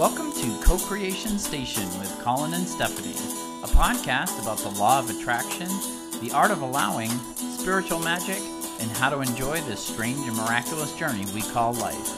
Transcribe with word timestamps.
Welcome 0.00 0.32
to 0.32 0.58
Co 0.62 0.78
Creation 0.78 1.38
Station 1.38 1.84
with 1.98 2.18
Collin 2.22 2.54
and 2.54 2.66
Stephanie, 2.66 3.10
a 3.62 3.66
podcast 3.66 4.40
about 4.40 4.56
the 4.56 4.70
law 4.80 4.98
of 4.98 5.10
attraction, 5.10 5.68
the 6.22 6.30
art 6.32 6.50
of 6.50 6.62
allowing, 6.62 7.10
spiritual 7.34 7.98
magic, 7.98 8.38
and 8.80 8.90
how 8.92 9.10
to 9.10 9.20
enjoy 9.20 9.60
this 9.60 9.86
strange 9.86 10.26
and 10.26 10.38
miraculous 10.38 10.96
journey 10.96 11.26
we 11.34 11.42
call 11.42 11.74
life. 11.74 12.08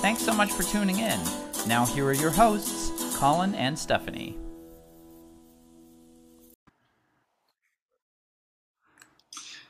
Thanks 0.00 0.22
so 0.22 0.32
much 0.32 0.52
for 0.52 0.62
tuning 0.62 1.00
in. 1.00 1.18
Now, 1.66 1.84
here 1.84 2.06
are 2.06 2.12
your 2.12 2.30
hosts, 2.30 3.18
Collin 3.18 3.56
and 3.56 3.76
Stephanie. 3.76 4.38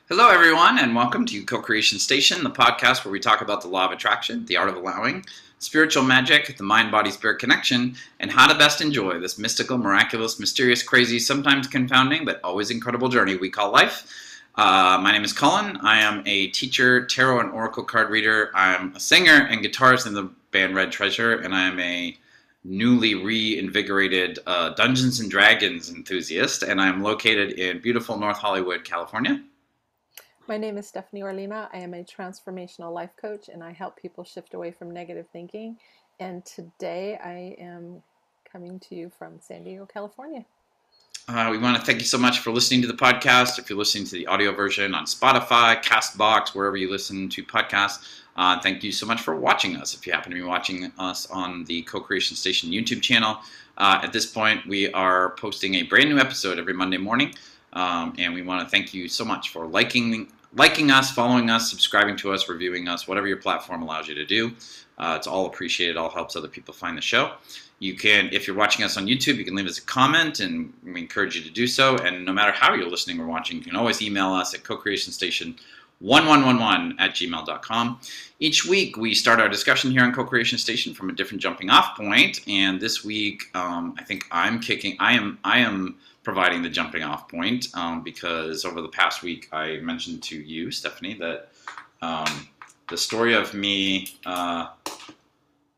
Hello, 0.07 0.29
everyone, 0.29 0.77
and 0.77 0.95
welcome 0.95 1.25
to 1.25 1.43
Co 1.45 1.59
Creation 1.61 1.97
Station, 1.97 2.43
the 2.43 2.51
podcast 2.51 3.03
where 3.03 3.11
we 3.11 3.19
talk 3.19 3.41
about 3.41 3.61
the 3.61 3.69
law 3.69 3.85
of 3.85 3.91
attraction, 3.91 4.45
the 4.45 4.55
art 4.55 4.69
of 4.69 4.75
allowing, 4.75 5.25
spiritual 5.65 6.03
magic, 6.03 6.55
the 6.57 6.63
mind 6.63 6.91
body 6.91 7.09
spirit 7.09 7.39
connection, 7.39 7.95
and 8.19 8.31
how 8.31 8.47
to 8.47 8.55
best 8.57 8.81
enjoy 8.81 9.19
this 9.19 9.39
mystical, 9.39 9.79
miraculous, 9.79 10.39
mysterious, 10.39 10.83
crazy, 10.83 11.17
sometimes 11.17 11.65
confounding, 11.67 12.23
but 12.23 12.39
always 12.43 12.69
incredible 12.69 13.09
journey 13.09 13.35
we 13.35 13.49
call 13.49 13.71
life. 13.71 14.07
Uh, 14.53 14.99
my 15.01 15.11
name 15.11 15.23
is 15.23 15.33
Collin. 15.33 15.77
I 15.81 15.99
am 16.01 16.21
a 16.27 16.47
teacher, 16.47 17.05
tarot 17.07 17.39
and 17.39 17.51
oracle 17.51 17.83
card 17.83 18.11
reader. 18.11 18.51
I'm 18.53 18.95
a 18.95 18.99
singer 18.99 19.47
and 19.49 19.65
guitarist 19.65 20.05
in 20.05 20.13
the 20.13 20.29
band 20.51 20.75
Red 20.75 20.91
Treasure, 20.91 21.39
and 21.39 21.53
I 21.55 21.63
am 21.63 21.79
a 21.79 22.15
newly 22.63 23.15
reinvigorated 23.15 24.39
uh, 24.45 24.69
Dungeons 24.69 25.19
and 25.19 25.31
Dragons 25.31 25.89
enthusiast, 25.89 26.61
and 26.61 26.79
I'm 26.79 27.01
located 27.01 27.53
in 27.53 27.81
beautiful 27.81 28.17
North 28.17 28.37
Hollywood, 28.37 28.83
California. 28.83 29.41
My 30.47 30.57
name 30.59 30.77
is 30.77 30.87
Stephanie 30.87 31.21
Orlina. 31.21 31.69
I 31.73 31.79
am 31.79 31.95
a 31.95 32.03
transformational 32.03 32.93
life 32.93 33.09
coach 33.19 33.49
and 33.49 33.63
I 33.63 33.71
help 33.71 33.99
people 33.99 34.23
shift 34.23 34.53
away 34.53 34.69
from 34.69 34.91
negative 34.91 35.25
thinking. 35.33 35.75
And 36.19 36.45
today 36.45 37.17
I 37.23 37.59
am 37.59 38.03
coming 38.51 38.79
to 38.81 38.95
you 38.95 39.11
from 39.17 39.39
San 39.41 39.63
Diego, 39.63 39.87
California. 39.91 40.45
Uh, 41.27 41.47
we 41.49 41.57
want 41.57 41.75
to 41.75 41.83
thank 41.83 41.97
you 41.97 42.05
so 42.05 42.19
much 42.19 42.39
for 42.39 42.51
listening 42.51 42.79
to 42.83 42.87
the 42.87 42.93
podcast. 42.93 43.57
If 43.57 43.71
you're 43.71 43.79
listening 43.79 44.05
to 44.05 44.11
the 44.11 44.27
audio 44.27 44.53
version 44.53 44.93
on 44.93 45.05
Spotify, 45.05 45.81
Castbox, 45.81 46.53
wherever 46.53 46.77
you 46.77 46.91
listen 46.91 47.27
to 47.29 47.43
podcasts, 47.43 48.21
uh, 48.37 48.59
thank 48.59 48.83
you 48.83 48.91
so 48.91 49.07
much 49.07 49.21
for 49.21 49.35
watching 49.35 49.75
us. 49.77 49.95
If 49.95 50.05
you 50.05 50.13
happen 50.13 50.29
to 50.31 50.35
be 50.35 50.43
watching 50.43 50.91
us 50.99 51.25
on 51.31 51.63
the 51.63 51.81
Co 51.81 51.99
Creation 51.99 52.37
Station 52.37 52.69
YouTube 52.69 53.01
channel, 53.01 53.39
uh, 53.79 54.01
at 54.03 54.13
this 54.13 54.27
point 54.27 54.67
we 54.67 54.91
are 54.91 55.31
posting 55.37 55.73
a 55.75 55.83
brand 55.83 56.07
new 56.07 56.19
episode 56.19 56.59
every 56.59 56.73
Monday 56.73 56.97
morning. 56.97 57.33
Um, 57.75 58.13
and 58.17 58.33
we 58.33 58.41
want 58.41 58.61
to 58.61 58.69
thank 58.69 58.93
you 58.93 59.07
so 59.07 59.25
much 59.25 59.49
for 59.49 59.67
liking 59.67 60.27
liking 60.55 60.89
us, 60.89 61.11
following 61.11 61.49
us, 61.49 61.69
subscribing 61.69 62.15
to 62.17 62.31
us, 62.31 62.47
reviewing 62.49 62.87
us, 62.87 63.07
whatever 63.07 63.27
your 63.27 63.37
platform 63.37 63.83
allows 63.83 64.07
you 64.07 64.15
to 64.15 64.25
do. 64.25 64.53
Uh, 64.97 65.15
it's 65.17 65.27
all 65.27 65.45
appreciated. 65.47 65.97
All 65.97 66.09
helps 66.09 66.37
other 66.37 66.47
people 66.47 66.73
find 66.73 66.97
the 66.97 67.01
show. 67.01 67.33
You 67.79 67.95
can, 67.95 68.29
if 68.31 68.47
you're 68.47 68.55
watching 68.55 68.85
us 68.85 68.95
on 68.95 69.05
YouTube, 69.05 69.35
you 69.35 69.43
can 69.43 69.53
leave 69.53 69.65
us 69.65 69.79
a 69.79 69.81
comment, 69.81 70.39
and 70.39 70.71
we 70.83 71.01
encourage 71.01 71.35
you 71.35 71.43
to 71.43 71.49
do 71.49 71.67
so. 71.67 71.97
And 71.97 72.23
no 72.23 72.31
matter 72.31 72.53
how 72.53 72.73
you're 72.73 72.89
listening 72.89 73.19
or 73.19 73.27
watching, 73.27 73.57
you 73.57 73.63
can 73.63 73.75
always 73.75 74.01
email 74.01 74.31
us 74.31 74.53
at 74.53 74.63
co-creationstation1111 74.63 76.95
at 76.99 77.11
gmail.com. 77.11 77.99
Each 78.39 78.65
week, 78.65 78.95
we 78.95 79.13
start 79.13 79.41
our 79.41 79.49
discussion 79.49 79.91
here 79.91 80.03
on 80.03 80.13
Co-Creation 80.13 80.57
Station 80.57 80.93
from 80.93 81.09
a 81.09 81.13
different 81.13 81.41
jumping 81.41 81.69
off 81.69 81.97
point. 81.97 82.39
And 82.47 82.79
this 82.79 83.03
week, 83.03 83.43
um, 83.53 83.93
I 83.97 84.05
think 84.05 84.25
I'm 84.31 84.61
kicking. 84.61 84.95
I 85.01 85.11
am. 85.13 85.37
I 85.43 85.59
am 85.59 85.97
providing 86.25 86.63
the 86.63 86.69
jumping 86.69 87.03
off 87.03 87.29
point 87.29 87.67
um, 87.75 88.01
because 88.03 88.65
over 88.65 88.81
the 88.81 88.89
past 88.89 89.21
week 89.21 89.47
I 89.53 89.77
mentioned 89.77 90.23
to 90.23 90.35
you, 90.35 90.71
Stephanie, 90.71 91.13
that 91.19 91.49
um, 92.01 92.47
the 92.89 92.97
story 92.97 93.35
of 93.35 93.53
me 93.53 94.09
uh, 94.25 94.69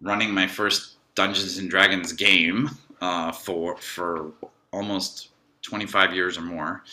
running 0.02 0.34
my 0.34 0.48
first 0.48 0.94
Dungeons 1.14 1.58
and 1.58 1.70
Dragons 1.70 2.14
game 2.14 2.70
uh, 3.02 3.32
for 3.32 3.78
for 3.78 4.32
almost 4.72 5.30
25 5.64 6.14
years 6.14 6.38
or 6.38 6.42
more 6.42 6.84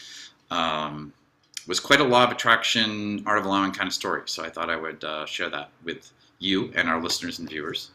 um, 0.51 1.13
was 1.67 1.79
quite 1.79 2.01
a 2.01 2.05
law 2.05 2.25
of 2.25 2.33
attraction, 2.33 3.23
art 3.25 3.39
of 3.39 3.47
allowing 3.47 3.71
kind 3.71 3.87
of 3.87 3.95
story. 3.95 4.23
So 4.27 4.45
I 4.45 4.51
thought 4.51 4.69
I 4.69 4.77
would 4.77 5.03
uh, 5.05 5.27
share 5.27 5.49
that 5.51 5.71
with 5.85 6.11
you 6.41 6.73
and 6.75 6.89
our 6.89 7.01
listeners 7.01 7.39
and 7.39 7.49
viewers. 7.49 7.91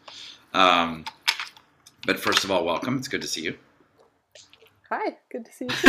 Um, 0.54 1.04
but 2.06 2.18
first 2.18 2.44
of 2.44 2.50
all, 2.50 2.64
welcome. 2.64 2.96
It's 2.96 3.08
good 3.08 3.22
to 3.22 3.28
see 3.28 3.42
you. 3.42 3.58
Hi, 4.92 5.16
good 5.30 5.44
to 5.44 5.52
see 5.52 5.66
you. 5.66 5.70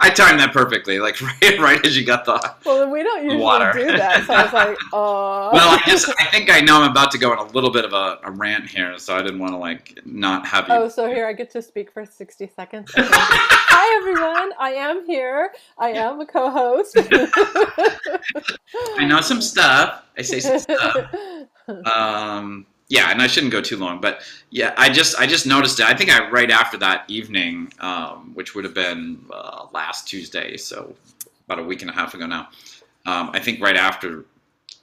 I 0.00 0.12
timed 0.14 0.38
that 0.38 0.50
perfectly, 0.52 0.98
like 0.98 1.18
right, 1.42 1.58
right 1.58 1.86
as 1.86 1.96
you 1.96 2.04
got 2.04 2.26
the 2.26 2.54
well, 2.66 2.90
we 2.90 3.02
don't 3.02 3.24
usually 3.24 3.40
water. 3.42 3.72
do 3.72 3.86
that, 3.86 4.26
so 4.26 4.34
I 4.34 4.44
was 4.44 4.52
like, 4.52 4.76
oh. 4.92 5.48
Well, 5.54 5.70
I 5.70 5.82
just 5.86 6.12
I 6.20 6.26
think 6.26 6.50
I 6.50 6.60
know 6.60 6.82
I'm 6.82 6.90
about 6.90 7.10
to 7.12 7.18
go 7.18 7.32
on 7.32 7.38
a 7.38 7.50
little 7.52 7.70
bit 7.70 7.86
of 7.86 7.94
a, 7.94 8.18
a 8.22 8.30
rant 8.30 8.68
here, 8.68 8.98
so 8.98 9.16
I 9.16 9.22
didn't 9.22 9.38
want 9.38 9.54
to 9.54 9.56
like 9.56 9.98
not 10.04 10.46
have 10.46 10.68
you. 10.68 10.74
Oh, 10.74 10.88
so 10.90 11.08
here 11.08 11.26
I 11.26 11.32
get 11.32 11.50
to 11.52 11.62
speak 11.62 11.90
for 11.90 12.04
60 12.04 12.50
seconds. 12.54 12.92
Okay. 12.94 13.08
Hi 13.10 13.98
everyone, 13.98 14.52
I 14.60 14.72
am 14.72 15.06
here. 15.06 15.52
I 15.78 15.92
am 15.92 16.20
a 16.20 16.26
co-host. 16.26 16.98
I 18.98 19.06
know 19.06 19.22
some 19.22 19.40
stuff. 19.40 20.02
I 20.18 20.20
say 20.20 20.40
some 20.40 20.58
stuff. 20.58 21.14
Um 21.86 22.66
yeah, 22.88 23.10
and 23.10 23.20
I 23.20 23.26
shouldn't 23.26 23.52
go 23.52 23.60
too 23.60 23.76
long, 23.76 24.00
but 24.00 24.22
yeah, 24.50 24.72
I 24.76 24.88
just 24.88 25.18
I 25.18 25.26
just 25.26 25.46
noticed 25.46 25.78
it. 25.80 25.86
I 25.86 25.94
think 25.94 26.10
I 26.10 26.28
right 26.30 26.50
after 26.50 26.78
that 26.78 27.04
evening, 27.08 27.72
um, 27.80 28.32
which 28.34 28.54
would 28.54 28.64
have 28.64 28.74
been 28.74 29.24
uh, 29.30 29.66
last 29.72 30.08
Tuesday, 30.08 30.56
so 30.56 30.94
about 31.46 31.58
a 31.58 31.64
week 31.64 31.82
and 31.82 31.90
a 31.90 31.94
half 31.94 32.14
ago 32.14 32.26
now. 32.26 32.48
Um, 33.06 33.30
I 33.32 33.40
think 33.40 33.60
right 33.60 33.76
after 33.76 34.24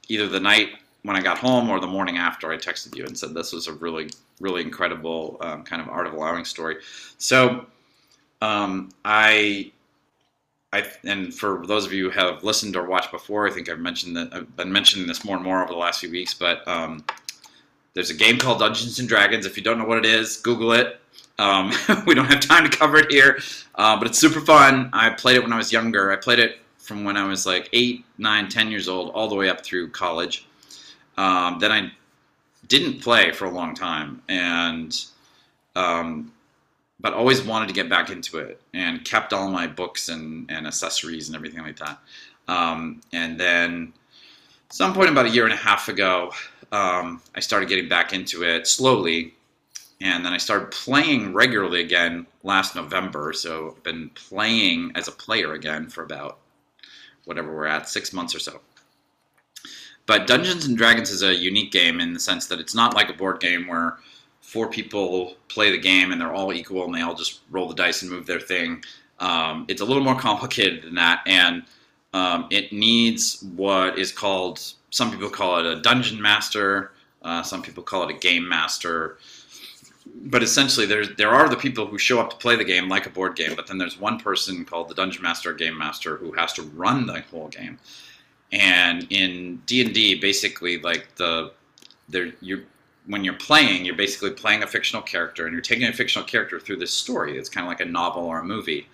either 0.07 0.27
the 0.27 0.39
night 0.39 0.69
when 1.03 1.15
I 1.15 1.21
got 1.21 1.37
home 1.37 1.69
or 1.69 1.79
the 1.79 1.87
morning 1.87 2.17
after, 2.17 2.51
I 2.51 2.57
texted 2.57 2.95
you 2.95 3.05
and 3.05 3.17
said 3.17 3.33
this 3.33 3.51
was 3.51 3.67
a 3.67 3.73
really 3.73 4.09
really 4.39 4.61
incredible 4.61 5.37
um, 5.41 5.63
kind 5.63 5.81
of 5.81 5.89
art 5.89 6.05
of 6.05 6.13
allowing 6.13 6.45
story. 6.45 6.77
So 7.17 7.65
um, 8.41 8.89
I 9.03 9.71
I, 10.73 10.85
and 11.05 11.33
for 11.33 11.65
those 11.65 11.85
of 11.85 11.93
you 11.93 12.09
who 12.09 12.19
have 12.19 12.43
listened 12.43 12.75
or 12.75 12.85
watched 12.85 13.09
before, 13.09 13.47
I 13.47 13.51
think 13.51 13.69
I've 13.69 13.79
mentioned 13.79 14.15
that 14.17 14.33
I've 14.33 14.55
been 14.57 14.71
mentioning 14.71 15.07
this 15.07 15.23
more 15.23 15.37
and 15.37 15.43
more 15.43 15.63
over 15.63 15.71
the 15.71 15.79
last 15.79 16.01
few 16.01 16.11
weeks. 16.11 16.33
But 16.33 16.67
um, 16.67 17.05
there's 17.95 18.09
a 18.09 18.13
game 18.13 18.37
called 18.37 18.59
Dungeons 18.59 18.99
and 18.99 19.09
Dragons. 19.09 19.45
If 19.45 19.57
you 19.57 19.63
don't 19.63 19.79
know 19.79 19.85
what 19.85 19.97
it 19.97 20.05
is, 20.05 20.37
Google 20.37 20.73
it. 20.73 20.99
Um, 21.39 21.71
we 22.05 22.13
don't 22.13 22.25
have 22.25 22.41
time 22.41 22.69
to 22.69 22.77
cover 22.77 22.97
it 22.97 23.11
here, 23.11 23.39
uh, 23.75 23.97
but 23.97 24.07
it's 24.07 24.19
super 24.19 24.41
fun. 24.41 24.89
I 24.93 25.09
played 25.09 25.37
it 25.37 25.43
when 25.43 25.53
I 25.53 25.57
was 25.57 25.71
younger. 25.71 26.11
I 26.11 26.17
played 26.17 26.39
it 26.39 26.59
from 26.77 27.03
when 27.03 27.17
I 27.17 27.25
was 27.25 27.45
like 27.45 27.69
eight, 27.73 28.05
nine, 28.17 28.47
ten 28.49 28.69
years 28.69 28.87
old, 28.87 29.11
all 29.11 29.27
the 29.27 29.35
way 29.35 29.49
up 29.49 29.65
through 29.65 29.89
college. 29.89 30.45
Um, 31.17 31.57
then 31.59 31.71
I 31.71 31.91
didn't 32.67 33.01
play 33.01 33.31
for 33.31 33.45
a 33.45 33.49
long 33.49 33.73
time, 33.73 34.21
and 34.27 34.95
um, 35.75 36.31
but 36.99 37.13
always 37.13 37.41
wanted 37.41 37.67
to 37.67 37.73
get 37.73 37.89
back 37.89 38.09
into 38.09 38.39
it, 38.39 38.61
and 38.73 39.03
kept 39.03 39.33
all 39.33 39.49
my 39.49 39.67
books 39.67 40.09
and, 40.09 40.49
and 40.51 40.67
accessories 40.67 41.27
and 41.27 41.35
everything 41.35 41.63
like 41.63 41.77
that. 41.77 41.99
Um, 42.47 43.01
and 43.13 43.39
then, 43.39 43.93
some 44.69 44.93
point 44.93 45.09
about 45.09 45.25
a 45.25 45.29
year 45.29 45.45
and 45.45 45.53
a 45.53 45.57
half 45.57 45.89
ago, 45.89 46.33
um, 46.75 47.21
I 47.33 47.39
started 47.39 47.69
getting 47.69 47.87
back 47.87 48.11
into 48.11 48.43
it 48.43 48.67
slowly, 48.67 49.33
and 50.01 50.25
then 50.25 50.33
I 50.33 50.37
started 50.37 50.71
playing 50.71 51.33
regularly 51.33 51.79
again 51.79 52.27
last 52.43 52.75
November. 52.75 53.31
So 53.31 53.75
I've 53.77 53.83
been 53.83 54.09
playing 54.09 54.91
as 54.95 55.07
a 55.07 55.13
player 55.13 55.53
again 55.53 55.87
for 55.87 56.03
about 56.03 56.39
whatever 57.23 57.55
we're 57.55 57.65
at, 57.65 57.87
six 57.87 58.11
months 58.11 58.35
or 58.35 58.39
so. 58.39 58.59
But 60.05 60.27
Dungeons 60.27 60.65
and 60.65 60.77
Dragons 60.77 61.09
is 61.09 61.23
a 61.23 61.33
unique 61.33 61.71
game 61.71 61.99
in 62.01 62.13
the 62.13 62.19
sense 62.19 62.45
that 62.47 62.59
it's 62.59 62.75
not 62.75 62.93
like 62.93 63.09
a 63.09 63.13
board 63.13 63.39
game 63.39 63.67
where 63.67 63.97
four 64.41 64.69
people 64.69 65.35
play 65.47 65.71
the 65.71 65.79
game 65.79 66.11
and 66.11 66.19
they're 66.19 66.33
all 66.33 66.53
equal 66.53 66.85
and 66.85 66.93
they 66.93 67.01
all 67.01 67.15
just 67.15 67.39
roll 67.49 67.67
the 67.67 67.73
dice 67.73 68.01
and 68.01 68.11
move 68.11 68.27
their 68.27 68.39
thing. 68.39 68.83
Um, 69.19 69.65
it's 69.69 69.81
a 69.81 69.85
little 69.85 70.03
more 70.03 70.19
complicated 70.29 70.83
than 70.83 70.95
that, 70.95 71.21
and 71.25 71.63
um, 72.13 72.47
it 72.51 72.73
needs 72.73 73.41
what 73.55 73.97
is 73.97 74.11
called 74.11 74.59
some 74.95 75.11
people 75.11 75.29
call 75.29 75.59
it 75.59 75.65
a 75.65 75.81
dungeon 75.81 76.21
master, 76.21 76.93
uh, 77.21 77.43
some 77.43 77.61
people 77.61 77.83
call 77.83 78.07
it 78.07 78.15
a 78.15 78.17
game 78.17 78.47
master. 78.47 79.17
But 80.15 80.41
essentially, 80.41 80.85
there's 80.85 81.13
there 81.17 81.31
are 81.31 81.49
the 81.49 81.57
people 81.57 81.85
who 81.85 81.97
show 81.97 82.21
up 82.21 82.29
to 82.29 82.37
play 82.37 82.55
the 82.55 82.63
game 82.63 82.87
like 82.87 83.05
a 83.05 83.09
board 83.09 83.35
game, 83.35 83.55
but 83.57 83.67
then 83.67 83.77
there's 83.77 83.99
one 83.99 84.17
person 84.17 84.63
called 84.63 84.87
the 84.87 84.95
dungeon 84.95 85.21
master 85.21 85.49
or 85.49 85.53
game 85.53 85.77
master 85.77 86.15
who 86.15 86.31
has 86.31 86.53
to 86.53 86.61
run 86.61 87.07
the 87.07 87.19
whole 87.29 87.49
game. 87.49 87.77
And 88.53 89.05
in 89.09 89.61
D 89.65 89.81
and 89.83 89.93
D, 89.93 90.15
basically, 90.17 90.79
like 90.79 91.13
the 91.15 91.51
there 92.07 92.31
you 92.39 92.63
when 93.05 93.25
you're 93.25 93.33
playing, 93.33 93.83
you're 93.83 93.95
basically 93.95 94.31
playing 94.31 94.63
a 94.63 94.67
fictional 94.67 95.01
character, 95.01 95.45
and 95.45 95.51
you're 95.51 95.61
taking 95.61 95.87
a 95.87 95.91
fictional 95.91 96.25
character 96.25 96.57
through 96.57 96.77
this 96.77 96.93
story. 96.93 97.37
It's 97.37 97.49
kind 97.49 97.67
of 97.67 97.69
like 97.69 97.81
a 97.81 97.91
novel 97.91 98.23
or 98.23 98.39
a 98.39 98.45
movie. 98.45 98.87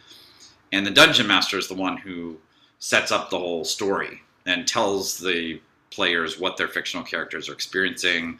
And 0.72 0.84
the 0.84 0.92
dungeon 0.92 1.28
master 1.28 1.60
is 1.60 1.68
the 1.68 1.76
one 1.76 1.98
who 1.98 2.40
sets 2.80 3.12
up 3.12 3.30
the 3.30 3.38
whole 3.38 3.66
story 3.66 4.22
and 4.48 4.68
tells 4.68 5.20
the 5.20 5.62
players 5.92 6.40
what 6.40 6.58
their 6.58 6.68
fictional 6.68 7.06
characters 7.06 7.50
are 7.50 7.54
experiencing. 7.54 8.40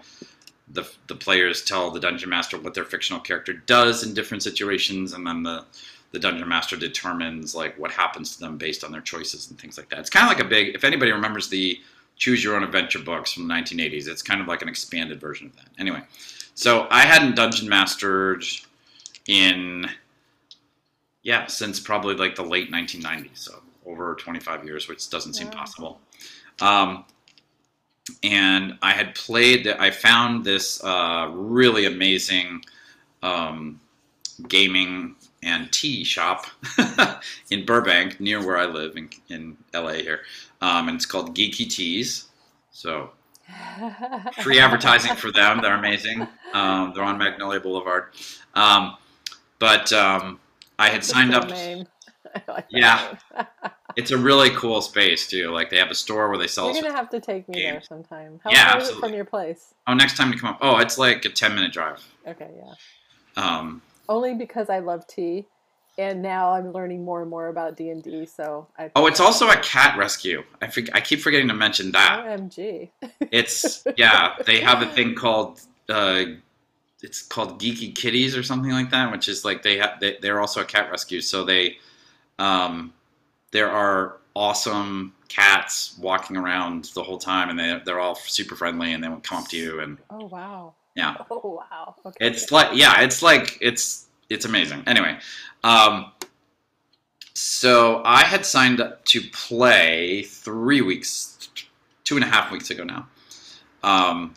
The, 0.74 0.90
the 1.08 1.16
players 1.16 1.64
tell 1.64 1.92
the 1.92 2.00
dungeon 2.00 2.30
master 2.30 2.58
what 2.58 2.74
their 2.74 2.86
fictional 2.86 3.22
character 3.22 3.54
does 3.54 4.04
in 4.04 4.14
different 4.14 4.44
situations, 4.44 5.14
and 5.14 5.26
then 5.26 5.44
the 5.44 5.66
the 6.12 6.20
dungeon 6.20 6.48
master 6.50 6.76
determines 6.76 7.56
like 7.56 7.78
what 7.80 7.90
happens 7.90 8.36
to 8.36 8.40
them 8.42 8.58
based 8.58 8.84
on 8.84 8.92
their 8.92 9.00
choices 9.00 9.50
and 9.50 9.58
things 9.58 9.78
like 9.78 9.88
that. 9.90 10.00
It's 10.00 10.10
kind 10.10 10.30
of 10.30 10.38
like 10.38 10.46
a 10.46 10.50
big. 10.50 10.76
If 10.76 10.84
anybody 10.84 11.12
remembers 11.14 11.48
the 11.48 11.80
choose 12.22 12.44
your 12.44 12.56
own 12.56 12.62
adventure 12.64 13.00
books 13.00 13.34
from 13.34 13.48
the 13.48 13.54
1980s. 13.54 14.08
It's 14.08 14.22
kind 14.22 14.42
of 14.42 14.48
like 14.48 14.62
an 14.62 14.70
expanded 14.70 15.20
version 15.20 15.48
of 15.48 15.56
that. 15.56 15.66
Anyway, 15.80 16.04
so 16.54 16.88
I 16.92 17.02
hadn't 17.02 17.36
dungeon 17.36 17.68
mastered 17.68 18.46
in 19.28 19.88
yeah 21.24 21.48
since 21.48 21.80
probably 21.80 22.16
like 22.16 22.36
the 22.36 22.44
late 22.44 22.72
1990s, 22.72 23.38
so 23.40 23.62
over 23.88 24.14
25 24.16 24.64
years, 24.66 24.88
which 24.88 25.10
doesn't 25.10 25.34
seem 25.34 25.50
possible. 25.50 26.00
Um, 26.62 27.06
and 28.24 28.78
I 28.82 28.92
had 28.92 29.16
played. 29.16 29.66
That. 29.66 29.80
I 29.80 29.92
found 29.92 30.44
this 30.44 30.84
uh, 30.84 31.30
really 31.32 31.86
amazing 31.86 32.64
um, 33.24 33.80
gaming 34.48 35.16
and 35.44 35.72
tea 35.72 36.04
shop 36.04 36.46
in 37.50 37.66
Burbank, 37.66 38.20
near 38.20 38.46
where 38.46 38.58
I 38.58 38.66
live 38.66 38.96
in, 38.96 39.10
in 39.30 39.58
LA 39.74 39.94
here, 39.94 40.22
um, 40.62 40.88
and 40.88 40.96
it's 40.96 41.06
called 41.06 41.36
Geeky 41.36 41.70
Teas. 41.70 42.28
So 42.72 43.12
free 44.42 44.60
advertising 44.60 45.16
for 45.16 45.32
them. 45.32 45.62
They're 45.62 45.76
amazing. 45.76 46.28
Um, 46.54 46.94
they're 46.94 47.04
on 47.04 47.18
Magnolia 47.18 47.60
Boulevard. 47.60 48.06
Um, 48.54 48.98
but 49.60 49.92
um, 49.94 50.40
I 50.80 50.90
had 50.90 51.04
signed 51.04 51.34
up. 51.34 51.50
Name. 51.50 51.88
Yeah. 52.70 53.16
It's 53.98 54.12
a 54.12 54.18
really 54.18 54.52
cool 54.52 54.82
space 54.82 55.28
too. 55.28 55.52
Like 55.52 55.70
they 55.70 55.76
have 55.76 55.92
a 55.92 55.96
store 55.96 56.30
where 56.30 56.38
they 56.38 56.48
sell. 56.48 56.72
You're 56.72 56.82
gonna 56.82 56.96
have 56.96 57.10
to 57.10 57.20
take 57.20 57.50
me 57.50 57.62
there 57.62 57.82
sometime. 57.82 58.40
How 58.42 58.50
Yeah, 58.50 58.72
far 58.72 58.82
is 58.82 58.88
it 58.90 58.96
from 58.96 59.14
your 59.14 59.26
place? 59.26 59.74
Oh, 59.86 59.94
next 59.94 60.16
time 60.16 60.32
you 60.32 60.40
come 60.40 60.52
up. 60.52 60.60
Oh, 60.62 60.78
it's 60.78 60.98
like 60.98 61.26
a 61.26 61.30
ten 61.30 61.56
minute 61.56 61.74
drive. 61.74 62.02
Okay, 62.26 62.50
yeah. 62.56 62.74
Um, 63.36 63.82
Only 64.08 64.34
because 64.34 64.70
I 64.70 64.80
love 64.80 65.06
tea, 65.08 65.46
and 65.98 66.22
now 66.22 66.52
I'm 66.54 66.72
learning 66.72 67.04
more 67.04 67.22
and 67.22 67.30
more 67.30 67.48
about 67.50 67.76
D 67.76 67.90
and 67.90 68.02
D. 68.02 68.26
So 68.26 68.68
I. 68.80 68.92
oh, 68.96 69.08
it's 69.08 69.20
also 69.20 69.50
a 69.50 69.58
cat 69.58 69.98
rescue. 69.98 70.42
I 70.62 70.68
think 70.68 70.90
I 70.94 71.02
keep 71.02 71.20
forgetting 71.20 71.50
to 71.50 71.54
mention 71.54 71.92
that. 71.92 72.24
OMG. 72.26 72.92
It's 73.32 73.86
yeah. 73.98 74.36
They 74.46 74.62
have 74.62 74.82
a 74.82 74.88
thing 74.88 75.16
called. 75.16 75.60
Uh, 75.90 76.24
it's 77.04 77.22
called 77.22 77.60
Geeky 77.60 77.94
Kitties 77.94 78.38
or 78.38 78.44
something 78.44 78.72
like 78.72 78.90
that, 78.92 79.12
which 79.12 79.28
is 79.28 79.44
like 79.44 79.64
they 79.64 79.78
have. 79.80 80.00
They, 80.00 80.18
they're 80.22 80.40
also 80.40 80.62
a 80.62 80.66
cat 80.66 80.90
rescue. 80.92 81.20
So 81.20 81.44
they, 81.44 81.78
um, 82.42 82.94
there 83.52 83.70
are 83.70 84.18
awesome 84.36 85.14
cats 85.30 85.96
walking 86.00 86.36
around 86.36 86.86
the 86.96 87.04
whole 87.04 87.18
time, 87.20 87.50
and 87.50 87.60
they 87.60 87.80
they're 87.86 88.00
all 88.00 88.16
super 88.16 88.56
friendly, 88.56 88.94
and 88.94 89.04
they 89.04 89.08
won't 89.08 89.24
come 89.24 89.44
up 89.44 89.48
to 89.50 89.58
you, 89.58 89.80
and 89.80 89.98
Oh 90.10 90.26
wow. 90.26 90.74
yeah. 90.96 91.16
Oh 91.32 91.62
wow. 91.62 91.96
Okay. 92.06 92.28
It's 92.28 92.52
like 92.52 92.70
yeah, 92.74 93.02
it's 93.02 93.22
like 93.22 93.58
it's 93.62 94.08
it's 94.30 94.46
amazing. 94.46 94.84
Anyway, 94.88 95.18
um, 95.64 96.12
so 97.34 98.02
I 98.04 98.24
had 98.24 98.46
signed 98.46 98.82
up 98.82 99.06
to 99.06 99.22
play 99.32 100.24
three 100.24 100.82
weeks, 100.82 101.50
two 102.04 102.16
and 102.16 102.24
a 102.24 102.28
half 102.28 102.52
weeks 102.52 102.72
ago 102.72 102.84
now, 102.84 103.08
um, 103.84 104.34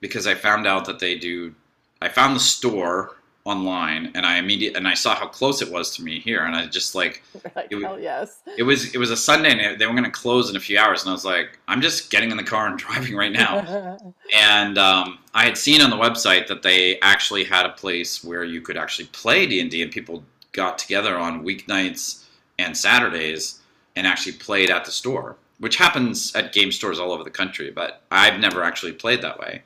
because 0.00 0.26
I 0.26 0.34
found 0.34 0.66
out 0.66 0.84
that 0.84 0.98
they 0.98 1.16
do. 1.16 1.54
I 2.02 2.08
found 2.08 2.34
the 2.36 2.40
store 2.40 3.16
online, 3.44 4.12
and 4.14 4.24
I 4.24 4.38
immediately 4.38 4.76
and 4.78 4.86
I 4.86 4.94
saw 4.94 5.14
how 5.14 5.26
close 5.26 5.62
it 5.62 5.70
was 5.70 5.94
to 5.96 6.02
me 6.02 6.20
here, 6.20 6.44
and 6.44 6.54
I 6.54 6.66
just 6.66 6.94
like 6.94 7.22
like, 7.56 7.68
it 7.70 7.74
was- 7.76 7.84
hell 7.84 8.00
yes. 8.00 8.40
it 8.56 8.62
was 8.62 8.94
it 8.94 8.98
was 8.98 9.10
a 9.10 9.16
Sunday, 9.16 9.50
and 9.50 9.80
they 9.80 9.86
were 9.86 9.92
going 9.92 10.04
to 10.04 10.10
close 10.10 10.48
in 10.48 10.56
a 10.56 10.60
few 10.60 10.78
hours, 10.78 11.02
and 11.02 11.10
I 11.10 11.12
was 11.12 11.24
like, 11.24 11.58
I'm 11.68 11.80
just 11.80 12.10
getting 12.10 12.30
in 12.30 12.36
the 12.36 12.44
car 12.44 12.66
and 12.66 12.78
driving 12.78 13.16
right 13.16 13.32
now. 13.32 13.98
and 14.34 14.78
um, 14.78 15.18
I 15.34 15.44
had 15.44 15.58
seen 15.58 15.80
on 15.80 15.90
the 15.90 15.96
website 15.96 16.46
that 16.48 16.62
they 16.62 17.00
actually 17.00 17.44
had 17.44 17.66
a 17.66 17.70
place 17.70 18.22
where 18.22 18.44
you 18.44 18.60
could 18.60 18.76
actually 18.76 19.06
play 19.06 19.46
D 19.46 19.60
and 19.60 19.70
D, 19.70 19.82
and 19.82 19.90
people 19.90 20.22
got 20.52 20.78
together 20.78 21.18
on 21.18 21.44
weeknights 21.44 22.24
and 22.58 22.76
Saturdays 22.76 23.60
and 23.96 24.06
actually 24.06 24.32
played 24.32 24.70
at 24.70 24.84
the 24.84 24.90
store, 24.90 25.36
which 25.58 25.76
happens 25.76 26.34
at 26.34 26.52
game 26.52 26.70
stores 26.70 26.98
all 26.98 27.12
over 27.12 27.24
the 27.24 27.30
country. 27.30 27.70
But 27.70 28.02
I've 28.10 28.38
never 28.38 28.62
actually 28.62 28.92
played 28.92 29.22
that 29.22 29.38
way. 29.38 29.62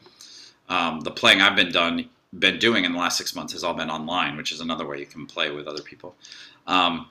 Um, 0.68 1.00
the 1.00 1.10
playing 1.10 1.40
I've 1.42 1.54
been 1.56 1.70
done 1.70 2.08
been 2.38 2.58
doing 2.58 2.84
in 2.84 2.92
the 2.92 2.98
last 2.98 3.18
six 3.18 3.34
months 3.34 3.52
has 3.52 3.64
all 3.64 3.74
been 3.74 3.90
online, 3.90 4.36
which 4.36 4.52
is 4.52 4.60
another 4.60 4.86
way 4.86 4.98
you 4.98 5.06
can 5.06 5.26
play 5.26 5.50
with 5.50 5.66
other 5.66 5.82
people. 5.82 6.14
Um, 6.66 7.08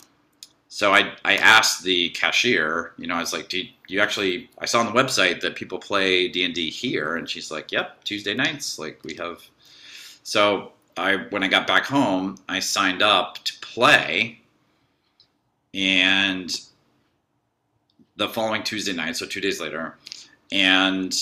so 0.67 0.93
I, 0.93 1.13
I 1.23 1.37
asked 1.37 1.83
the 1.83 2.09
cashier, 2.09 2.93
you 2.97 3.07
know, 3.07 3.15
I 3.15 3.19
was 3.19 3.31
like, 3.31 3.47
do 3.47 3.59
you, 3.59 3.69
you 3.87 4.01
actually, 4.01 4.49
I 4.59 4.65
saw 4.65 4.81
on 4.81 4.85
the 4.85 4.91
website 4.91 5.39
that 5.41 5.55
people 5.55 5.79
play 5.79 6.27
D&D 6.27 6.69
here. 6.69 7.15
And 7.15 7.29
she's 7.29 7.49
like, 7.49 7.71
yep, 7.71 8.03
Tuesday 8.03 8.33
nights. 8.33 8.77
Like 8.77 8.99
we 9.03 9.15
have, 9.15 9.41
so 10.23 10.73
I, 10.97 11.17
when 11.29 11.43
I 11.43 11.47
got 11.47 11.65
back 11.65 11.85
home, 11.85 12.37
I 12.49 12.59
signed 12.59 13.01
up 13.01 13.43
to 13.45 13.53
play 13.61 14.39
and 15.73 16.49
the 18.15 18.29
following 18.29 18.63
Tuesday 18.63 18.93
night, 18.93 19.17
so 19.17 19.25
two 19.25 19.41
days 19.41 19.59
later. 19.59 19.97
And 20.51 21.13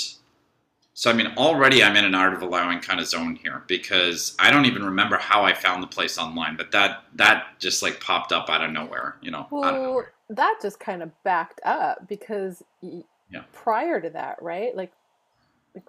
so, 0.93 1.09
I 1.09 1.13
mean, 1.13 1.27
already 1.37 1.83
I'm 1.83 1.95
in 1.95 2.05
an 2.05 2.13
art 2.15 2.33
of 2.33 2.41
allowing 2.43 2.79
kind 2.79 2.99
of 2.99 3.07
zone 3.07 3.35
here 3.35 3.63
because 3.67 4.35
I 4.39 4.51
don't 4.51 4.65
even 4.65 4.83
remember 4.83 5.17
how 5.17 5.43
I 5.43 5.53
found 5.53 5.81
the 5.81 5.87
place 5.87 6.17
online, 6.17 6.55
but 6.55 6.71
that, 6.71 7.03
that 7.15 7.59
just 7.59 7.81
like 7.81 7.99
popped 7.99 8.31
up 8.31 8.49
out 8.49 8.63
of 8.63 8.71
nowhere, 8.71 9.15
you 9.21 9.31
know, 9.31 9.47
Well, 9.49 9.71
nowhere. 9.73 10.13
that 10.29 10.59
just 10.61 10.79
kind 10.79 11.01
of 11.01 11.11
backed 11.23 11.61
up 11.65 12.07
because 12.07 12.63
Yeah. 12.81 13.43
prior 13.53 13.99
to 14.01 14.09
that, 14.11 14.41
right? 14.41 14.75
Like, 14.75 14.91
like 15.73 15.85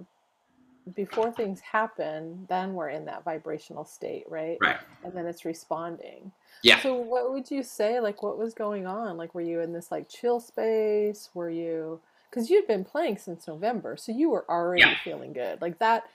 before 0.94 1.32
things 1.32 1.60
happen, 1.60 2.46
then 2.48 2.74
we're 2.74 2.90
in 2.90 3.04
that 3.06 3.24
vibrational 3.24 3.84
state, 3.84 4.24
right? 4.28 4.58
Right. 4.60 4.78
And 5.02 5.12
then 5.14 5.26
it's 5.26 5.44
responding. 5.44 6.32
Yeah. 6.62 6.80
So 6.80 6.94
what 6.94 7.30
would 7.32 7.50
you 7.50 7.62
say? 7.62 8.00
Like, 8.00 8.22
what 8.22 8.38
was 8.38 8.54
going 8.54 8.86
on? 8.86 9.16
Like, 9.16 9.34
were 9.34 9.40
you 9.42 9.60
in 9.60 9.72
this 9.72 9.90
like 9.90 10.08
chill 10.08 10.40
space? 10.40 11.30
Were 11.34 11.50
you? 11.50 12.00
Because 12.34 12.50
you'd 12.50 12.66
been 12.66 12.84
playing 12.84 13.18
since 13.18 13.46
November, 13.46 13.96
so 13.96 14.10
you 14.10 14.28
were 14.28 14.44
already 14.50 14.80
Yeah. 14.80 14.98
feeling 15.04 15.32
good. 15.32 15.62
Like 15.62 15.78
that, 15.78 16.10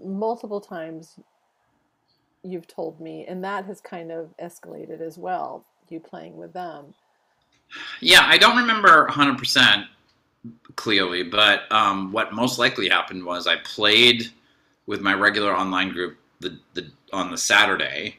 multiple 0.00 0.60
times. 0.60 1.18
You've 2.44 2.68
told 2.68 3.00
me, 3.00 3.26
and 3.26 3.42
that 3.42 3.64
has 3.64 3.80
kind 3.80 4.12
of 4.12 4.32
escalated 4.38 5.00
as 5.00 5.18
well. 5.18 5.66
You 5.88 5.98
playing 5.98 6.36
with 6.36 6.52
them. 6.52 6.94
Yeah, 8.00 8.22
I 8.24 8.38
don't 8.38 8.56
remember 8.56 9.08
100% 9.08 9.88
clearly, 10.76 11.24
but 11.24 11.70
um, 11.72 12.12
what 12.12 12.32
most 12.32 12.58
likely 12.60 12.88
happened 12.88 13.24
was 13.24 13.48
I 13.48 13.56
played 13.56 14.30
with 14.86 15.00
my 15.00 15.14
regular 15.14 15.54
online 15.54 15.90
group 15.90 16.16
the, 16.38 16.58
the 16.74 16.90
on 17.12 17.30
the 17.32 17.36
Saturday, 17.36 18.18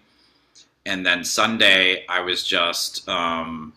and 0.86 1.06
then 1.06 1.24
Sunday 1.24 2.06
I 2.08 2.20
was 2.20 2.44
just 2.44 3.08
um, 3.08 3.74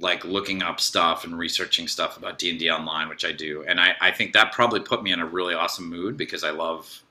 like 0.00 0.24
looking 0.24 0.62
up 0.62 0.78
stuff 0.80 1.24
and 1.24 1.36
researching 1.36 1.88
stuff 1.88 2.16
about 2.16 2.38
D 2.38 2.50
and 2.50 2.58
D 2.58 2.70
online, 2.70 3.08
which 3.08 3.24
I 3.24 3.32
do, 3.32 3.64
and 3.66 3.80
I, 3.80 3.94
I 4.00 4.10
think 4.12 4.32
that 4.34 4.52
probably 4.52 4.80
put 4.80 5.02
me 5.02 5.12
in 5.12 5.20
a 5.20 5.26
really 5.26 5.54
awesome 5.54 5.88
mood 5.90 6.16
because 6.16 6.44
I 6.44 6.50
love, 6.50 7.02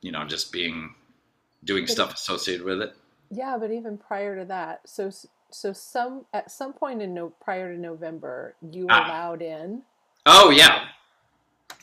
you 0.00 0.10
know, 0.12 0.24
just 0.24 0.50
being 0.52 0.94
doing 1.64 1.84
But- 1.84 1.90
stuff 1.92 2.14
associated 2.14 2.64
with 2.64 2.82
it. 2.82 2.96
Yeah, 3.30 3.56
but 3.58 3.70
even 3.70 3.96
prior 3.96 4.36
to 4.38 4.44
that, 4.46 4.80
so 4.88 5.10
so 5.50 5.72
some 5.72 6.24
at 6.34 6.50
some 6.50 6.72
point 6.72 7.00
in 7.00 7.14
no 7.14 7.30
prior 7.42 7.74
to 7.74 7.80
November, 7.80 8.54
you 8.70 8.84
were 8.86 8.92
Ah. 8.92 9.06
allowed 9.06 9.40
in, 9.42 9.82
Oh 10.26 10.50
yeah, 10.50 10.86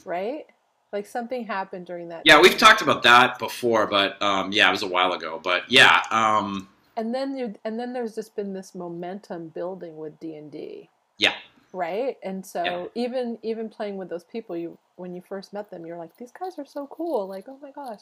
right? 0.06 0.46
Like 0.92 1.06
something 1.06 1.46
happened 1.46 1.86
during 1.86 2.10
that. 2.10 2.24
Yeah, 2.26 2.42
we've 2.42 2.58
talked 2.58 2.82
about 2.82 3.04
that 3.04 3.38
before, 3.40 3.86
but 3.88 4.20
um, 4.22 4.52
yeah, 4.52 4.68
it 4.68 4.72
was 4.72 4.82
a 4.82 4.88
while 4.88 5.14
ago. 5.14 5.40
But 5.44 5.72
yeah, 5.72 6.02
um, 6.12 6.68
And 7.00 7.16
then 7.16 7.38
you 7.38 7.56
and 7.66 7.80
then 7.80 7.94
there's 7.94 8.16
just 8.16 8.36
been 8.36 8.54
this 8.54 8.76
momentum 8.76 9.50
building 9.50 9.98
with 9.98 10.20
D 10.20 10.36
and 10.36 10.52
D. 10.52 10.92
Yeah. 11.18 11.36
Right? 11.74 12.18
And 12.24 12.46
so 12.46 12.92
Yeah. 12.96 13.04
even 13.04 13.40
even 13.44 13.70
playing 13.70 13.98
with 13.98 14.10
those 14.10 14.26
people 14.26 14.58
you 14.58 14.78
when 14.98 15.16
you 15.16 15.22
first 15.24 15.54
met 15.54 15.72
them, 15.72 15.86
you're 15.88 15.98
like, 15.98 16.18
these 16.18 16.32
guys 16.34 16.60
are 16.60 16.66
so 16.66 16.88
cool, 16.88 17.28
like, 17.28 17.46
oh 17.50 17.60
my 17.62 17.72
gosh. 17.72 18.02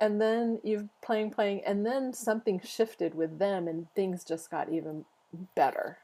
And 0.00 0.20
then 0.20 0.60
you've 0.64 0.88
playing, 1.02 1.32
playing, 1.32 1.62
and 1.66 1.86
then 1.86 2.12
something 2.14 2.60
shifted 2.64 3.14
with 3.14 3.38
them 3.40 3.68
and 3.68 3.88
things 3.96 4.24
just 4.24 4.50
got 4.50 4.72
even 4.72 5.06
better. 5.56 5.98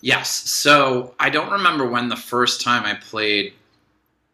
yes. 0.00 0.30
So 0.30 1.14
I 1.20 1.30
don't 1.30 1.52
remember 1.52 1.88
when 1.88 2.08
the 2.10 2.16
first 2.16 2.62
time 2.62 2.84
I 2.84 2.94
played 2.94 3.54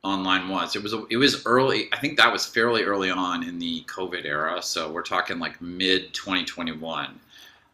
online 0.02 0.48
was. 0.48 0.76
It 0.76 0.82
was 0.82 0.94
it 1.10 1.16
was 1.16 1.44
early. 1.46 1.88
I 1.92 1.98
think 1.98 2.16
that 2.16 2.32
was 2.32 2.46
fairly 2.46 2.84
early 2.84 3.10
on 3.10 3.42
in 3.42 3.58
the 3.58 3.82
COVID 3.82 4.24
era. 4.24 4.62
So 4.62 4.90
we're 4.90 5.02
talking 5.02 5.38
like 5.38 5.60
mid 5.60 6.14
2021. 6.14 7.18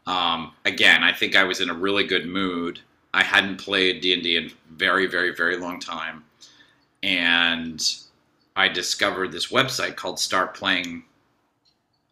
Um, 0.06 0.52
again, 0.64 1.02
I 1.02 1.12
think 1.12 1.36
I 1.36 1.44
was 1.44 1.60
in 1.60 1.70
a 1.70 1.74
really 1.74 2.06
good 2.06 2.26
mood. 2.26 2.80
I 3.14 3.22
hadn't 3.22 3.56
played 3.56 4.00
D 4.00 4.12
and 4.12 4.22
D 4.22 4.36
in 4.36 4.52
very, 4.70 5.06
very, 5.06 5.34
very 5.34 5.56
long 5.56 5.80
time, 5.80 6.24
and 7.02 7.82
I 8.56 8.68
discovered 8.68 9.32
this 9.32 9.48
website 9.48 9.96
called 9.96 10.18
Start 10.18 10.54
Playing. 10.54 11.04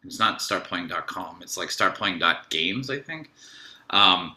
It's 0.03 0.19
not 0.19 0.39
startplaying.com. 0.39 1.39
It's 1.41 1.57
like 1.57 1.69
startplaying.games, 1.69 2.89
I 2.89 2.99
think. 2.99 3.31
Um, 3.89 4.35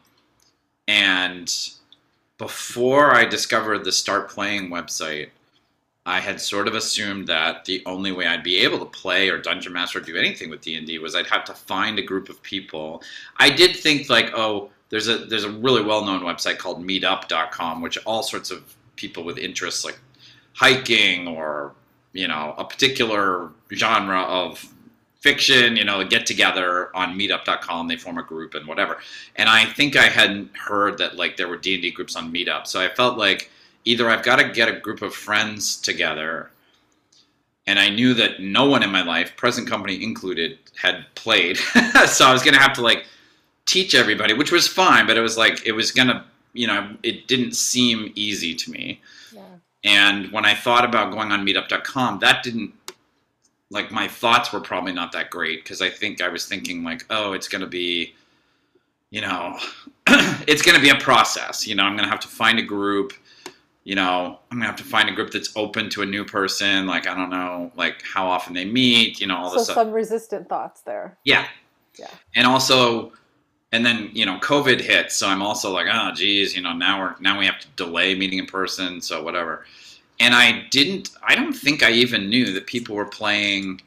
and 0.88 1.54
before 2.38 3.14
I 3.14 3.26
discovered 3.26 3.85
the 3.85 3.92
Start 3.92 4.30
Playing 4.30 4.70
website, 4.70 5.28
I 6.08 6.20
had 6.20 6.40
sort 6.40 6.68
of 6.68 6.74
assumed 6.74 7.26
that 7.26 7.66
the 7.66 7.82
only 7.84 8.12
way 8.12 8.26
I'd 8.26 8.42
be 8.42 8.58
able 8.60 8.78
to 8.78 8.86
play 8.86 9.28
or 9.28 9.36
dungeon 9.36 9.74
master 9.74 9.98
or 9.98 10.02
do 10.02 10.16
anything 10.16 10.48
with 10.48 10.62
D 10.62 10.74
and 10.74 10.86
D 10.86 10.98
was 10.98 11.14
I'd 11.14 11.26
have 11.26 11.44
to 11.44 11.52
find 11.52 11.98
a 11.98 12.02
group 12.02 12.30
of 12.30 12.42
people. 12.42 13.02
I 13.36 13.50
did 13.50 13.76
think 13.76 14.08
like, 14.08 14.32
oh, 14.34 14.70
there's 14.88 15.06
a 15.06 15.18
there's 15.18 15.44
a 15.44 15.50
really 15.50 15.82
well 15.82 16.04
known 16.06 16.22
website 16.22 16.56
called 16.56 16.82
Meetup.com, 16.82 17.82
which 17.82 17.98
all 18.06 18.22
sorts 18.22 18.50
of 18.50 18.74
people 18.96 19.22
with 19.22 19.36
interests 19.36 19.84
like 19.84 19.98
hiking 20.54 21.28
or 21.28 21.74
you 22.14 22.26
know 22.26 22.54
a 22.56 22.64
particular 22.64 23.50
genre 23.72 24.22
of 24.22 24.74
fiction 25.20 25.76
you 25.76 25.84
know 25.84 26.04
get 26.04 26.26
together 26.26 26.94
on 26.96 27.16
meetup.com 27.18 27.86
they 27.86 27.96
form 27.96 28.18
a 28.18 28.22
group 28.22 28.54
and 28.54 28.66
whatever 28.66 28.98
and 29.36 29.48
i 29.48 29.64
think 29.64 29.96
i 29.96 30.06
hadn't 30.06 30.50
heard 30.56 30.98
that 30.98 31.16
like 31.16 31.36
there 31.36 31.48
were 31.48 31.56
d&d 31.56 31.90
groups 31.92 32.16
on 32.16 32.32
meetup 32.32 32.66
so 32.66 32.80
i 32.80 32.88
felt 32.88 33.18
like 33.18 33.50
either 33.90 34.09
i've 34.12 34.25
got 34.30 34.37
to 34.37 34.47
get 34.59 34.68
a 34.68 34.78
group 34.87 35.02
of 35.02 35.12
friends 35.14 35.76
together 35.88 36.50
and 37.66 37.78
i 37.78 37.88
knew 37.88 38.12
that 38.14 38.40
no 38.40 38.64
one 38.75 38.83
in 38.83 38.90
my 38.90 39.02
life 39.14 39.37
present 39.37 39.68
company 39.68 40.02
included 40.02 40.59
had 40.80 41.04
played 41.14 41.57
so 42.16 42.26
i 42.26 42.33
was 42.33 42.42
going 42.42 42.54
to 42.54 42.61
have 42.61 42.75
to 42.75 42.83
like 42.83 43.07
teach 43.66 43.95
everybody 43.95 44.33
which 44.35 44.52
was 44.52 44.66
fine 44.66 45.07
but 45.07 45.16
it 45.16 45.21
was 45.28 45.37
like 45.37 45.57
it 45.66 45.73
was 45.73 45.90
going 45.92 46.09
to 46.09 46.23
you 46.54 46.66
know 46.66 46.80
it 47.02 47.26
didn't 47.28 47.54
seem 47.54 48.12
easy 48.14 48.54
to 48.54 48.71
me 48.71 49.00
Yeah. 49.33 49.42
and 49.85 50.33
when 50.33 50.45
I 50.45 50.54
thought 50.54 50.85
about 50.90 51.12
going 51.12 51.30
on 51.30 51.45
meetup.com, 51.47 52.18
that 52.21 52.42
didn't 52.42 52.73
like 53.71 53.88
my 53.92 54.09
thoughts 54.09 54.50
were 54.52 54.61
probably 54.71 54.92
not 55.00 55.12
that 55.12 55.28
great 55.30 55.62
because 55.62 55.83
I 55.83 55.90
think 55.90 56.23
I 56.23 56.28
was 56.28 56.47
thinking 56.47 56.83
like, 56.83 57.04
oh, 57.11 57.35
it's 57.37 57.49
going 57.52 57.61
to 57.61 57.66
be, 57.83 58.14
you 59.11 59.21
know, 59.21 59.59
it's 60.50 60.62
going 60.62 60.75
to 60.75 60.80
be 60.83 60.88
a 60.88 61.00
process. 61.11 61.66
You 61.68 61.75
know, 61.76 61.85
I'm 61.85 61.95
going 61.99 62.09
to 62.09 62.11
have 62.11 62.25
to 62.28 62.33
find 62.42 62.59
a 62.59 62.62
group. 62.62 63.12
You 63.85 63.94
know, 63.94 64.38
I'm 64.50 64.61
to 64.61 64.66
have 64.66 64.76
to 64.76 64.85
find 64.85 65.08
a 65.08 65.12
group 65.12 65.30
that's 65.30 65.50
open 65.56 65.88
to 65.90 66.02
a 66.02 66.06
new 66.06 66.25
person. 66.25 66.87
Like, 66.87 67.06
I 67.06 67.14
don't 67.14 67.30
know, 67.30 67.73
like 67.75 68.02
how 68.02 68.26
often 68.26 68.52
they 68.52 68.64
meet. 68.64 69.20
You 69.20 69.26
know, 69.26 69.37
all 69.37 69.50
So 69.50 69.56
this 69.56 69.64
stuff. 69.64 69.76
some 69.76 69.92
resistant 69.92 70.49
thoughts 70.49 70.82
there. 70.82 71.16
Yeah. 71.25 71.47
Yeah. 71.99 72.11
And 72.37 72.47
also, 72.47 73.12
and 73.73 73.85
then 73.85 74.11
you 74.12 74.25
know, 74.26 74.38
COVID 74.38 74.80
hit, 74.80 75.11
so 75.11 75.26
I'm 75.28 75.42
also 75.42 75.73
like, 75.73 75.87
oh, 75.90 76.12
geez, 76.14 76.54
you 76.54 76.62
know, 76.62 76.73
now 76.73 77.00
we're 77.00 77.14
now 77.20 77.38
we 77.38 77.47
have 77.47 77.58
to 77.61 77.68
delay 77.76 78.14
meeting 78.14 78.38
in 78.38 78.47
person, 78.47 79.00
so 79.00 79.23
whatever. 79.23 79.64
And 80.20 80.35
I 80.35 80.66
didn't. 80.70 81.11
I 81.23 81.35
don't 81.35 81.52
think 81.52 81.82
I 81.82 81.92
even 81.92 82.28
knew 82.28 82.52
that 82.52 82.66
people 82.66 82.94
were 82.97 83.04
playing 83.04 83.80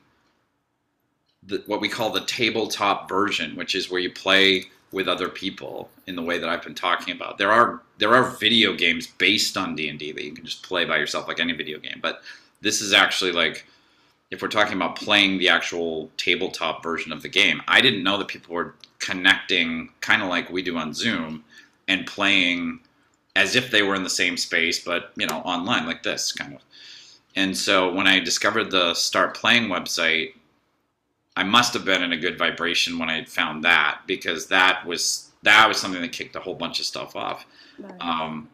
the, 1.44 1.64
what 1.66 1.82
we 1.82 1.90
call 1.90 2.12
the 2.12 2.22
tabletop 2.22 3.10
version, 3.10 3.56
which 3.56 3.76
is 3.76 3.90
where 3.90 4.00
you 4.00 4.12
play 4.12 4.66
with 4.92 5.08
other 5.08 5.30
people 5.30 5.90
in 6.08 6.16
the 6.16 6.22
way 6.22 6.38
that 6.38 6.50
I've 6.50 6.64
been 6.64 6.76
talking 6.76 7.16
about. 7.16 7.38
There 7.38 7.52
are 7.52 7.82
there 7.98 8.14
are 8.14 8.32
video 8.32 8.74
games 8.74 9.08
based 9.08 9.58
on 9.58 9.76
D 9.76 9.90
and 9.90 10.00
D 10.00 10.12
that 10.12 10.24
you 10.24 10.34
can 10.34 10.46
just 10.46 10.64
play 10.64 10.86
by 10.86 10.98
yourself, 10.98 11.28
like 11.28 11.40
any 11.40 11.54
video 11.54 11.80
game. 11.80 12.00
But 12.02 12.22
this 12.62 12.82
is 12.82 12.94
actually 12.94 13.32
like 13.32 13.66
if 14.32 14.42
we're 14.42 14.48
talking 14.48 14.76
about 14.76 14.96
playing 14.96 15.38
the 15.38 15.50
actual 15.50 16.10
tabletop 16.18 16.82
version 16.82 17.12
of 17.12 17.22
the 17.22 17.30
game, 17.30 17.62
I 17.68 17.82
didn't 17.82 18.04
know 18.04 18.18
that 18.18 18.30
people 18.30 18.56
were 18.56 18.76
connecting 19.00 19.90
kind 20.00 20.22
of 20.22 20.30
like 20.30 20.50
we 20.50 20.62
do 20.62 20.78
on 20.78 20.94
Zoom 20.94 21.44
and 21.88 22.08
playing 22.08 22.80
as 23.36 23.56
if 23.56 23.72
they 23.72 23.82
were 23.82 23.96
in 23.96 24.04
the 24.04 24.10
same 24.10 24.38
space, 24.38 24.84
but 24.84 25.12
you 25.16 25.28
know, 25.28 25.40
online 25.40 25.86
like 25.86 26.04
this 26.04 26.32
kind 26.32 26.56
of. 26.56 26.62
And 27.36 27.58
so 27.58 27.94
when 27.94 28.08
I 28.08 28.20
discovered 28.20 28.72
the 28.72 28.94
Start 28.94 29.36
Playing 29.36 29.70
website, 29.70 30.34
I 31.36 31.44
must 31.44 31.74
have 31.74 31.86
been 31.86 32.04
in 32.04 32.12
a 32.12 32.18
good 32.18 32.38
vibration 32.38 33.00
when 33.00 33.10
I 33.10 33.24
found 33.24 33.64
that 33.64 34.02
because 34.06 34.48
that 34.48 34.86
was 34.86 35.30
that 35.44 35.68
was 35.68 35.78
something 35.78 36.02
that 36.02 36.12
kicked 36.12 36.36
a 36.36 36.40
whole 36.40 36.56
bunch 36.56 36.80
of 36.80 36.86
stuff 36.86 37.16
off. 37.16 37.46
Nice. 37.80 37.92
Um, 38.00 38.50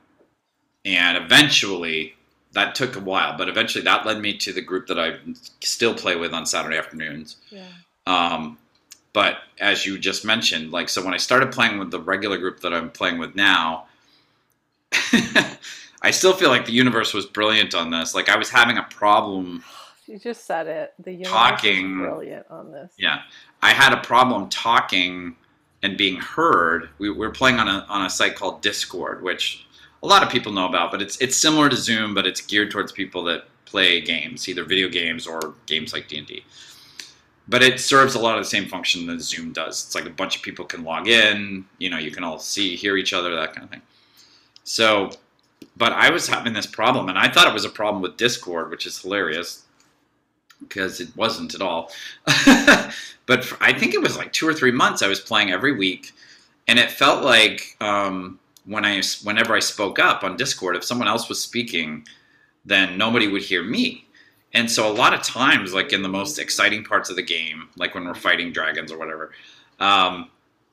and 0.86 1.18
eventually, 1.18 2.16
that 2.54 2.76
took 2.76 2.96
a 2.96 3.00
while, 3.00 3.38
but 3.38 3.50
eventually 3.50 3.84
that 3.84 4.06
led 4.06 4.20
me 4.20 4.38
to 4.38 4.54
the 4.54 4.62
group 4.62 4.88
that 4.88 5.00
I 5.00 5.18
still 5.62 5.94
play 5.94 6.16
with 6.16 6.34
on 6.34 6.46
Saturday 6.46 6.78
afternoons. 6.78 7.38
yeah. 7.50 7.66
Um, 8.06 8.58
but 9.14 9.38
as 9.60 9.86
you 9.86 9.98
just 9.98 10.24
mentioned, 10.24 10.72
like, 10.72 10.90
so 10.90 11.04
when 11.04 11.14
I 11.14 11.18
started 11.18 11.52
playing 11.52 11.80
with 11.80 11.92
the 11.92 12.00
regular 12.00 12.38
group 12.38 12.60
that 12.60 12.74
I'm 12.74 12.92
playing 12.92 13.18
with 13.18 13.36
now, 13.36 13.88
I 16.02 16.12
still 16.12 16.34
feel 16.34 16.50
like 16.50 16.66
the 16.68 16.72
universe 16.72 17.14
was 17.14 17.26
brilliant 17.26 17.74
on 17.74 17.90
this. 17.90 18.14
Like, 18.14 18.30
I 18.30 18.38
was 18.38 18.50
having 18.50 18.78
a 18.78 18.84
problem. 18.84 19.64
You 20.08 20.18
just 20.18 20.46
said 20.46 20.68
it. 20.68 20.94
The 21.00 21.12
universe 21.12 21.32
Talking- 21.32 21.98
brilliant 22.00 22.46
on 22.50 22.72
this. 22.72 22.92
Yeah. 22.98 23.22
I 23.62 23.72
had 23.72 23.94
a 23.94 23.98
problem 23.98 24.50
talking 24.50 25.36
and 25.84 25.98
being 25.98 26.18
heard. 26.18 26.90
We, 26.98 27.10
we 27.10 27.18
were 27.18 27.32
playing 27.32 27.60
on 27.60 27.68
a, 27.68 27.86
on 27.90 28.06
a 28.06 28.10
site 28.10 28.36
called 28.36 28.62
Discord, 28.62 29.22
which 29.22 29.66
a 30.02 30.08
lot 30.08 30.24
of 30.24 30.30
people 30.30 30.52
know 30.52 30.68
about, 30.68 30.92
but 30.92 31.02
it's, 31.02 31.18
it's 31.18 31.36
similar 31.36 31.70
to 31.70 31.76
Zoom, 31.76 32.14
but 32.14 32.26
it's 32.26 32.42
geared 32.42 32.72
towards 32.72 32.92
people 32.92 33.24
that 33.26 33.46
play 33.66 34.00
games, 34.02 34.48
either 34.48 34.64
video 34.64 34.88
games 34.88 35.28
or 35.28 35.56
games 35.66 35.94
like 35.94 36.08
D&D. 36.08 36.44
But 37.50 37.64
it 37.64 37.80
serves 37.80 38.16
a 38.16 38.20
lot 38.20 38.38
of 38.38 38.44
the 38.44 38.50
same 38.50 38.68
function 38.68 39.06
that 39.08 39.22
Zoom 39.22 39.54
does. 39.54 39.86
It's 39.86 39.96
like 39.96 40.06
a 40.06 40.10
bunch 40.10 40.36
of 40.36 40.42
people 40.42 40.66
can 40.66 40.84
log 40.84 41.08
in, 41.08 41.66
you 41.78 41.90
know, 41.90 41.98
you 41.98 42.12
can 42.12 42.24
all 42.24 42.40
see, 42.40 42.76
hear 42.76 42.98
each 42.98 43.14
other, 43.14 43.36
that 43.36 43.54
kind 43.54 43.64
of 43.64 43.70
thing. 43.70 43.82
So, 44.64 45.12
but 45.76 45.94
I 45.94 46.10
was 46.10 46.28
having 46.28 46.54
this 46.54 46.66
problem, 46.66 47.08
and 47.10 47.18
I 47.18 47.30
thought 47.30 47.48
it 47.48 47.54
was 47.54 47.66
a 47.66 47.70
problem 47.70 48.02
with 48.02 48.18
Discord, 48.18 48.70
which 48.70 48.86
is 48.86 49.02
hilarious 49.02 49.64
because 50.62 51.00
it 51.00 51.16
wasn't 51.16 51.56
at 51.56 51.62
all. 51.62 51.92
but 53.26 53.44
for, 53.44 53.58
I 53.62 53.74
think 53.74 53.94
it 53.94 54.02
was 54.02 54.18
like 54.18 54.34
two 54.34 54.48
or 54.48 54.54
three 54.54 54.72
months 54.72 55.02
I 55.02 55.08
was 55.08 55.20
playing 55.20 55.52
every 55.52 55.74
week, 55.74 56.14
and 56.68 56.80
it 56.80 56.92
felt 56.92 57.24
like 57.24 57.76
um, 57.82 58.40
when 58.66 58.86
I 58.86 59.02
whenever 59.24 59.56
I 59.56 59.60
spoke 59.60 60.00
up 60.00 60.24
on 60.24 60.38
Discord, 60.38 60.76
if 60.76 60.84
someone 60.84 61.08
else 61.08 61.30
was 61.30 61.42
speaking, 61.42 62.06
then 62.66 62.98
nobody 62.98 63.28
would 63.28 63.44
hear 63.44 63.64
me. 63.64 64.06
And 64.54 64.70
so 64.70 64.90
a 64.90 64.94
lot 64.94 65.14
of 65.14 65.22
times, 65.22 65.74
like 65.74 65.94
in 65.94 66.02
the 66.02 66.10
most 66.10 66.40
exciting 66.40 66.84
parts 66.84 67.10
of 67.10 67.16
the 67.16 67.24
game, 67.24 67.70
like 67.76 67.94
when 67.94 68.06
we're 68.06 68.16
fighting 68.16 68.52
dragons 68.52 68.92
or 68.92 68.98
whatever, 68.98 69.32
um, 69.80 70.30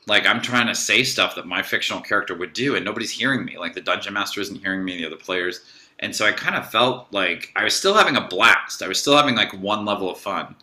like 0.07 0.26
I'm 0.26 0.41
trying 0.41 0.67
to 0.67 0.75
say 0.75 1.03
stuff 1.03 1.35
that 1.35 1.47
my 1.47 1.62
fictional 1.62 2.03
character 2.03 2.35
would 2.35 2.53
do, 2.53 2.76
and 2.76 2.85
nobody's 2.85 3.11
hearing 3.11 3.45
me. 3.45 3.59
Like 3.59 3.75
the 3.75 3.81
dungeon 3.81 4.14
master 4.14 4.41
isn't 4.41 4.61
hearing 4.61 4.85
me, 4.85 4.99
the 4.99 5.07
other 5.07 5.17
players. 5.17 5.61
And 6.00 6.14
so 6.14 6.26
I 6.26 6.32
kind 6.32 6.56
of 6.56 6.70
felt 6.70 7.12
like 7.12 7.52
I 7.56 7.64
was 7.64 7.74
still 7.74 7.94
having 7.94 8.16
a 8.16 8.26
blast. 8.26 8.82
I 8.82 8.88
was 8.88 9.00
still 9.00 9.16
having 9.16 9.36
like 9.36 9.52
one 9.52 9.84
level 9.84 10.10
of 10.10 10.18
fun. 10.18 10.56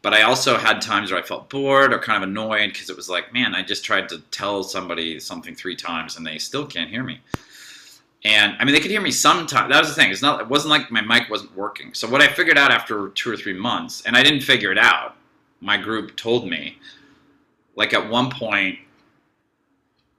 But 0.00 0.14
I 0.14 0.22
also 0.22 0.56
had 0.56 0.80
times 0.80 1.10
where 1.10 1.20
I 1.20 1.26
felt 1.26 1.50
bored 1.50 1.92
or 1.92 1.98
kind 1.98 2.22
of 2.22 2.28
annoyed 2.28 2.72
because 2.72 2.88
it 2.88 2.96
was 2.96 3.08
like, 3.08 3.32
man, 3.32 3.54
I 3.54 3.62
just 3.62 3.84
tried 3.84 4.08
to 4.10 4.20
tell 4.30 4.62
somebody 4.62 5.18
something 5.18 5.54
three 5.54 5.76
times 5.76 6.16
and 6.16 6.26
they 6.26 6.38
still 6.38 6.66
can't 6.66 6.88
hear 6.88 7.02
me. 7.02 7.20
And 8.24 8.56
I 8.58 8.64
mean, 8.64 8.74
they 8.74 8.80
could 8.80 8.90
hear 8.90 9.00
me 9.00 9.10
sometimes. 9.10 9.72
That 9.72 9.80
was 9.80 9.88
the 9.88 9.94
thing. 9.94 10.10
It's 10.10 10.22
not. 10.22 10.40
It 10.40 10.48
wasn't 10.48 10.70
like 10.70 10.90
my 10.90 11.00
mic 11.00 11.30
wasn't 11.30 11.56
working. 11.56 11.94
So 11.94 12.08
what 12.08 12.20
I 12.20 12.28
figured 12.28 12.58
out 12.58 12.70
after 12.70 13.08
two 13.10 13.30
or 13.30 13.36
three 13.36 13.52
months, 13.52 14.02
and 14.06 14.16
I 14.16 14.22
didn't 14.22 14.40
figure 14.40 14.72
it 14.72 14.78
out. 14.78 15.14
My 15.60 15.76
group 15.76 16.16
told 16.16 16.48
me, 16.48 16.78
like 17.76 17.92
at 17.92 18.08
one 18.08 18.30
point, 18.30 18.78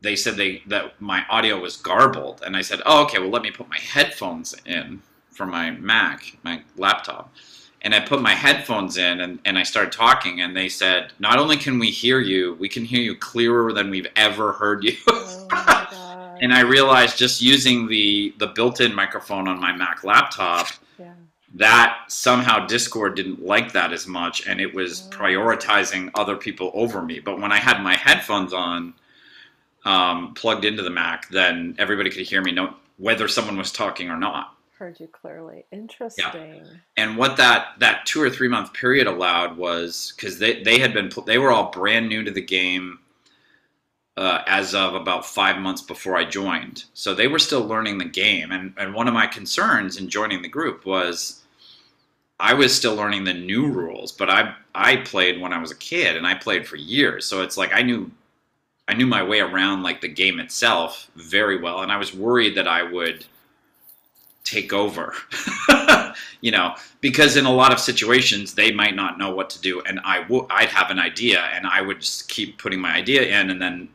they 0.01 0.15
said 0.15 0.35
they 0.37 0.63
that 0.67 0.99
my 1.01 1.25
audio 1.29 1.59
was 1.59 1.75
garbled, 1.77 2.41
and 2.45 2.55
I 2.55 2.61
said, 2.61 2.81
"Oh, 2.85 3.03
okay. 3.03 3.19
Well, 3.19 3.29
let 3.29 3.41
me 3.41 3.51
put 3.51 3.69
my 3.69 3.79
headphones 3.79 4.55
in 4.65 5.01
for 5.31 5.45
my 5.45 5.71
Mac, 5.71 6.37
my 6.43 6.61
laptop." 6.77 7.33
And 7.81 7.95
I 7.95 8.01
put 8.01 8.21
my 8.21 8.33
headphones 8.33 8.97
in, 8.97 9.21
and, 9.21 9.39
and 9.45 9.57
I 9.57 9.63
started 9.63 9.93
talking, 9.93 10.41
and 10.41 10.55
they 10.55 10.67
said, 10.69 11.13
"Not 11.19 11.39
only 11.39 11.57
can 11.57 11.79
we 11.79 11.91
hear 11.91 12.19
you, 12.19 12.55
we 12.59 12.67
can 12.69 12.83
hear 12.85 13.01
you 13.01 13.15
clearer 13.15 13.71
than 13.73 13.89
we've 13.89 14.07
ever 14.15 14.51
heard 14.53 14.83
you." 14.83 14.95
Oh 15.07 16.35
and 16.41 16.53
I 16.53 16.61
realized 16.61 17.17
just 17.17 17.41
using 17.41 17.87
the 17.87 18.33
the 18.37 18.47
built-in 18.47 18.93
microphone 18.93 19.47
on 19.47 19.59
my 19.59 19.71
Mac 19.75 20.03
laptop 20.03 20.67
yeah. 20.97 21.13
that 21.55 21.97
somehow 22.07 22.65
Discord 22.65 23.15
didn't 23.15 23.45
like 23.45 23.73
that 23.73 23.91
as 23.91 24.07
much 24.07 24.47
and 24.47 24.59
it 24.61 24.73
was 24.73 25.07
Oh. 25.07 25.17
prioritizing 25.17 26.09
other 26.15 26.35
people 26.35 26.71
over 26.73 27.01
me. 27.01 27.19
But 27.19 27.39
when 27.39 27.51
I 27.51 27.57
had 27.57 27.81
my 27.81 27.95
headphones 27.95 28.53
on 28.53 28.93
um, 29.89 30.35
plugged 30.35 30.65
into 30.65 30.83
the 30.83 30.91
Mac, 30.91 31.27
then 31.29 31.75
everybody 31.79 32.11
could 32.11 32.27
hear 32.27 32.43
me 32.43 32.51
no, 32.51 32.75
whether 32.97 33.27
someone 33.27 33.57
was 33.57 33.71
talking 33.71 34.11
or 34.11 34.17
not. 34.17 34.55
Heard 34.77 34.99
you 34.99 35.07
clearly. 35.07 35.65
Interesting. 35.71 36.63
And 36.95 37.17
what 37.17 37.37
that 37.37 37.69
that 37.79 38.05
two 38.05 38.21
or 38.21 38.29
three 38.29 38.47
month 38.47 38.71
period 38.71 39.07
allowed 39.07 39.57
was 39.57 40.13
because 40.15 40.37
they, 40.37 40.61
they 40.61 40.77
had 40.79 40.93
been 40.93 41.11
they 41.25 41.39
were 41.39 41.51
all 41.51 41.71
brand 41.71 42.07
new 42.07 42.23
to 42.23 42.31
the 42.31 42.41
game 42.41 42.99
uh, 44.15 44.43
as 44.45 44.75
of 44.75 44.93
about 44.93 45.25
five 45.25 45.57
months 45.57 45.81
before 45.81 46.15
I 46.15 46.23
joined, 46.23 46.85
so 46.93 47.13
they 47.13 47.27
were 47.27 47.39
still 47.39 47.65
learning 47.65 47.97
the 47.97 48.05
game. 48.05 48.51
And 48.51 48.73
and 48.77 48.93
one 48.93 49.07
of 49.07 49.13
my 49.13 49.25
concerns 49.25 49.97
in 49.97 50.07
joining 50.07 50.43
the 50.43 50.47
group 50.47 50.85
was 50.85 51.43
I 52.39 52.53
was 52.53 52.73
still 52.73 52.95
learning 52.95 53.23
the 53.23 53.33
new 53.33 53.67
rules, 53.67 54.11
but 54.11 54.29
I 54.29 54.53
I 54.75 54.97
played 54.97 55.41
when 55.41 55.51
I 55.51 55.59
was 55.59 55.71
a 55.71 55.75
kid 55.75 56.15
and 56.15 56.27
I 56.27 56.35
played 56.35 56.67
for 56.67 56.77
years, 56.77 57.25
so 57.25 57.41
it's 57.41 57.57
like 57.57 57.73
I 57.73 57.81
knew 57.81 58.11
I 58.89 58.93
knew 58.93 59.05
my 59.05 59.21
way 59.21 59.39
around 59.39 59.83
like 59.83 60.01
the 60.01 60.07
game 60.07 60.39
itself 60.39 61.11
very 61.15 61.61
well, 61.61 61.81
and 61.81 61.91
I 61.91 61.97
was 61.97 62.11
worried 62.11 62.55
that 62.55 62.67
I 62.67 62.81
would 62.81 63.23
take 64.43 64.73
over. 64.73 65.13
you 66.41 66.49
know, 66.49 66.73
because 66.99 67.37
in 67.37 67.45
a 67.45 67.53
lot 67.53 67.71
of 67.71 67.79
situations 67.79 68.55
they 68.55 68.71
might 68.71 68.95
not 68.95 69.19
know 69.19 69.31
what 69.31 69.51
to 69.51 69.61
do, 69.61 69.79
and 69.81 69.99
I 70.03 70.25
would 70.27 70.47
I'd 70.49 70.69
have 70.69 70.89
an 70.89 70.97
idea, 70.97 71.39
and 71.53 71.67
I 71.67 71.81
would 71.81 71.99
just 71.99 72.29
keep 72.29 72.57
putting 72.57 72.81
my 72.81 72.91
idea 72.91 73.39
in, 73.39 73.51
and 73.51 73.61
then 73.61 73.89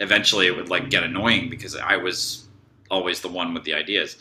eventually 0.00 0.48
it 0.48 0.56
would 0.56 0.68
like 0.68 0.90
get 0.90 1.04
annoying 1.04 1.48
because 1.48 1.76
I 1.76 1.96
was 1.96 2.48
always 2.90 3.20
the 3.20 3.28
one 3.28 3.54
with 3.54 3.62
the 3.62 3.74
ideas. 3.74 4.16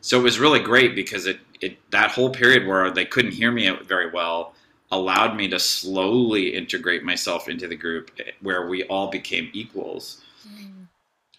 So 0.00 0.16
it 0.20 0.22
was 0.22 0.38
really 0.38 0.60
great 0.60 0.94
because 0.94 1.26
it, 1.26 1.40
it 1.60 1.76
that 1.90 2.12
whole 2.12 2.30
period 2.30 2.68
where 2.68 2.88
they 2.92 3.04
couldn't 3.04 3.32
hear 3.32 3.50
me 3.50 3.68
very 3.84 4.12
well 4.12 4.54
allowed 4.92 5.34
me 5.36 5.48
to 5.48 5.58
slowly 5.58 6.54
integrate 6.54 7.02
myself 7.02 7.48
into 7.48 7.66
the 7.66 7.76
group 7.76 8.10
eh, 8.20 8.30
where 8.40 8.68
we 8.68 8.84
all 8.84 9.08
became 9.10 9.50
equals. 9.52 10.22
Mm. 10.46 10.86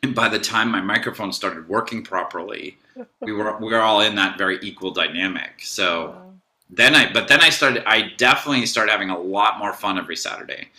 and 0.03 0.15
by 0.15 0.27
the 0.27 0.39
time 0.39 0.69
my 0.69 0.81
microphone 0.81 1.31
started 1.31 1.69
working 1.69 2.03
properly, 2.03 2.77
we 3.21 3.31
were 3.31 3.57
we 3.59 3.71
were 3.71 3.81
all 3.81 4.01
in 4.01 4.15
that 4.15 4.37
very 4.37 4.57
equal 4.61 4.91
dynamic. 4.91 5.61
So 5.61 6.07
Wow. 6.09 6.33
then 6.69 6.95
I 6.95 7.11
but 7.13 7.27
then 7.27 7.41
I 7.41 7.49
started 7.49 7.83
I 7.85 8.11
definitely 8.17 8.65
started 8.65 8.91
having 8.91 9.09
a 9.11 9.19
lot 9.19 9.59
more 9.59 9.73
fun 9.73 9.97
every 9.97 10.15
Saturday 10.17 10.69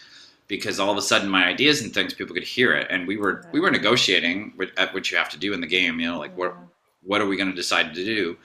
because 0.49 0.79
all 0.79 0.91
of 0.91 0.99
a 0.99 1.03
sudden 1.03 1.29
my 1.29 1.47
ideas 1.47 1.83
and 1.83 1.93
things 1.93 2.13
people 2.15 2.35
could 2.35 2.45
hear 2.45 2.75
it 2.75 2.87
and 2.91 3.07
we 3.07 3.17
were 3.17 3.47
we 3.53 3.61
were 3.61 3.71
negotiating 3.71 4.53
with, 4.57 4.71
at 4.77 4.93
what 4.93 5.11
you 5.11 5.17
have 5.17 5.29
to 5.31 5.39
do 5.39 5.53
in 5.55 5.61
the 5.61 5.67
game 5.67 5.99
you 6.01 6.07
know 6.07 6.19
like 6.19 6.37
what 6.37 6.55
what 7.03 7.21
are 7.21 7.27
we 7.27 7.37
going 7.37 7.49
to 7.49 7.57
decide 7.57 7.95
to 7.95 8.05
do 8.05 8.37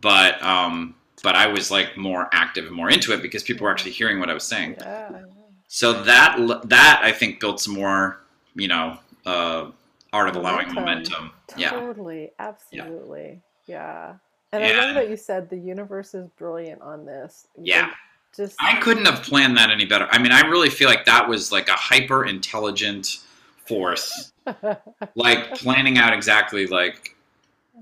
but 0.00 0.42
um 0.42 0.94
but 1.22 1.34
I 1.34 1.46
was 1.46 1.70
like 1.70 1.96
more 1.96 2.28
active 2.32 2.66
and 2.66 2.74
more 2.74 2.90
into 2.90 3.12
it 3.12 3.22
because 3.22 3.42
people 3.42 3.64
were 3.64 3.70
actually 3.70 3.92
hearing 3.92 4.18
what 4.20 4.30
I 4.30 4.34
was 4.34 4.44
saying 4.44 4.76
Yeah, 4.78 5.08
yeah. 5.12 5.22
so 5.66 6.02
that 6.04 6.36
that 6.68 7.00
I 7.02 7.12
think 7.12 7.40
built 7.40 7.60
some 7.60 7.74
more 7.74 8.20
you 8.54 8.68
know 8.68 8.98
uh 9.26 9.70
art 10.12 10.28
of 10.28 10.36
allowing 10.36 10.72
Momentum. 10.74 11.12
momentum 11.24 11.32
yeah 11.56 11.70
Totally, 11.70 12.30
absolutely. 12.38 13.40
Yeah. 13.66 14.14
And 14.52 14.64
I 14.64 14.70
Yeah. 14.70 14.84
love 14.86 14.94
that 14.94 15.10
you 15.10 15.16
said 15.16 15.50
the 15.50 15.58
universe 15.58 16.14
is 16.14 16.26
brilliant 16.38 16.80
on 16.80 17.04
this. 17.04 17.46
Yeah. 17.60 17.90
Just 18.34 18.56
I 18.60 18.78
couldn't 18.80 19.04
have 19.06 19.22
planned 19.22 19.56
that 19.58 19.70
any 19.70 19.84
better. 19.84 20.06
I 20.10 20.18
mean, 20.18 20.32
I 20.32 20.40
really 20.42 20.70
feel 20.70 20.88
like 20.88 21.04
that 21.06 21.28
was 21.28 21.50
like 21.52 21.68
a 21.68 21.72
hyper 21.74 22.24
intelligent 22.26 23.18
force, 23.66 24.32
like 25.14 25.54
planning 25.54 25.98
out 25.98 26.12
exactly 26.14 26.66
like 26.66 27.14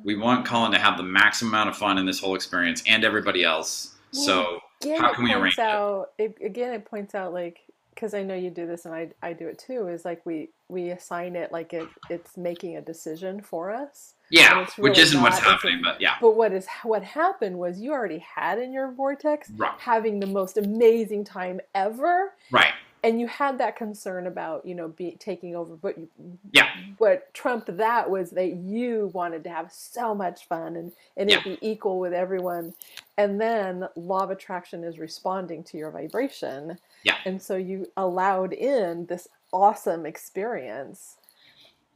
we 0.05 0.17
want 0.17 0.45
Collin 0.47 0.73
to 0.73 0.79
have 0.79 0.97
the 0.97 1.03
maximum 1.03 1.53
amount 1.53 1.69
of 1.71 1.77
fun 1.77 1.99
in 1.99 2.07
this 2.07 2.21
whole 2.21 2.35
experience 2.35 2.83
and 2.87 3.05
everybody 3.05 3.45
else. 3.45 3.95
So 4.13 4.61
again, 4.83 5.01
how 5.01 5.13
can 5.13 5.25
we 5.25 5.33
arrange 5.35 5.55
it? 5.59 5.61
out 5.61 6.11
it, 6.19 6.37
again 6.43 6.73
it 6.73 6.85
points 6.85 7.15
out 7.15 7.33
like 7.35 7.61
because 7.95 8.15
i 8.15 8.23
know 8.23 8.35
you 8.35 8.51
do 8.51 8.67
this 8.67 8.85
and 8.87 8.95
I, 8.95 9.09
I 9.23 9.33
do 9.33 9.47
it 9.49 9.59
too 9.59 9.89
is 9.89 10.05
like 10.05 10.25
we 10.25 10.51
we 10.69 10.91
assign 10.91 11.37
it 11.37 11.53
like 11.53 11.73
it, 11.73 11.89
it's 12.11 12.37
making 12.37 12.77
a 12.77 12.81
decision 12.81 13.41
for 13.41 13.71
us. 13.71 14.15
Yeah, 14.31 14.63
it's 14.63 14.77
which 14.77 14.99
isn't 14.99 15.21
what's 15.23 15.39
not- 15.41 15.47
a- 15.47 15.51
happening, 15.53 15.81
but 15.83 16.01
yeah, 16.01 16.17
but 16.21 16.33
what 16.37 16.53
is 16.53 16.67
what 16.83 17.03
happened 17.05 17.59
was 17.59 17.81
you 17.81 17.93
already 17.93 18.19
had 18.19 18.59
in 18.59 18.73
your 18.73 18.91
vortex 18.91 19.51
right, 19.51 19.73
having 19.79 20.19
the 20.19 20.27
most 20.27 20.57
amazing 20.59 21.25
time 21.25 21.61
ever. 21.75 22.33
Right, 22.51 22.73
and 23.05 23.21
you 23.21 23.27
had 23.29 23.59
that 23.59 23.77
concern 23.77 24.27
about 24.27 24.65
you 24.67 24.75
know 24.75 24.89
be 24.89 25.17
taking 25.21 25.55
over 25.55 25.77
but 25.77 25.97
you, 25.99 26.09
Yeah. 26.53 26.69
what 26.99 27.33
trumped 27.35 27.77
that 27.77 28.11
was 28.11 28.31
that 28.31 28.55
you 28.57 29.11
wanted 29.15 29.45
to 29.45 29.51
have 29.51 29.71
so 29.73 30.15
much 30.15 30.47
fun 30.49 30.77
and 30.77 30.93
and 31.17 31.31
it 31.31 31.45
be 31.45 31.59
equal 31.61 31.99
with 32.01 32.13
everyone 32.13 32.75
and 33.17 33.41
then 33.41 33.87
law 33.97 34.25
of 34.25 34.31
attraction 34.31 34.83
is 34.85 34.99
responding 34.99 35.63
to 35.65 35.77
your 35.79 35.91
vibration. 35.91 36.79
Yeah. 37.05 37.17
and 37.25 37.41
so 37.41 37.57
you 37.57 37.87
allowed 37.97 38.53
in 38.53 39.07
this 39.07 39.29
awesome 39.53 40.05
experience. 40.07 41.17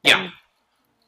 Yeah, 0.03 0.29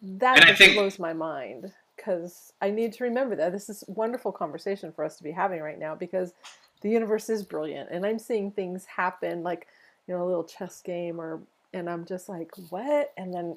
that 0.03 0.39
And 0.39 0.47
just 0.49 0.59
think- 0.59 0.75
blows 0.75 0.99
my 0.99 1.13
mind 1.13 1.73
because 1.97 2.53
I 2.61 2.71
need 2.71 2.93
to 2.95 3.05
remember 3.05 3.37
that. 3.37 3.53
This 3.53 3.69
is 3.71 3.85
wonderful 3.87 4.33
conversation 4.33 4.91
for 4.93 5.05
us 5.05 5.17
to 5.19 5.23
be 5.23 5.31
having 5.31 5.61
right 5.61 5.79
now 5.79 5.95
because 5.95 6.33
the 6.81 6.91
universe 6.91 7.29
is 7.31 7.45
brilliant 7.45 7.91
and 7.93 8.05
I'm 8.05 8.19
seeing 8.19 8.51
things 8.51 8.85
happen 8.87 9.45
like 9.45 9.69
you 10.06 10.14
know 10.14 10.25
a 10.25 10.26
little 10.26 10.44
chess 10.44 10.80
game 10.82 11.21
or 11.21 11.40
and 11.73 11.88
I'm 11.88 12.04
just 12.04 12.28
like 12.28 12.50
what 12.71 13.12
and 13.16 13.32
then 13.32 13.56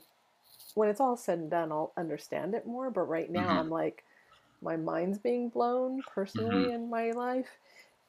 when 0.75 0.89
it's 0.89 1.01
all 1.01 1.17
said 1.17 1.39
and 1.39 1.49
done 1.51 1.71
I'll 1.71 1.93
understand 1.97 2.53
it 2.55 2.65
more 2.65 2.89
but 2.91 3.03
right 3.03 3.29
now 3.29 3.49
Mhm. 3.49 3.59
I'm 3.59 3.69
like 3.69 4.03
my 4.61 4.77
mind's 4.77 5.17
being 5.17 5.49
blown 5.49 6.03
personally 6.03 6.65
Mm-hmm. 6.65 6.75
in 6.75 6.89
my 6.89 7.11
life 7.11 7.49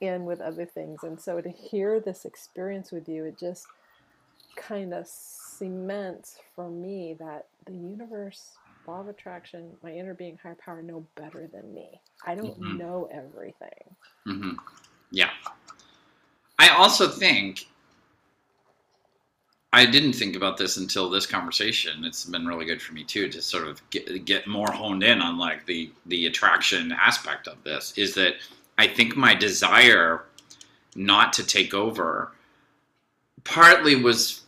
and 0.00 0.26
with 0.26 0.40
other 0.40 0.66
things 0.66 1.02
and 1.04 1.20
so 1.20 1.40
to 1.40 1.48
hear 1.48 2.00
this 2.00 2.24
experience 2.24 2.92
with 2.92 3.08
you 3.08 3.24
it 3.24 3.38
just 3.38 3.68
kind 4.56 4.94
of 4.94 5.06
cements 5.06 6.38
for 6.54 6.70
me 6.70 7.14
that 7.18 7.46
the 7.66 7.72
universe 7.74 8.58
law 8.86 9.00
of 9.00 9.08
attraction 9.08 9.76
my 9.82 9.90
inner 9.90 10.14
being 10.14 10.38
higher 10.42 10.56
power 10.64 10.82
know 10.82 11.06
better 11.16 11.48
than 11.52 11.74
me 11.74 12.00
i 12.26 12.34
don't 12.34 12.58
Mhm. 12.58 12.78
know 12.78 13.08
everything 13.12 13.96
hmm 14.24 14.52
yeah. 15.10 15.30
I 16.58 16.70
also 16.70 17.08
think 17.08 17.68
I 19.76 19.84
didn't 19.84 20.15
think 20.15 20.36
about 20.36 20.56
this 20.56 20.78
until 20.78 21.10
this 21.10 21.26
conversation. 21.26 22.06
It's 22.06 22.25
been 22.25 22.47
really 22.47 22.65
good 22.65 22.80
for 22.80 22.95
me 22.95 23.04
too 23.04 23.28
to 23.28 23.43
sort 23.43 23.69
of 23.69 23.82
get, 23.91 24.25
get 24.25 24.47
more 24.47 24.73
honed 24.73 25.02
in 25.02 25.21
on 25.21 25.36
like 25.36 25.67
the 25.67 25.91
the 26.06 26.25
attraction 26.25 26.93
aspect 26.93 27.47
of 27.47 27.62
this. 27.62 27.93
Is 27.99 28.15
that 28.15 28.36
I 28.78 28.86
think 28.86 29.19
my 29.19 29.34
desire 29.34 30.25
not 30.95 31.34
to 31.34 31.45
take 31.45 31.75
over 31.75 32.32
partly 33.45 33.97
was 33.97 34.45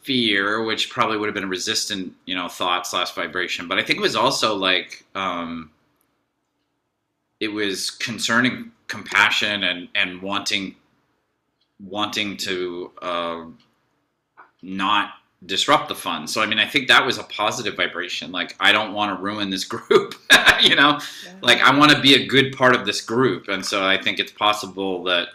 fear, 0.00 0.64
which 0.64 0.88
probably 0.88 1.18
would 1.18 1.26
have 1.26 1.34
been 1.34 1.44
a 1.44 1.56
resistant, 1.58 2.14
you 2.24 2.34
know, 2.34 2.48
thought 2.48 2.86
slash 2.86 3.12
vibration. 3.14 3.68
But 3.68 3.78
I 3.78 3.82
think 3.82 3.98
it 3.98 4.02
was 4.02 4.16
also 4.16 4.54
like 4.54 5.04
um, 5.14 5.70
it 7.40 7.48
was 7.48 7.90
concerning 7.90 8.72
compassion 8.86 9.64
and 9.64 9.88
and 9.94 10.22
wanting 10.22 10.76
wanting 11.78 12.38
to 12.38 12.90
uh, 13.02 13.44
not 14.62 15.10
disrupt 15.46 15.88
the 15.88 15.94
fun. 15.94 16.26
So 16.26 16.42
I 16.42 16.46
mean, 16.46 16.58
I 16.58 16.66
think 16.66 16.88
that 16.88 17.04
was 17.04 17.18
a 17.18 17.22
positive 17.24 17.76
vibration. 17.76 18.30
Like 18.32 18.54
I 18.60 18.72
don't 18.72 18.92
want 18.92 19.16
to 19.16 19.22
ruin 19.22 19.50
this 19.50 19.64
group, 19.74 20.14
you 20.62 20.76
know. 20.76 20.98
Yeah. 21.24 21.34
Like 21.42 21.60
I 21.60 21.76
want 21.76 21.92
to 21.92 22.00
be 22.00 22.14
a 22.14 22.26
good 22.26 22.56
part 22.56 22.74
of 22.74 22.84
this 22.86 23.00
group, 23.00 23.48
and 23.48 23.64
so 23.64 23.86
I 23.86 24.00
think 24.00 24.18
it's 24.18 24.32
possible 24.32 25.02
that 25.04 25.28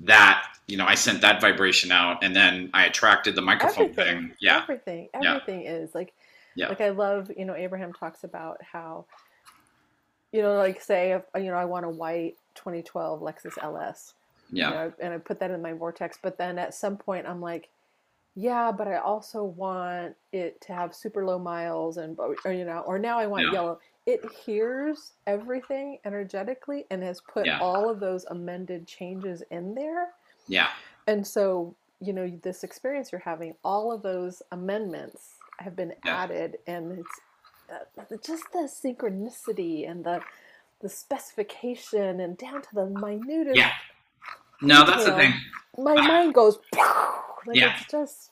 that 0.00 0.44
you 0.66 0.76
know 0.76 0.86
I 0.86 0.94
sent 0.94 1.20
that 1.20 1.40
vibration 1.40 1.92
out, 1.92 2.22
and 2.22 2.34
then 2.34 2.70
I 2.72 2.86
attracted 2.86 3.34
the 3.34 3.42
microphone 3.42 3.90
everything 3.90 4.28
thing. 4.28 4.34
Yeah, 4.40 4.62
everything 4.62 5.08
Yeah. 5.20 5.34
everything 5.34 5.66
is 5.66 5.94
like 5.94 6.14
Yeah. 6.54 6.68
like 6.68 6.80
i 6.80 6.88
love 6.90 7.30
you 7.36 7.44
know 7.44 7.54
abraham 7.54 7.92
talks 7.92 8.24
about 8.24 8.58
how 8.62 9.04
you 10.32 10.42
know 10.42 10.54
like 10.54 10.80
say 10.80 11.12
if, 11.12 11.22
you 11.36 11.50
know 11.50 11.56
i 11.56 11.64
want 11.64 11.84
a 11.86 11.88
white 11.88 12.36
2012 12.54 13.20
lexus 13.20 13.56
ls 13.62 14.14
you 14.52 14.62
yeah, 14.62 14.70
know, 14.70 14.92
and 15.00 15.14
I 15.14 15.18
put 15.18 15.38
that 15.40 15.50
in 15.52 15.62
my 15.62 15.72
vortex. 15.72 16.18
But 16.20 16.36
then 16.36 16.58
at 16.58 16.74
some 16.74 16.96
point, 16.96 17.26
I'm 17.26 17.40
like, 17.40 17.68
yeah, 18.34 18.70
but 18.72 18.86
I 18.88 18.96
also 18.98 19.44
want 19.44 20.14
it 20.32 20.60
to 20.62 20.72
have 20.72 20.94
super 20.94 21.24
low 21.26 21.38
miles, 21.38 21.96
and 21.96 22.18
or 22.18 22.52
you 22.52 22.64
know, 22.64 22.80
or 22.86 22.98
now 22.98 23.18
I 23.18 23.26
want 23.26 23.46
Yeah. 23.46 23.52
yellow. 23.52 23.80
It 24.06 24.24
hears 24.24 25.12
everything 25.26 25.98
energetically 26.04 26.86
and 26.90 27.02
has 27.02 27.20
put 27.20 27.46
Yeah. 27.46 27.58
all 27.60 27.88
of 27.90 28.00
those 28.00 28.24
amended 28.26 28.86
changes 28.86 29.42
in 29.50 29.74
there. 29.74 30.08
yeah, 30.48 30.70
And 31.06 31.24
so, 31.26 31.76
you 32.00 32.12
know, 32.12 32.28
this 32.42 32.64
experience 32.64 33.12
you're 33.12 33.20
having, 33.20 33.54
all 33.62 33.92
of 33.92 34.02
those 34.02 34.42
amendments 34.52 35.34
have 35.58 35.76
been 35.76 35.94
Yeah. 36.04 36.16
added, 36.22 36.58
and 36.66 36.98
it's 36.98 37.20
uh, 37.70 38.16
just 38.24 38.50
the 38.52 38.68
synchronicity 38.68 39.88
and 39.88 40.04
the 40.04 40.22
the 40.80 40.88
specification 40.88 42.20
and 42.20 42.38
down 42.38 42.62
to 42.62 42.74
the 42.74 42.86
minutest 42.86 43.56
yeah. 43.56 43.72
No, 44.62 44.84
that's 44.84 45.04
the 45.04 45.14
thing. 45.14 45.34
my 45.78 45.94
mind 45.94 46.34
goes 46.34 46.58
like 47.46 47.56
Yeah. 47.56 47.76
it's 47.80 47.90
just 47.90 48.30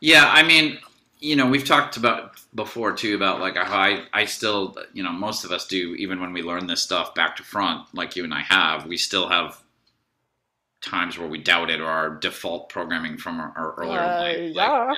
Yeah, 0.00 0.28
I 0.28 0.42
mean, 0.42 0.78
you 1.20 1.36
know, 1.36 1.46
we've 1.46 1.64
talked 1.64 1.96
about 1.96 2.40
before 2.54 2.92
too 2.92 3.14
about 3.14 3.40
like 3.40 3.56
how 3.56 3.78
I, 3.78 4.04
I 4.12 4.24
still, 4.24 4.76
you 4.92 5.02
know, 5.02 5.12
most 5.12 5.44
of 5.44 5.52
us 5.52 5.66
do, 5.66 5.94
even 5.94 6.20
when 6.20 6.32
we 6.32 6.42
learn 6.42 6.66
this 6.66 6.82
stuff 6.82 7.14
back 7.14 7.36
to 7.36 7.42
front, 7.44 7.86
like 7.94 8.16
you 8.16 8.24
and 8.24 8.34
I 8.34 8.42
have, 8.42 8.86
we 8.86 8.96
still 8.96 9.28
have 9.28 9.62
times 10.82 11.16
where 11.16 11.28
we 11.28 11.38
doubt 11.38 11.70
it 11.70 11.80
or 11.80 11.86
our 11.86 12.10
default 12.10 12.68
programming 12.68 13.16
from 13.16 13.38
our, 13.38 13.52
our 13.56 13.74
earlier 13.74 14.00
uh, 14.02 14.08
life. 14.08 14.36
like, 14.36 14.54
yeah 14.54 14.94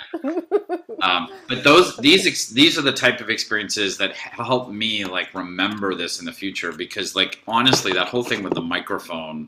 um, 1.03 1.29
but 1.47 1.63
those 1.63 1.95
these 1.99 2.27
ex- 2.27 2.49
these 2.49 2.79
are 2.79 2.83
the 2.83 2.93
type 2.93 3.21
of 3.21 3.29
experiences 3.29 3.99
that 3.99 4.15
help 4.15 4.71
me 4.71 5.05
like 5.05 5.33
remember 5.35 5.95
this 5.95 6.21
in 6.21 6.25
the 6.25 6.33
future 6.33 6.73
because 6.73 7.15
like 7.15 7.43
honestly 7.47 7.93
that 7.93 8.09
whole 8.09 8.25
thing 8.25 8.43
with 8.43 8.55
the 8.55 8.63
microphone 8.63 9.47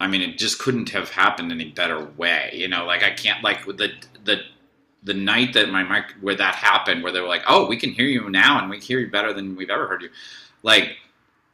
i 0.00 0.06
mean 0.06 0.20
it 0.20 0.38
just 0.38 0.58
couldn't 0.58 0.90
have 0.90 1.10
happened 1.10 1.50
any 1.52 1.70
better 1.70 2.04
way 2.16 2.50
you 2.52 2.68
know 2.68 2.84
like 2.84 3.02
i 3.02 3.10
can't 3.10 3.42
like 3.42 3.66
with 3.66 3.78
the 3.78 3.90
the 4.24 4.40
the 5.02 5.14
night 5.14 5.52
that 5.52 5.68
my 5.68 5.82
mic 5.82 6.12
where 6.20 6.34
that 6.34 6.54
happened 6.54 7.02
where 7.02 7.12
they 7.12 7.20
were 7.20 7.28
like 7.28 7.44
oh 7.46 7.66
we 7.66 7.76
can 7.76 7.90
hear 7.90 8.06
you 8.06 8.28
now 8.30 8.58
and 8.60 8.70
we 8.70 8.78
hear 8.78 8.98
you 8.98 9.10
better 9.10 9.32
than 9.32 9.56
we've 9.56 9.70
ever 9.70 9.86
heard 9.86 10.02
you 10.02 10.10
like 10.62 10.96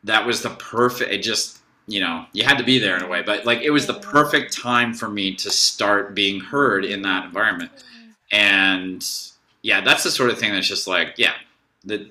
that 0.05 0.27
was 0.27 0.43
the 0.43 0.51
perfect 0.51 1.13
it 1.13 1.19
just 1.19 1.59
you 1.87 2.01
know 2.01 2.25
you 2.33 2.45
had 2.45 2.57
to 2.57 2.65
be 2.65 2.79
there 2.79 2.97
in 2.97 3.03
a 3.03 3.09
way 3.09 3.23
but 3.23 3.45
like 3.45 3.61
it 3.63 3.71
was 3.71 3.87
the 3.87 3.95
perfect 3.95 4.57
time 4.57 4.95
for 4.95 5.09
me 5.09 5.35
to 5.35 5.51
start 5.51 6.15
being 6.15 6.41
heard 6.41 6.85
in 6.85 7.03
that 7.03 7.25
environment. 7.25 7.71
Mm-hmm. 7.73 8.11
And 8.33 9.09
yeah, 9.63 9.81
that's 9.81 10.05
the 10.05 10.11
sort 10.11 10.31
of 10.31 10.39
thing 10.39 10.53
that's 10.53 10.69
just 10.69 10.87
like, 10.87 11.15
yeah, 11.17 11.35
the 11.85 12.09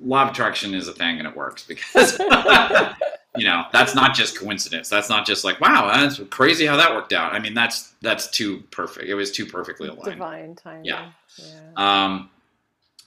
law 0.00 0.24
of 0.24 0.30
attraction 0.30 0.74
is 0.74 0.88
a 0.88 0.92
thing 0.92 1.18
and 1.18 1.28
it 1.28 1.36
works 1.36 1.64
because 1.64 2.18
you 3.36 3.46
know 3.46 3.64
that's 3.72 3.94
not 3.94 4.14
just 4.14 4.38
coincidence. 4.38 4.88
That's 4.88 5.08
not 5.08 5.26
just 5.26 5.44
like, 5.44 5.60
wow, 5.60 5.90
that's 5.92 6.20
crazy 6.30 6.66
how 6.66 6.76
that 6.76 6.94
worked 6.94 7.12
out. 7.12 7.32
I 7.32 7.38
mean, 7.38 7.54
that's 7.54 7.92
that's 8.00 8.28
too 8.28 8.62
perfect. 8.70 9.06
It 9.06 9.14
was 9.14 9.32
too 9.32 9.46
perfectly 9.46 9.88
aligned. 9.88 10.04
divine 10.04 10.54
timing 10.54 10.84
Yeah. 10.84 11.10
yeah 11.38 11.54
Um, 11.76 12.30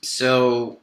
so 0.01 0.79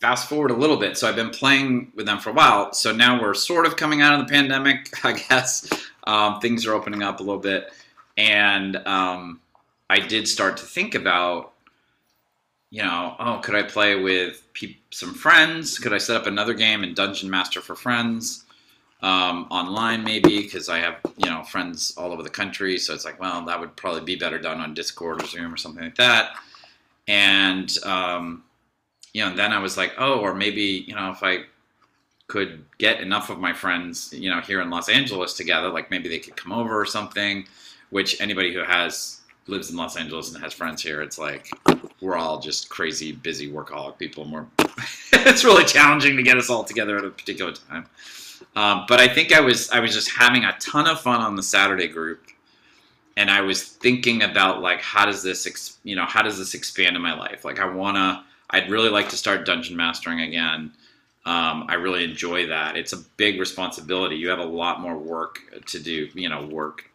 fast 0.00 0.28
forward 0.28 0.50
a 0.50 0.54
little 0.54 0.76
bit. 0.76 0.96
So 0.96 1.08
I've 1.08 1.16
been 1.16 1.30
playing 1.30 1.92
with 1.94 2.06
them 2.06 2.18
for 2.18 2.30
a 2.30 2.32
while. 2.32 2.72
So 2.72 2.92
now 2.92 3.20
we're 3.20 3.34
sort 3.34 3.66
of 3.66 3.76
coming 3.76 4.00
out 4.00 4.18
of 4.18 4.26
the 4.26 4.32
pandemic, 4.32 4.90
I 5.04 5.12
guess. 5.12 5.68
Um, 6.04 6.40
things 6.40 6.66
are 6.66 6.74
opening 6.74 7.02
up 7.02 7.20
a 7.20 7.22
little 7.22 7.40
bit, 7.40 7.72
and 8.16 8.76
um, 8.86 9.40
I 9.88 10.00
did 10.00 10.26
start 10.28 10.56
to 10.58 10.64
think 10.64 10.94
about 10.94 11.52
you 12.70 12.82
know, 12.82 13.14
oh, 13.18 13.38
could 13.44 13.54
I 13.54 13.64
play 13.64 14.00
with 14.00 14.42
pe- 14.54 14.76
some 14.90 15.12
friends? 15.12 15.78
Could 15.78 15.92
I 15.92 15.98
set 15.98 16.16
up 16.16 16.26
another 16.26 16.54
game 16.54 16.82
in 16.82 16.94
Dungeon 16.94 17.28
Master 17.28 17.60
for 17.60 17.74
friends 17.74 18.41
um, 19.02 19.46
online, 19.50 20.04
maybe? 20.04 20.42
Because 20.42 20.68
I 20.68 20.78
have, 20.78 20.96
you 21.16 21.28
know, 21.28 21.42
friends 21.42 21.94
all 21.96 22.12
over 22.12 22.22
the 22.22 22.30
country. 22.30 22.78
So 22.78 22.94
it's 22.94 23.04
like, 23.04 23.20
well, 23.20 23.44
that 23.46 23.58
would 23.58 23.74
probably 23.76 24.02
be 24.02 24.16
better 24.16 24.38
done 24.38 24.60
on 24.60 24.74
Discord 24.74 25.22
or 25.22 25.26
Zoom 25.26 25.52
or 25.52 25.56
something 25.56 25.82
like 25.82 25.96
that. 25.96 26.36
And, 27.08 27.76
um, 27.84 28.44
you 29.12 29.22
know, 29.22 29.30
and 29.30 29.38
then 29.38 29.52
I 29.52 29.58
was 29.58 29.76
like, 29.76 29.92
oh, 29.98 30.20
or 30.20 30.34
maybe, 30.34 30.84
you 30.86 30.94
know, 30.94 31.10
if 31.10 31.22
I 31.22 31.44
could 32.28 32.64
get 32.78 33.00
enough 33.00 33.28
of 33.28 33.38
my 33.38 33.52
friends, 33.52 34.12
you 34.12 34.30
know, 34.30 34.40
here 34.40 34.60
in 34.60 34.70
Los 34.70 34.88
Angeles 34.88 35.34
together, 35.34 35.68
like 35.68 35.90
maybe 35.90 36.08
they 36.08 36.18
could 36.18 36.36
come 36.36 36.52
over 36.52 36.80
or 36.80 36.86
something, 36.86 37.46
which 37.90 38.20
anybody 38.20 38.54
who 38.54 38.60
has 38.60 39.20
lives 39.48 39.70
in 39.70 39.76
Los 39.76 39.96
Angeles 39.96 40.32
and 40.32 40.42
has 40.42 40.52
friends 40.52 40.82
here, 40.82 41.02
it's 41.02 41.18
like 41.18 41.50
we're 42.00 42.16
all 42.16 42.40
just 42.40 42.70
crazy, 42.70 43.12
busy 43.12 43.50
workaholic 43.50 43.98
people, 43.98 44.22
and 44.22 44.32
we're 44.32 44.46
it's 45.12 45.44
really 45.44 45.64
challenging 45.64 46.16
to 46.16 46.22
get 46.22 46.38
us 46.38 46.48
all 46.48 46.64
together 46.64 46.96
at 46.96 47.04
a 47.04 47.10
particular 47.10 47.52
time. 47.52 47.86
Um, 48.56 48.84
but 48.88 49.00
I 49.00 49.08
think 49.08 49.32
I 49.32 49.40
was 49.40 49.70
I 49.70 49.80
was 49.80 49.92
just 49.92 50.10
having 50.10 50.44
a 50.44 50.56
ton 50.58 50.86
of 50.88 51.00
fun 51.00 51.20
on 51.20 51.36
the 51.36 51.42
Saturday 51.42 51.88
group, 51.88 52.26
and 53.16 53.30
I 53.30 53.40
was 53.40 53.62
thinking 53.62 54.22
about 54.22 54.60
like 54.60 54.80
how 54.80 55.04
does 55.06 55.22
this 55.22 55.46
ex- 55.46 55.78
you 55.84 55.96
know 55.96 56.06
how 56.06 56.22
does 56.22 56.38
this 56.38 56.54
expand 56.54 56.96
in 56.96 57.02
my 57.02 57.14
life? 57.14 57.44
Like 57.44 57.60
I 57.60 57.66
wanna 57.66 58.24
I'd 58.50 58.70
really 58.70 58.90
like 58.90 59.08
to 59.10 59.16
start 59.16 59.46
dungeon 59.46 59.76
mastering 59.76 60.20
again. 60.20 60.72
Um, 61.24 61.66
I 61.68 61.74
really 61.74 62.04
enjoy 62.04 62.46
that. 62.48 62.76
It's 62.76 62.92
a 62.92 62.98
big 63.16 63.38
responsibility. 63.38 64.16
You 64.16 64.28
have 64.28 64.40
a 64.40 64.44
lot 64.44 64.80
more 64.80 64.98
work 64.98 65.38
to 65.66 65.78
do, 65.78 66.08
you 66.14 66.28
know, 66.28 66.46
work 66.46 66.90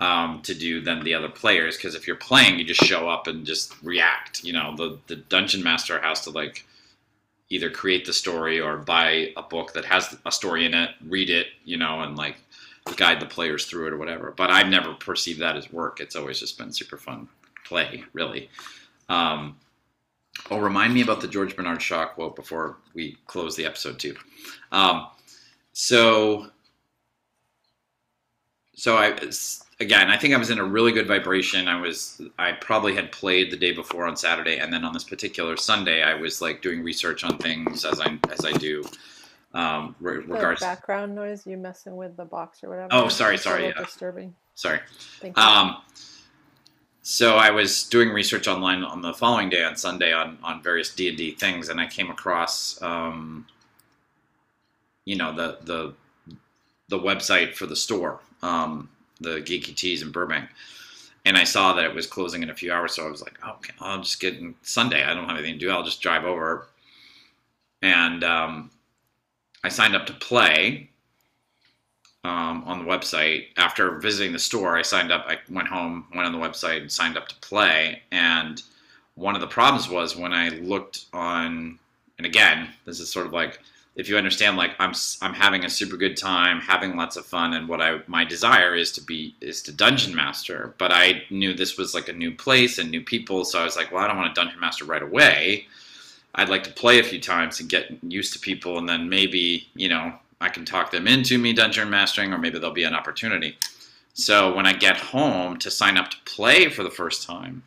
um, 0.00 0.40
to 0.42 0.54
do 0.54 0.80
than 0.80 1.04
the 1.04 1.12
other 1.14 1.28
players. 1.28 1.76
Because 1.76 1.94
if 1.94 2.06
you're 2.06 2.16
playing, 2.16 2.58
you 2.58 2.64
just 2.64 2.82
show 2.84 3.08
up 3.08 3.26
and 3.26 3.44
just 3.44 3.74
react. 3.82 4.42
You 4.44 4.54
know, 4.54 4.74
the 4.76 4.98
the 5.06 5.16
dungeon 5.16 5.62
master 5.62 6.00
has 6.00 6.22
to 6.22 6.30
like 6.30 6.64
either 7.48 7.70
create 7.70 8.04
the 8.04 8.12
story 8.12 8.60
or 8.60 8.78
buy 8.78 9.32
a 9.36 9.42
book 9.42 9.72
that 9.72 9.84
has 9.84 10.16
a 10.24 10.32
story 10.32 10.64
in 10.64 10.74
it, 10.74 10.90
read 11.06 11.30
it, 11.30 11.46
you 11.64 11.76
know, 11.76 12.00
and 12.00 12.16
like 12.16 12.36
guide 12.96 13.20
the 13.20 13.26
players 13.26 13.66
through 13.66 13.86
it 13.86 13.92
or 13.92 13.96
whatever. 13.96 14.32
But 14.36 14.50
I've 14.50 14.68
never 14.68 14.94
perceived 14.94 15.40
that 15.40 15.56
as 15.56 15.72
work. 15.72 16.00
It's 16.00 16.16
always 16.16 16.40
just 16.40 16.58
been 16.58 16.72
super 16.72 16.96
fun 16.96 17.28
play, 17.64 18.04
really. 18.12 18.48
Um, 19.08 19.56
oh, 20.50 20.58
remind 20.58 20.94
me 20.94 21.02
about 21.02 21.20
the 21.20 21.28
George 21.28 21.56
Bernard 21.56 21.82
Shaw 21.82 22.06
quote 22.06 22.36
before 22.36 22.76
we 22.94 23.16
close 23.26 23.56
the 23.56 23.66
episode 23.66 23.98
too. 23.98 24.16
Um, 24.72 25.06
so, 25.72 26.48
so 28.74 28.96
I 28.96 29.16
again, 29.80 30.08
I 30.08 30.16
think 30.16 30.34
I 30.34 30.36
was 30.36 30.50
in 30.50 30.58
a 30.58 30.64
really 30.64 30.92
good 30.92 31.06
vibration. 31.06 31.68
I 31.68 31.80
was, 31.80 32.20
I 32.38 32.52
probably 32.52 32.94
had 32.94 33.12
played 33.12 33.50
the 33.50 33.56
day 33.56 33.72
before 33.72 34.06
on 34.06 34.16
Saturday, 34.16 34.58
and 34.58 34.72
then 34.72 34.84
on 34.84 34.92
this 34.92 35.04
particular 35.04 35.56
Sunday, 35.56 36.02
I 36.02 36.14
was 36.14 36.40
like 36.40 36.62
doing 36.62 36.82
research 36.82 37.24
on 37.24 37.38
things 37.38 37.84
as 37.84 38.00
I 38.00 38.18
as 38.32 38.44
I 38.44 38.52
do. 38.52 38.84
Um, 39.54 39.94
re- 40.00 40.20
The 40.26 40.56
background 40.60 41.14
noise, 41.14 41.46
you 41.46 41.56
messing 41.56 41.96
with 41.96 42.16
the 42.16 42.24
box 42.24 42.62
or 42.62 42.68
whatever. 42.68 42.88
Oh, 42.90 43.08
sorry, 43.08 43.38
sorry, 43.38 43.66
yeah. 43.66 43.82
disturbing. 43.82 44.34
Sorry. 44.54 44.80
Thank 45.20 45.36
you. 45.36 45.42
Um, 45.42 45.78
so 47.02 47.36
I 47.36 47.50
was 47.50 47.84
doing 47.84 48.10
research 48.10 48.48
online 48.48 48.82
on 48.82 49.00
the 49.00 49.14
following 49.14 49.48
day 49.48 49.62
on 49.62 49.76
Sunday 49.76 50.12
on, 50.12 50.38
on 50.42 50.62
various 50.62 50.94
D 50.94 51.08
and 51.08 51.16
D 51.16 51.30
things, 51.30 51.68
and 51.68 51.80
I 51.80 51.86
came 51.86 52.10
across, 52.10 52.82
um, 52.82 53.46
you 55.04 55.16
know, 55.16 55.34
the 55.34 55.58
the 55.62 55.94
the 56.88 56.98
website 56.98 57.54
for 57.54 57.66
the 57.66 57.76
store, 57.76 58.20
um, 58.42 58.88
the 59.20 59.40
Geeky 59.40 59.74
Teas 59.74 60.02
in 60.02 60.10
Burbank, 60.10 60.48
and 61.24 61.36
I 61.36 61.44
saw 61.44 61.72
that 61.72 61.84
it 61.84 61.94
was 61.94 62.06
closing 62.06 62.42
in 62.42 62.50
a 62.50 62.54
few 62.54 62.72
hours. 62.72 62.94
So 62.94 63.06
I 63.06 63.10
was 63.10 63.22
like, 63.22 63.38
oh, 63.44 63.52
okay, 63.56 63.74
I'll 63.80 64.00
just 64.00 64.20
get 64.20 64.34
in 64.34 64.54
Sunday. 64.62 65.04
I 65.04 65.14
don't 65.14 65.28
have 65.28 65.36
anything 65.36 65.58
to 65.58 65.66
do. 65.66 65.70
I'll 65.70 65.84
just 65.84 66.00
drive 66.00 66.24
over, 66.24 66.68
and 67.82 68.22
um, 68.24 68.70
I 69.64 69.68
signed 69.68 69.96
up 69.96 70.06
to 70.06 70.12
play 70.14 70.90
um, 72.26 72.64
on 72.64 72.78
the 72.78 72.84
website. 72.84 73.46
After 73.56 73.98
visiting 73.98 74.32
the 74.32 74.38
store, 74.38 74.76
I 74.76 74.82
signed 74.82 75.12
up. 75.12 75.24
I 75.28 75.38
went 75.50 75.68
home, 75.68 76.06
went 76.14 76.26
on 76.26 76.32
the 76.32 76.38
website, 76.38 76.80
and 76.80 76.92
signed 76.92 77.16
up 77.16 77.28
to 77.28 77.34
play. 77.36 78.02
And 78.10 78.62
one 79.14 79.34
of 79.34 79.40
the 79.40 79.46
problems 79.46 79.88
was 79.88 80.16
when 80.16 80.32
I 80.32 80.48
looked 80.50 81.06
on, 81.12 81.78
and 82.18 82.26
again, 82.26 82.68
this 82.84 83.00
is 83.00 83.10
sort 83.10 83.26
of 83.26 83.32
like 83.32 83.60
if 83.96 84.10
you 84.10 84.18
understand, 84.18 84.58
like 84.58 84.72
I'm 84.78 84.92
I'm 85.22 85.32
having 85.32 85.64
a 85.64 85.70
super 85.70 85.96
good 85.96 86.18
time, 86.18 86.60
having 86.60 86.96
lots 86.96 87.16
of 87.16 87.24
fun, 87.24 87.54
and 87.54 87.66
what 87.66 87.80
I 87.80 88.00
my 88.06 88.24
desire 88.24 88.74
is 88.74 88.92
to 88.92 89.00
be 89.00 89.34
is 89.40 89.62
to 89.62 89.72
dungeon 89.72 90.14
master. 90.14 90.74
But 90.76 90.92
I 90.92 91.24
knew 91.30 91.54
this 91.54 91.78
was 91.78 91.94
like 91.94 92.08
a 92.08 92.12
new 92.12 92.32
place 92.34 92.78
and 92.78 92.90
new 92.90 93.00
people, 93.00 93.46
so 93.46 93.58
I 93.58 93.64
was 93.64 93.74
like, 93.74 93.90
well, 93.90 94.04
I 94.04 94.06
don't 94.06 94.18
want 94.18 94.34
to 94.34 94.38
dungeon 94.38 94.60
master 94.60 94.84
right 94.84 95.02
away. 95.02 95.66
I'd 96.34 96.50
like 96.50 96.64
to 96.64 96.72
play 96.72 96.98
a 97.00 97.04
few 97.04 97.18
times 97.18 97.58
and 97.58 97.70
get 97.70 97.90
used 98.02 98.34
to 98.34 98.38
people, 98.38 98.76
and 98.76 98.86
then 98.86 99.08
maybe 99.08 99.66
you 99.74 99.88
know 99.88 100.12
I 100.42 100.50
can 100.50 100.66
talk 100.66 100.90
them 100.90 101.08
into 101.08 101.38
me 101.38 101.54
dungeon 101.54 101.88
mastering, 101.88 102.34
or 102.34 102.38
maybe 102.38 102.58
there'll 102.58 102.74
be 102.74 102.84
an 102.84 102.94
opportunity. 102.94 103.56
So 104.12 104.54
when 104.54 104.66
I 104.66 104.74
get 104.74 104.98
home 104.98 105.58
to 105.58 105.70
sign 105.70 105.96
up 105.96 106.10
to 106.10 106.16
play 106.26 106.68
for 106.68 106.82
the 106.82 106.90
first 106.90 107.26
time, 107.26 107.62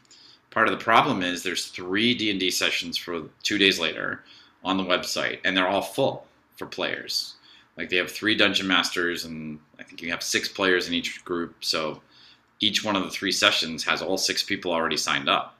part 0.52 0.68
of 0.68 0.78
the 0.78 0.84
problem 0.84 1.24
is 1.24 1.42
there's 1.42 1.68
three 1.68 2.14
D 2.14 2.30
and 2.30 2.40
D 2.40 2.52
sessions 2.52 2.98
for 2.98 3.24
two 3.42 3.58
days 3.58 3.80
later 3.80 4.24
on 4.64 4.78
the 4.78 4.84
website, 4.84 5.40
and 5.44 5.56
they're 5.56 5.68
all 5.68 5.82
full 5.82 6.26
for 6.58 6.66
players. 6.66 7.36
Like 7.78 7.90
they 7.90 7.98
have 7.98 8.12
three 8.12 8.36
dungeon 8.36 8.68
masters, 8.68 9.26
and 9.26 9.60
I 9.80 9.84
think 9.84 10.02
you 10.02 10.12
have 10.12 10.24
six 10.24 10.50
players 10.50 10.88
in 10.88 10.94
each 10.94 11.24
group. 11.24 11.56
So 11.62 12.02
each 12.60 12.84
one 12.84 12.96
of 12.96 13.04
the 13.04 13.10
three 13.10 13.32
sessions 13.32 13.84
has 13.86 14.02
all 14.02 14.18
six 14.18 14.44
people 14.44 14.74
already 14.74 14.98
signed 14.98 15.30
up 15.30 15.56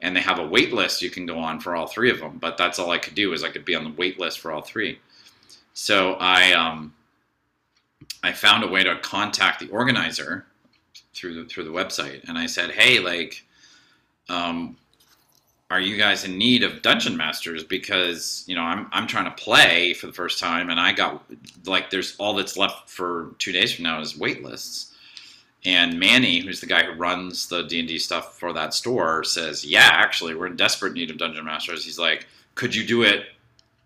and 0.00 0.14
they 0.14 0.20
have 0.20 0.38
a 0.38 0.46
wait 0.46 0.72
list 0.72 1.02
you 1.02 1.10
can 1.10 1.26
go 1.26 1.38
on 1.38 1.60
for 1.60 1.74
all 1.74 1.86
three 1.86 2.10
of 2.10 2.20
them. 2.20 2.38
But 2.38 2.56
that's 2.56 2.78
all 2.78 2.90
I 2.90 2.98
could 2.98 3.14
do 3.14 3.32
is 3.32 3.42
I 3.42 3.50
could 3.50 3.64
be 3.64 3.74
on 3.74 3.84
the 3.84 3.92
wait 3.96 4.18
list 4.18 4.40
for 4.40 4.52
all 4.52 4.62
three. 4.62 4.98
So 5.74 6.14
I 6.14 6.52
um, 6.52 6.94
I 8.22 8.32
found 8.32 8.64
a 8.64 8.68
way 8.68 8.84
to 8.84 8.98
contact 8.98 9.60
the 9.60 9.68
organizer 9.68 10.46
through 11.14 11.42
the 11.42 11.48
through 11.48 11.64
the 11.64 11.70
website, 11.70 12.28
and 12.28 12.38
I 12.38 12.46
said, 12.46 12.70
hey, 12.70 13.00
like, 13.00 13.44
um, 14.28 14.76
are 15.70 15.80
you 15.80 15.98
guys 15.98 16.24
in 16.24 16.38
need 16.38 16.62
of 16.62 16.80
dungeon 16.82 17.16
masters? 17.16 17.62
Because 17.62 18.44
you 18.46 18.54
know 18.54 18.62
I'm 18.62 18.88
I'm 18.92 19.06
trying 19.06 19.26
to 19.26 19.42
play 19.42 19.92
for 19.94 20.06
the 20.06 20.12
first 20.12 20.38
time, 20.38 20.70
and 20.70 20.80
I 20.80 20.92
got 20.92 21.22
like 21.66 21.90
there's 21.90 22.16
all 22.18 22.34
that's 22.34 22.56
left 22.56 22.88
for 22.88 23.34
two 23.38 23.52
days 23.52 23.72
from 23.72 23.84
now 23.84 24.00
is 24.00 24.16
wait 24.16 24.42
lists. 24.42 24.94
And 25.64 25.98
Manny, 25.98 26.38
who's 26.40 26.60
the 26.60 26.66
guy 26.66 26.84
who 26.84 26.92
runs 26.92 27.48
the 27.48 27.64
D 27.64 27.80
and 27.80 27.88
D 27.88 27.98
stuff 27.98 28.38
for 28.38 28.52
that 28.54 28.72
store, 28.72 29.24
says, 29.24 29.64
"Yeah, 29.64 29.90
actually, 29.92 30.34
we're 30.34 30.46
in 30.46 30.56
desperate 30.56 30.94
need 30.94 31.10
of 31.10 31.18
dungeon 31.18 31.44
masters." 31.44 31.84
He's 31.84 31.98
like, 31.98 32.26
"Could 32.54 32.74
you 32.74 32.86
do 32.86 33.02
it, 33.02 33.26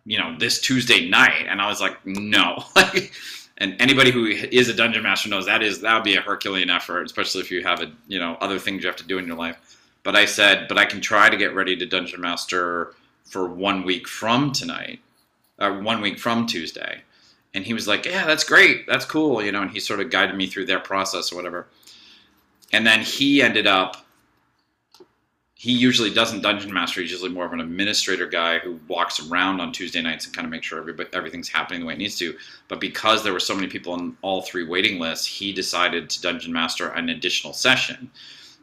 you 0.05 0.19
know, 0.19 0.37
this 0.39 0.61
Tuesday 0.61 1.09
night?" 1.09 1.47
And 1.49 1.61
I 1.61 1.69
was 1.69 1.81
like, 1.81 2.05
"No." 2.07 2.65
and 3.59 3.75
anybody 3.81 4.13
who 4.13 4.27
is 4.27 4.69
a 4.69 4.75
dungeon 4.75 5.03
master 5.03 5.29
knows 5.29 5.47
that 5.47 5.63
is 5.63 5.81
that 5.81 5.95
would 5.95 6.05
be 6.05 6.15
a 6.15 6.21
Herculean 6.21 6.71
effort, 6.71 7.07
especially 7.07 7.41
if 7.41 7.51
you 7.51 7.65
have 7.65 7.81
a 7.81 7.91
you 8.07 8.21
know 8.21 8.37
other 8.41 8.59
things 8.61 8.85
you 8.85 8.89
have 8.89 8.97
to 8.97 9.07
do 9.07 9.19
in 9.19 9.27
your 9.27 9.37
life. 9.37 9.82
But 10.05 10.17
I 10.17 10.25
said, 10.25 10.69
"But 10.69 10.79
I 10.79 10.85
can 10.85 11.01
try 11.01 11.31
to 11.31 11.37
get 11.37 11.55
ready 11.55 11.77
to 11.77 11.87
dungeon 11.87 12.21
master 12.21 12.95
for 13.25 13.47
one 13.47 13.85
week 13.85 14.09
from 14.09 14.53
tonight, 14.53 15.01
or 15.59 15.81
one 15.81 16.01
week 16.01 16.19
from 16.19 16.47
Tuesday." 16.47 17.03
and 17.55 17.65
he 17.65 17.75
was 17.75 17.87
like, 17.87 18.07
"Yeah, 18.07 18.27
that's 18.27 18.45
great, 18.45 18.87
that's 18.87 19.05
cool," 19.05 19.43
you 19.43 19.53
know, 19.53 19.63
and 19.63 19.71
he 19.71 19.81
sort 19.81 20.01
of 20.01 20.11
guided 20.11 20.37
me 20.37 20.47
through 20.47 20.67
their 20.67 20.81
process 20.81 21.33
or 21.33 21.37
whatever. 21.37 21.67
And 22.73 22.87
then 22.87 23.01
he 23.01 23.43
ended 23.43 23.67
up. 23.67 24.07
He 25.55 25.73
usually 25.73 26.13
doesn't 26.13 26.41
dungeon 26.41 26.73
master. 26.73 27.01
He's 27.01 27.13
usually 27.13 27.31
more 27.31 27.45
of 27.45 27.53
an 27.53 27.61
administrator 27.61 28.27
guy 28.27 28.59
who 28.59 28.81
walks 28.89 29.21
around 29.21 29.61
on 29.61 29.71
Tuesday 29.71 30.03
nights 30.03 30.27
and 30.27 30.35
kind 30.35 30.45
of 30.45 30.51
makes 30.51 30.67
sure 30.67 30.81
everybody, 30.81 31.09
everything's 31.13 31.49
happening 31.49 31.81
the 31.81 31.87
way 31.87 31.93
it 31.93 31.99
needs 31.99 32.19
to. 32.19 32.37
But 32.67 32.81
because 32.81 33.23
there 33.23 33.33
were 33.33 33.39
so 33.39 33.55
many 33.55 33.69
people 33.69 33.93
on 33.93 34.17
all 34.23 34.43
three 34.43 34.65
waiting 34.65 34.99
lists, 34.99 35.25
he 35.25 35.53
decided 35.53 36.11
to 36.11 36.21
dungeon 36.21 36.53
master 36.53 36.89
an 36.89 37.11
additional 37.11 37.53
session. 37.53 38.11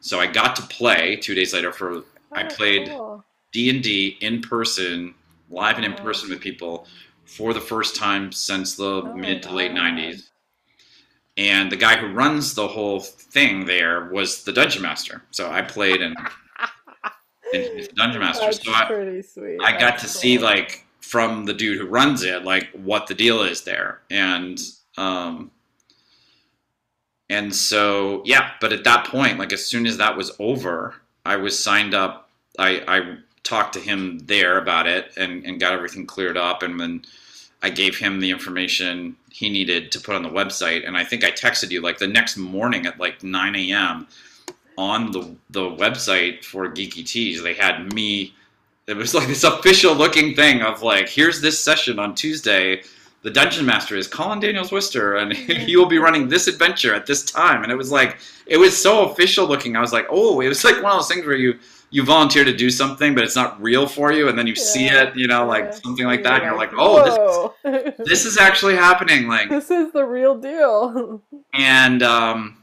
So 0.01 0.19
I 0.19 0.27
got 0.27 0.55
to 0.57 0.61
play 0.63 1.15
two 1.17 1.35
days 1.35 1.53
later 1.53 1.71
for 1.71 2.03
I 2.35 2.43
Oh, 2.43 2.47
played 2.55 2.87
cool. 2.87 3.25
D 3.51 3.69
and 3.69 3.83
D 3.83 4.17
in 4.21 4.41
person, 4.41 5.15
live 5.49 5.77
and 5.77 5.85
in 5.85 5.93
Wow. 5.93 6.03
person 6.03 6.29
with 6.29 6.41
people 6.41 6.87
for 7.25 7.53
the 7.53 7.61
first 7.61 7.95
time 7.95 8.31
since 8.31 8.75
the 8.75 9.03
my 9.03 9.13
mid 9.13 9.43
to 9.43 9.53
late 9.53 9.73
'90s. 9.73 10.29
And 11.37 11.71
the 11.71 11.77
guy 11.77 11.97
who 11.97 12.07
runs 12.13 12.53
the 12.53 12.67
whole 12.67 12.99
thing 12.99 13.65
there 13.65 14.05
was 14.11 14.43
the 14.43 14.51
dungeon 14.53 14.81
master. 14.81 15.23
So 15.31 15.49
I 15.49 15.61
played 15.61 16.01
and, 16.01 16.15
and 17.53 17.63
he's 17.63 17.87
the 17.87 17.95
dungeon 17.95 18.21
master. 18.21 18.45
That's 18.45 18.59
So 18.63 18.71
I, 18.71 18.83
pretty 18.87 19.21
sweet. 19.21 19.59
I 19.65 19.71
got 19.77 19.97
That's 19.97 20.03
to 20.03 20.07
see 20.07 20.37
like 20.37 20.85
from 21.01 21.45
the 21.45 21.53
dude 21.53 21.79
who 21.79 21.87
runs 21.87 22.23
it, 22.23 22.43
like 22.43 22.69
what 22.73 23.07
the 23.07 23.15
deal 23.15 23.41
is 23.43 23.63
there, 23.63 24.01
and 24.09 24.59
um, 24.97 25.51
and 27.29 27.53
so 27.53 28.21
yeah. 28.25 28.51
But 28.61 28.73
at 28.73 28.83
that 28.83 29.07
point, 29.07 29.39
like 29.39 29.53
as 29.53 29.65
soon 29.65 29.85
as 29.85 29.97
that 29.97 30.17
was 30.17 30.31
over, 30.39 30.95
I 31.25 31.35
was 31.35 31.61
signed 31.61 31.93
up. 31.93 32.29
I 32.57 32.83
I 32.87 33.17
talked 33.43 33.73
to 33.73 33.79
him 33.79 34.19
there 34.19 34.57
about 34.57 34.87
it 34.87 35.11
and 35.17 35.45
and 35.45 35.59
got 35.59 35.73
everything 35.73 36.05
cleared 36.05 36.37
up, 36.37 36.63
and 36.63 36.79
then 36.79 37.03
I 37.61 37.69
gave 37.69 37.97
him 37.97 38.19
the 38.19 38.31
information 38.31 39.15
he 39.31 39.49
needed 39.49 39.91
to 39.91 39.99
put 39.99 40.15
on 40.15 40.23
the 40.23 40.29
website. 40.29 40.87
And 40.87 40.97
I 40.97 41.03
think 41.03 41.23
I 41.23 41.31
texted 41.31 41.71
you 41.71 41.81
like 41.81 41.97
the 41.97 42.07
next 42.07 42.37
morning 42.37 42.85
at 42.85 42.99
like 42.99 43.21
9 43.23 43.55
a.m. 43.55 44.07
on 44.77 45.11
the 45.11 45.35
the 45.49 45.69
website 45.69 46.43
for 46.43 46.67
Geeky 46.67 47.05
Teas. 47.05 47.43
They 47.43 47.53
had 47.53 47.93
me 47.93 48.33
it 48.89 48.97
was 48.97 49.13
like 49.13 49.27
this 49.27 49.43
official 49.43 49.93
looking 49.93 50.35
thing 50.35 50.63
of 50.63 50.81
like, 50.81 51.07
here's 51.07 51.41
this 51.41 51.63
session 51.63 51.99
on 51.99 52.15
Tuesday. 52.15 52.81
The 53.21 53.29
dungeon 53.29 53.65
master 53.65 53.97
is 53.97 54.07
Collin 54.07 54.39
Daniels 54.39 54.71
Worster, 54.71 55.15
and 55.15 55.33
he 55.67 55.75
will 55.75 55.85
be 55.85 55.97
running 55.97 56.29
this 56.29 56.47
adventure 56.47 56.93
at 56.93 57.05
this 57.05 57.23
time. 57.23 57.63
And 57.63 57.71
it 57.71 57.75
was 57.75 57.91
like, 57.91 58.17
it 58.45 58.57
was 58.57 58.81
so 58.81 59.09
official 59.09 59.45
looking. 59.45 59.75
I 59.75 59.81
was 59.81 59.91
like, 59.91 60.07
oh, 60.09 60.39
it 60.41 60.47
was 60.47 60.63
like 60.63 60.81
one 60.81 60.93
of 60.93 60.99
those 60.99 61.07
things 61.07 61.25
where 61.25 61.35
you 61.35 61.59
you 61.91 62.03
volunteer 62.03 62.43
to 62.43 62.55
do 62.55 62.69
something, 62.69 63.15
but 63.15 63.23
it's 63.23 63.35
not 63.35 63.59
real 63.59 63.87
for 63.87 64.11
you, 64.11 64.29
and 64.29 64.37
then 64.37 64.45
you 64.45 64.53
yeah, 64.55 64.63
see 64.63 64.85
it, 64.85 65.15
you 65.15 65.25
know, 65.25 65.47
like 65.47 65.73
something 65.73 66.05
like 66.05 66.21
that, 66.21 66.35
and 66.35 66.43
you're 66.43 66.55
like, 66.55 66.69
oh, 66.77 67.51
this 67.63 67.97
is, 67.97 68.07
this 68.07 68.25
is 68.25 68.37
actually 68.37 68.75
happening. 68.75 69.27
Like 69.39 69.49
this 69.49 69.69
is 69.69 69.91
the 69.91 70.05
real 70.05 70.35
deal. 70.35 71.21
and 71.53 72.03
um, 72.03 72.57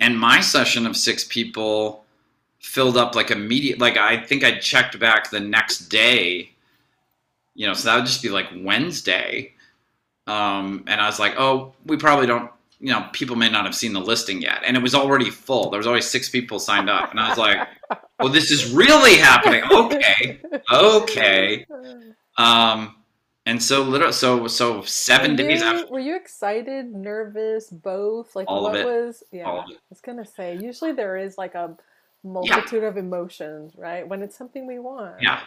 and 0.00 0.18
my 0.18 0.40
session 0.40 0.86
of 0.86 0.96
six 0.96 1.24
people 1.24 2.04
filled 2.60 2.96
up 2.96 3.14
like 3.14 3.30
immediate. 3.30 3.78
Like 3.78 3.96
I 3.96 4.22
think 4.24 4.44
I 4.44 4.58
checked 4.58 4.98
back 4.98 5.30
the 5.30 5.40
next 5.40 5.88
day. 5.88 6.51
You 7.54 7.66
know, 7.66 7.74
so 7.74 7.88
that 7.88 7.96
would 7.96 8.06
just 8.06 8.22
be 8.22 8.30
like 8.30 8.46
Wednesday. 8.56 9.52
Um, 10.26 10.84
and 10.86 11.00
I 11.00 11.06
was 11.06 11.18
like, 11.18 11.34
oh, 11.38 11.74
we 11.84 11.96
probably 11.96 12.26
don't 12.26 12.50
you 12.82 12.90
know, 12.90 13.06
people 13.12 13.36
may 13.36 13.48
not 13.48 13.64
have 13.64 13.76
seen 13.76 13.92
the 13.92 14.00
listing 14.00 14.42
yet. 14.42 14.60
And 14.66 14.76
it 14.76 14.82
was 14.82 14.92
already 14.92 15.30
full. 15.30 15.70
There 15.70 15.78
was 15.78 15.86
always 15.86 16.04
six 16.04 16.28
people 16.28 16.58
signed 16.58 16.90
up. 16.90 17.12
And 17.12 17.20
I 17.20 17.28
was 17.28 17.38
like, 17.38 17.68
well, 18.18 18.28
this 18.28 18.50
is 18.50 18.72
really 18.72 19.14
happening. 19.14 19.62
Okay. 19.70 20.40
Okay. 20.72 21.64
Um, 22.38 22.96
and 23.46 23.62
so 23.62 23.82
literally, 23.82 24.12
so, 24.12 24.48
so 24.48 24.82
seven 24.82 25.36
days 25.36 25.62
after. 25.62 25.92
Were 25.92 26.00
you 26.00 26.16
excited, 26.16 26.92
nervous, 26.92 27.70
both? 27.70 28.34
Like 28.34 28.46
all 28.48 28.64
what 28.64 28.84
was, 28.84 29.22
yeah, 29.30 29.48
I 29.48 29.64
was 29.88 30.00
going 30.00 30.18
to 30.18 30.24
say, 30.24 30.58
usually 30.60 30.90
there 30.90 31.16
is 31.16 31.38
like 31.38 31.54
a 31.54 31.76
multitude 32.24 32.82
yeah. 32.82 32.88
of 32.88 32.96
emotions, 32.96 33.74
right? 33.76 34.06
When 34.06 34.22
it's 34.22 34.36
something 34.36 34.66
we 34.66 34.80
want. 34.80 35.22
Yeah. 35.22 35.40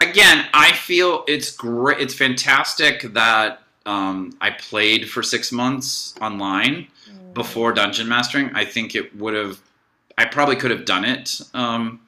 Again, 0.00 0.46
I 0.54 0.72
feel 0.72 1.24
it's 1.28 1.50
great. 1.50 2.00
It's 2.00 2.14
fantastic 2.14 3.02
that 3.12 3.62
um, 3.86 4.36
I 4.40 4.50
played 4.50 5.08
for 5.08 5.22
six 5.22 5.52
months 5.52 6.14
online 6.20 6.86
mm. 7.08 7.34
before 7.34 7.72
dungeon 7.72 8.08
mastering. 8.08 8.50
I 8.54 8.64
think 8.64 8.94
it 8.94 9.14
would 9.16 9.34
have, 9.34 9.60
I 10.16 10.24
probably 10.24 10.56
could 10.56 10.70
have 10.70 10.84
done 10.84 11.04
it 11.04 11.40
um, 11.54 12.00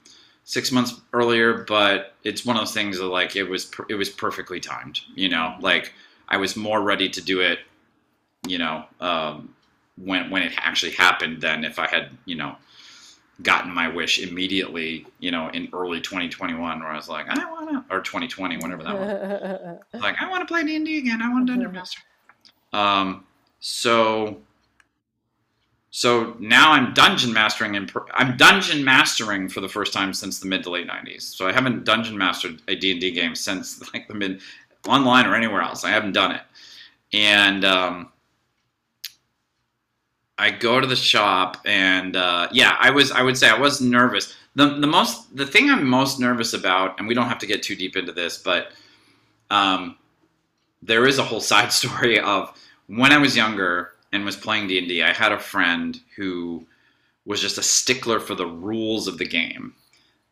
six 0.44 0.72
months 0.72 1.00
earlier, 1.12 1.64
but 1.68 2.14
it's 2.24 2.44
one 2.44 2.56
of 2.56 2.62
those 2.62 2.74
things 2.74 2.98
that 2.98 3.06
like 3.06 3.36
it 3.36 3.44
was 3.44 3.70
it 3.88 3.94
was 3.94 4.08
perfectly 4.08 4.60
timed. 4.60 5.00
You 5.14 5.28
know, 5.28 5.56
like 5.60 5.92
I 6.28 6.36
was 6.36 6.56
more 6.56 6.80
ready 6.80 7.08
to 7.10 7.20
do 7.20 7.40
it. 7.40 7.60
You 8.46 8.58
know, 8.58 8.84
um, 9.00 9.54
when 9.96 10.30
when 10.30 10.42
it 10.42 10.52
actually 10.56 10.92
happened 10.92 11.40
than 11.40 11.64
if 11.64 11.78
I 11.78 11.88
had 11.88 12.10
you 12.24 12.36
know 12.36 12.56
gotten 13.42 13.72
my 13.72 13.88
wish 13.88 14.18
immediately, 14.18 15.06
you 15.18 15.30
know, 15.30 15.48
in 15.50 15.68
early 15.72 16.00
2021, 16.00 16.80
where 16.80 16.88
I 16.88 16.96
was 16.96 17.08
like, 17.08 17.28
I 17.28 17.50
want 17.50 17.70
to, 17.88 17.94
or 17.94 18.00
2020, 18.00 18.56
whenever 18.58 18.82
that 18.82 18.94
was. 18.94 19.78
like, 20.02 20.16
I 20.20 20.30
want 20.30 20.46
to 20.46 20.52
play 20.52 20.64
D 20.64 20.76
and 20.76 20.86
D 20.86 20.98
again. 20.98 21.22
I 21.22 21.30
want 21.30 21.46
Dungeon 21.46 21.66
mm-hmm. 21.66 21.76
Master. 21.76 22.00
Um, 22.72 23.24
so, 23.60 24.38
so 25.90 26.36
now 26.38 26.72
I'm 26.72 26.94
dungeon 26.94 27.32
mastering, 27.32 27.76
and 27.76 27.92
I'm 28.14 28.36
dungeon 28.36 28.84
mastering 28.84 29.48
for 29.48 29.60
the 29.60 29.68
first 29.68 29.92
time 29.92 30.14
since 30.14 30.38
the 30.38 30.46
mid 30.46 30.62
to 30.64 30.70
late 30.70 30.88
90s. 30.88 31.22
So 31.22 31.46
I 31.46 31.52
haven't 31.52 31.84
dungeon 31.84 32.16
mastered 32.16 32.62
a 32.68 32.74
D 32.74 32.92
and 32.92 33.00
D 33.00 33.10
game 33.10 33.34
since 33.34 33.92
like 33.92 34.08
the 34.08 34.14
mid, 34.14 34.40
online 34.86 35.26
or 35.26 35.34
anywhere 35.34 35.62
else. 35.62 35.84
I 35.84 35.90
haven't 35.90 36.12
done 36.12 36.32
it, 36.32 36.42
and 37.12 37.64
um, 37.64 38.11
I 40.38 40.50
go 40.50 40.80
to 40.80 40.86
the 40.86 40.96
shop 40.96 41.58
and 41.64 42.16
uh, 42.16 42.48
yeah, 42.52 42.76
I 42.80 42.90
was 42.90 43.12
I 43.12 43.22
would 43.22 43.36
say 43.36 43.48
I 43.48 43.58
was 43.58 43.80
nervous. 43.80 44.34
The 44.54 44.78
the 44.80 44.86
most 44.86 45.34
the 45.36 45.46
thing 45.46 45.70
I'm 45.70 45.86
most 45.86 46.18
nervous 46.18 46.52
about, 46.54 46.98
and 46.98 47.06
we 47.06 47.14
don't 47.14 47.28
have 47.28 47.38
to 47.40 47.46
get 47.46 47.62
too 47.62 47.76
deep 47.76 47.96
into 47.96 48.12
this, 48.12 48.38
but 48.38 48.72
um, 49.50 49.96
there 50.82 51.06
is 51.06 51.18
a 51.18 51.24
whole 51.24 51.40
side 51.52 51.72
story 51.72 52.18
of 52.18 52.52
when 52.86 53.12
I 53.12 53.18
was 53.18 53.36
younger 53.36 53.92
and 54.12 54.24
was 54.24 54.36
playing 54.36 54.68
D 54.68 54.78
and. 54.78 55.08
I 55.08 55.12
had 55.12 55.32
a 55.32 55.38
friend 55.38 55.98
who 56.16 56.66
was 57.24 57.40
just 57.40 57.58
a 57.58 57.62
stickler 57.62 58.18
for 58.18 58.34
the 58.34 58.46
rules 58.46 59.06
of 59.06 59.18
the 59.18 59.26
game, 59.26 59.74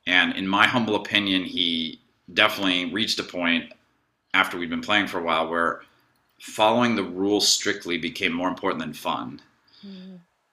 and 0.06 0.34
in 0.34 0.48
my 0.48 0.66
humble 0.66 0.96
opinion, 0.96 1.44
he 1.44 2.00
definitely 2.32 2.92
reached 2.92 3.18
a 3.18 3.24
point 3.24 3.72
after 4.34 4.56
we'd 4.56 4.70
been 4.70 4.80
playing 4.80 5.06
for 5.08 5.18
a 5.18 5.22
while 5.22 5.48
where 5.48 5.82
following 6.40 6.94
the 6.94 7.02
rules 7.02 7.46
strictly 7.46 7.98
became 7.98 8.32
more 8.32 8.48
important 8.48 8.80
than 8.80 8.94
fun 8.94 9.40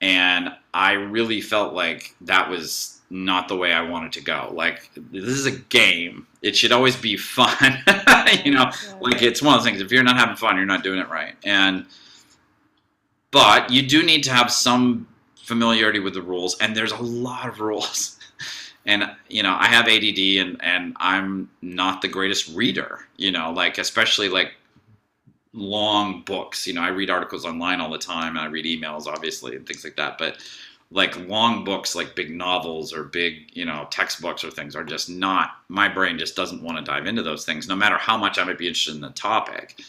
And 0.01 0.49
I 0.73 0.93
really 0.93 1.41
felt 1.41 1.73
like 1.73 2.15
that 2.21 2.49
was 2.49 2.99
not 3.09 3.47
the 3.47 3.55
way 3.55 3.73
I 3.73 3.81
wanted 3.81 4.11
to 4.13 4.21
go. 4.21 4.51
Like, 4.53 4.89
this 4.95 5.23
is 5.23 5.45
a 5.45 5.51
game. 5.51 6.27
It 6.41 6.55
should 6.55 6.71
always 6.71 6.95
be 6.95 7.17
fun. 7.17 7.83
you 8.45 8.51
know, 8.51 8.71
like 9.01 9.21
it's 9.21 9.41
one 9.41 9.55
of 9.55 9.61
those 9.61 9.69
things. 9.69 9.81
If 9.81 9.91
you're 9.91 10.03
not 10.03 10.17
having 10.17 10.35
fun, 10.35 10.57
you're 10.57 10.65
not 10.65 10.83
doing 10.83 10.99
it 10.99 11.09
right. 11.09 11.35
And, 11.43 11.85
but 13.31 13.71
you 13.71 13.81
do 13.87 14.03
need 14.03 14.23
to 14.23 14.31
have 14.31 14.51
some 14.51 15.07
familiarity 15.35 15.99
with 15.99 16.13
the 16.13 16.21
rules. 16.21 16.57
And 16.59 16.75
there's 16.75 16.91
a 16.91 17.01
lot 17.01 17.47
of 17.47 17.59
rules. 17.59 18.19
and, 18.85 19.09
you 19.29 19.43
know, 19.43 19.55
I 19.57 19.67
have 19.67 19.87
ADD 19.87 20.19
and, 20.45 20.61
and 20.61 20.95
I'm 20.97 21.49
not 21.61 22.01
the 22.01 22.07
greatest 22.07 22.55
reader, 22.55 22.99
you 23.15 23.31
know, 23.31 23.51
like, 23.51 23.77
especially 23.77 24.29
like 24.29 24.53
long 25.57 26.21
books. 26.21 26.67
You 26.67 26.73
know, 26.73 26.81
I 26.81 26.89
read 26.89 27.09
articles 27.09 27.45
online 27.45 27.81
all 27.81 27.89
the 27.89 27.97
time 27.97 28.37
and 28.37 28.39
I 28.39 28.45
read 28.45 28.65
emails, 28.65 29.07
obviously, 29.07 29.55
and 29.55 29.65
things 29.65 29.83
like 29.83 29.95
that. 29.97 30.17
But 30.17 30.37
like 30.91 31.17
long 31.27 31.63
books, 31.63 31.95
like 31.95 32.15
big 32.15 32.31
novels 32.31 32.93
or 32.93 33.03
big, 33.03 33.49
you 33.53 33.65
know, 33.65 33.87
textbooks 33.89 34.43
or 34.43 34.51
things 34.51 34.75
are 34.75 34.83
just 34.83 35.09
not, 35.09 35.51
my 35.67 35.89
brain 35.89 36.17
just 36.17 36.35
doesn't 36.35 36.61
want 36.61 36.77
to 36.77 36.83
dive 36.83 37.07
into 37.07 37.23
those 37.23 37.45
things, 37.45 37.67
no 37.67 37.75
matter 37.75 37.97
how 37.97 38.17
much 38.17 38.37
I 38.37 38.43
might 38.43 38.57
be 38.57 38.67
interested 38.67 38.95
in 38.95 39.01
the 39.01 39.09
topic. 39.09 39.81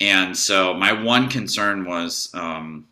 And 0.00 0.36
so 0.36 0.74
my 0.74 0.92
one 0.92 1.28
concern 1.28 1.86
was 1.86 2.30
um, 2.34 2.86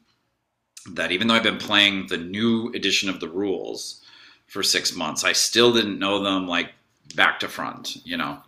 that 0.93 1.13
even 1.13 1.27
though 1.27 1.35
I've 1.35 1.43
been 1.43 1.59
playing 1.59 2.07
the 2.07 2.17
new 2.17 2.71
edition 2.73 3.11
of 3.11 3.21
the 3.21 3.29
rules 3.29 4.03
for 4.47 4.63
six 4.63 4.95
months, 4.95 5.25
I 5.25 5.33
still 5.33 5.73
didn't 5.73 5.99
know 5.99 6.23
them 6.23 6.47
like 6.47 6.73
back 7.17 7.41
to 7.41 7.49
front, 7.49 7.97
you 8.07 8.17
know 8.17 8.41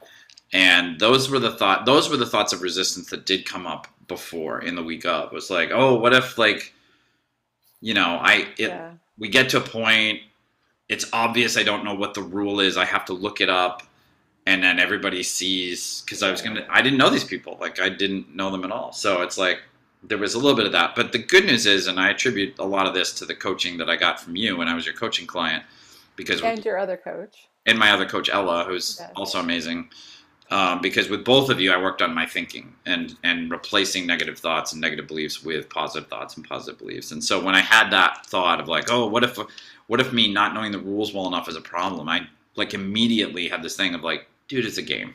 and 0.53 1.01
those 1.01 1.31
were 1.31 1.39
the 1.39 1.53
thought 1.53 1.87
those 1.87 2.11
were 2.11 2.17
the 2.17 2.27
thoughts 2.27 2.53
of 2.53 2.63
resistance 2.63 3.11
that 3.11 3.27
did 3.27 3.47
come 3.47 3.67
up 3.67 3.87
before 4.09 4.61
in 4.61 4.75
the 4.75 4.83
week 4.83 5.07
of. 5.07 5.33
It 5.33 5.35
was 5.35 5.51
like 5.51 5.71
oh 5.73 5.95
what 5.95 6.13
if 6.13 6.39
like 6.39 6.73
you 7.81 7.95
know 7.95 8.19
i 8.23 8.47
it, 8.59 8.69
yeah. 8.69 8.93
we 9.19 9.29
get 9.29 9.49
to 9.51 9.59
a 9.59 9.61
point 9.61 10.21
it's 10.89 11.07
obvious 11.13 11.57
i 11.57 11.63
don't 11.63 11.85
know 11.85 11.95
what 11.95 12.15
the 12.15 12.23
rule 12.23 12.61
is 12.61 12.77
i 12.77 12.85
have 12.85 13.05
to 13.07 13.13
look 13.13 13.41
it 13.41 13.51
up 13.51 13.83
and 14.47 14.63
then 14.63 14.79
everybody 14.79 15.23
sees 15.23 16.03
because 16.03 16.23
i 16.23 16.31
was 16.31 16.41
gonna 16.41 16.67
i 16.71 16.81
didn't 16.81 16.99
know 16.99 17.11
these 17.11 17.25
people 17.25 17.59
like 17.61 17.81
i 17.81 17.89
didn't 17.89 18.35
know 18.35 18.51
them 18.51 18.65
at 18.65 18.71
all. 18.71 18.93
So 18.93 19.23
it's 19.23 19.39
like 19.39 19.61
there 20.05 20.19
was 20.19 20.35
a 20.35 20.39
little 20.39 20.57
bit 20.57 20.67
of 20.67 20.73
that. 20.73 20.97
But 20.97 21.13
the 21.13 21.19
good 21.19 21.45
news 21.45 21.67
is 21.67 21.87
and 21.87 21.99
i 22.01 22.11
attribute 22.11 22.59
a 22.59 22.65
lot 22.65 22.87
of 22.87 22.95
this 22.95 23.13
to 23.15 23.25
the 23.25 23.35
coaching 23.35 23.79
that 23.79 23.89
i 23.91 23.97
got 23.97 24.21
from 24.21 24.37
you 24.37 24.57
when 24.57 24.69
i 24.69 24.75
was 24.75 24.85
your 24.85 24.95
coaching 24.95 25.27
client 25.27 25.65
because 26.17 26.41
and 26.43 26.65
your 26.65 26.79
other 26.79 26.97
coach. 26.97 27.49
And 27.67 27.79
my 27.79 27.93
other 27.93 28.07
coach 28.07 28.29
ella 28.29 28.65
who's 28.65 29.01
also 29.17 29.41
amazing 29.41 29.91
um, 30.53 30.83
because 30.83 31.09
with 31.09 31.25
both 31.25 31.49
of 31.49 31.61
you, 31.61 31.73
I 31.73 31.81
worked 31.81 32.03
on 32.03 32.15
my 32.15 32.27
thinking 32.27 32.75
and 32.85 33.17
and 33.23 33.51
replacing 33.51 34.07
negative 34.07 34.39
thoughts 34.39 34.73
and 34.73 34.81
negative 34.83 35.09
beliefs 35.09 35.43
with 35.43 35.71
positive 35.71 36.11
thoughts 36.11 36.37
and 36.37 36.47
positive 36.47 36.79
beliefs. 36.79 37.11
And 37.11 37.25
so 37.25 37.43
when 37.43 37.55
I 37.55 37.61
had 37.61 37.91
that 37.91 38.27
thought 38.27 38.61
of 38.61 38.69
like, 38.69 38.91
oh, 38.91 39.07
what 39.07 39.25
if 39.25 39.39
what 39.87 39.99
if 39.99 40.13
me 40.13 40.31
not 40.31 40.53
knowing 40.53 40.71
the 40.71 40.79
rules 40.79 41.15
well 41.15 41.27
enough 41.27 41.49
is 41.49 41.57
a 41.57 41.63
problem? 41.63 42.07
I 42.07 42.27
like 42.57 42.75
immediately 42.75 43.49
had 43.49 43.63
this 43.63 43.77
thing 43.77 43.95
of 43.95 44.05
like, 44.05 44.27
dude, 44.47 44.67
it's 44.67 44.77
a 44.77 44.83
game. 44.83 45.15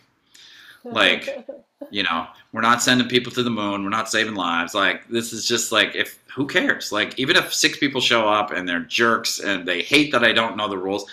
Like, 0.83 1.47
you 1.91 2.01
know, 2.01 2.25
we're 2.51 2.61
not 2.61 2.81
sending 2.81 3.07
people 3.07 3.31
to 3.33 3.43
the 3.43 3.51
moon. 3.51 3.83
We're 3.83 3.89
not 3.89 4.09
saving 4.09 4.33
lives. 4.33 4.73
Like, 4.73 5.07
this 5.07 5.33
is 5.33 5.47
just 5.47 5.71
like, 5.71 5.93
if 5.93 6.17
who 6.33 6.47
cares? 6.47 6.91
Like, 6.91 7.17
even 7.19 7.35
if 7.35 7.53
six 7.53 7.77
people 7.77 8.01
show 8.01 8.27
up 8.27 8.51
and 8.51 8.67
they're 8.67 8.79
jerks 8.79 9.39
and 9.39 9.67
they 9.67 9.83
hate 9.83 10.11
that 10.13 10.23
I 10.23 10.33
don't 10.33 10.57
know 10.57 10.67
the 10.67 10.77
rules, 10.77 11.05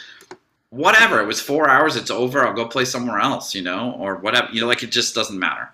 whatever. 0.75 1.21
It 1.21 1.27
was 1.27 1.41
four 1.41 1.69
hours. 1.71 1.97
It's 1.97 2.11
over. 2.11 2.45
I'll 2.45 2.53
go 2.53 2.67
play 2.67 2.85
somewhere 2.85 3.21
else, 3.21 3.55
you 3.55 3.63
know, 3.63 3.93
or 3.99 4.17
whatever. 4.17 4.49
You 4.53 4.61
know, 4.61 4.67
like 4.67 4.83
it 4.83 4.91
just 4.91 5.15
doesn't 5.15 5.39
matter. 5.39 5.71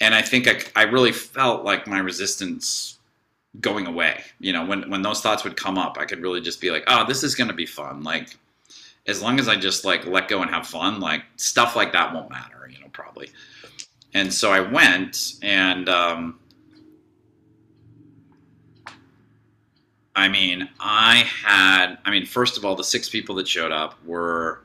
And 0.00 0.14
I 0.14 0.22
think 0.22 0.48
I, 0.48 0.60
I 0.80 0.84
really 0.84 1.12
felt 1.12 1.64
like 1.64 1.86
my 1.86 1.98
resistance 1.98 2.98
going 3.60 3.86
away. 3.86 4.22
You 4.40 4.52
know, 4.52 4.64
when 4.64 4.88
when 4.90 5.02
those 5.02 5.20
thoughts 5.20 5.44
would 5.44 5.56
come 5.56 5.78
up, 5.78 5.98
I 5.98 6.06
could 6.06 6.20
really 6.20 6.40
just 6.40 6.60
be 6.60 6.70
like, 6.70 6.84
oh, 6.86 7.04
this 7.06 7.22
is 7.22 7.34
gonna 7.34 7.52
be 7.52 7.66
fun. 7.66 8.02
Like, 8.02 8.36
as 9.06 9.22
long 9.22 9.38
as 9.38 9.48
I 9.48 9.56
just 9.56 9.84
like 9.84 10.06
let 10.06 10.28
go 10.28 10.42
and 10.42 10.50
have 10.50 10.66
fun, 10.66 11.00
like 11.00 11.22
stuff 11.36 11.76
like 11.76 11.92
that 11.92 12.14
won't 12.14 12.30
matter. 12.30 12.68
You 12.72 12.80
know, 12.80 12.88
probably. 12.92 13.30
And 14.14 14.32
so 14.32 14.50
I 14.50 14.60
went 14.60 15.34
and. 15.42 15.88
Um, 15.88 16.38
I 20.16 20.28
mean, 20.28 20.66
I 20.80 21.16
had, 21.44 21.98
I 22.06 22.10
mean, 22.10 22.24
first 22.24 22.56
of 22.56 22.64
all, 22.64 22.74
the 22.74 22.82
six 22.82 23.08
people 23.08 23.34
that 23.34 23.46
showed 23.46 23.70
up 23.70 24.02
were, 24.04 24.62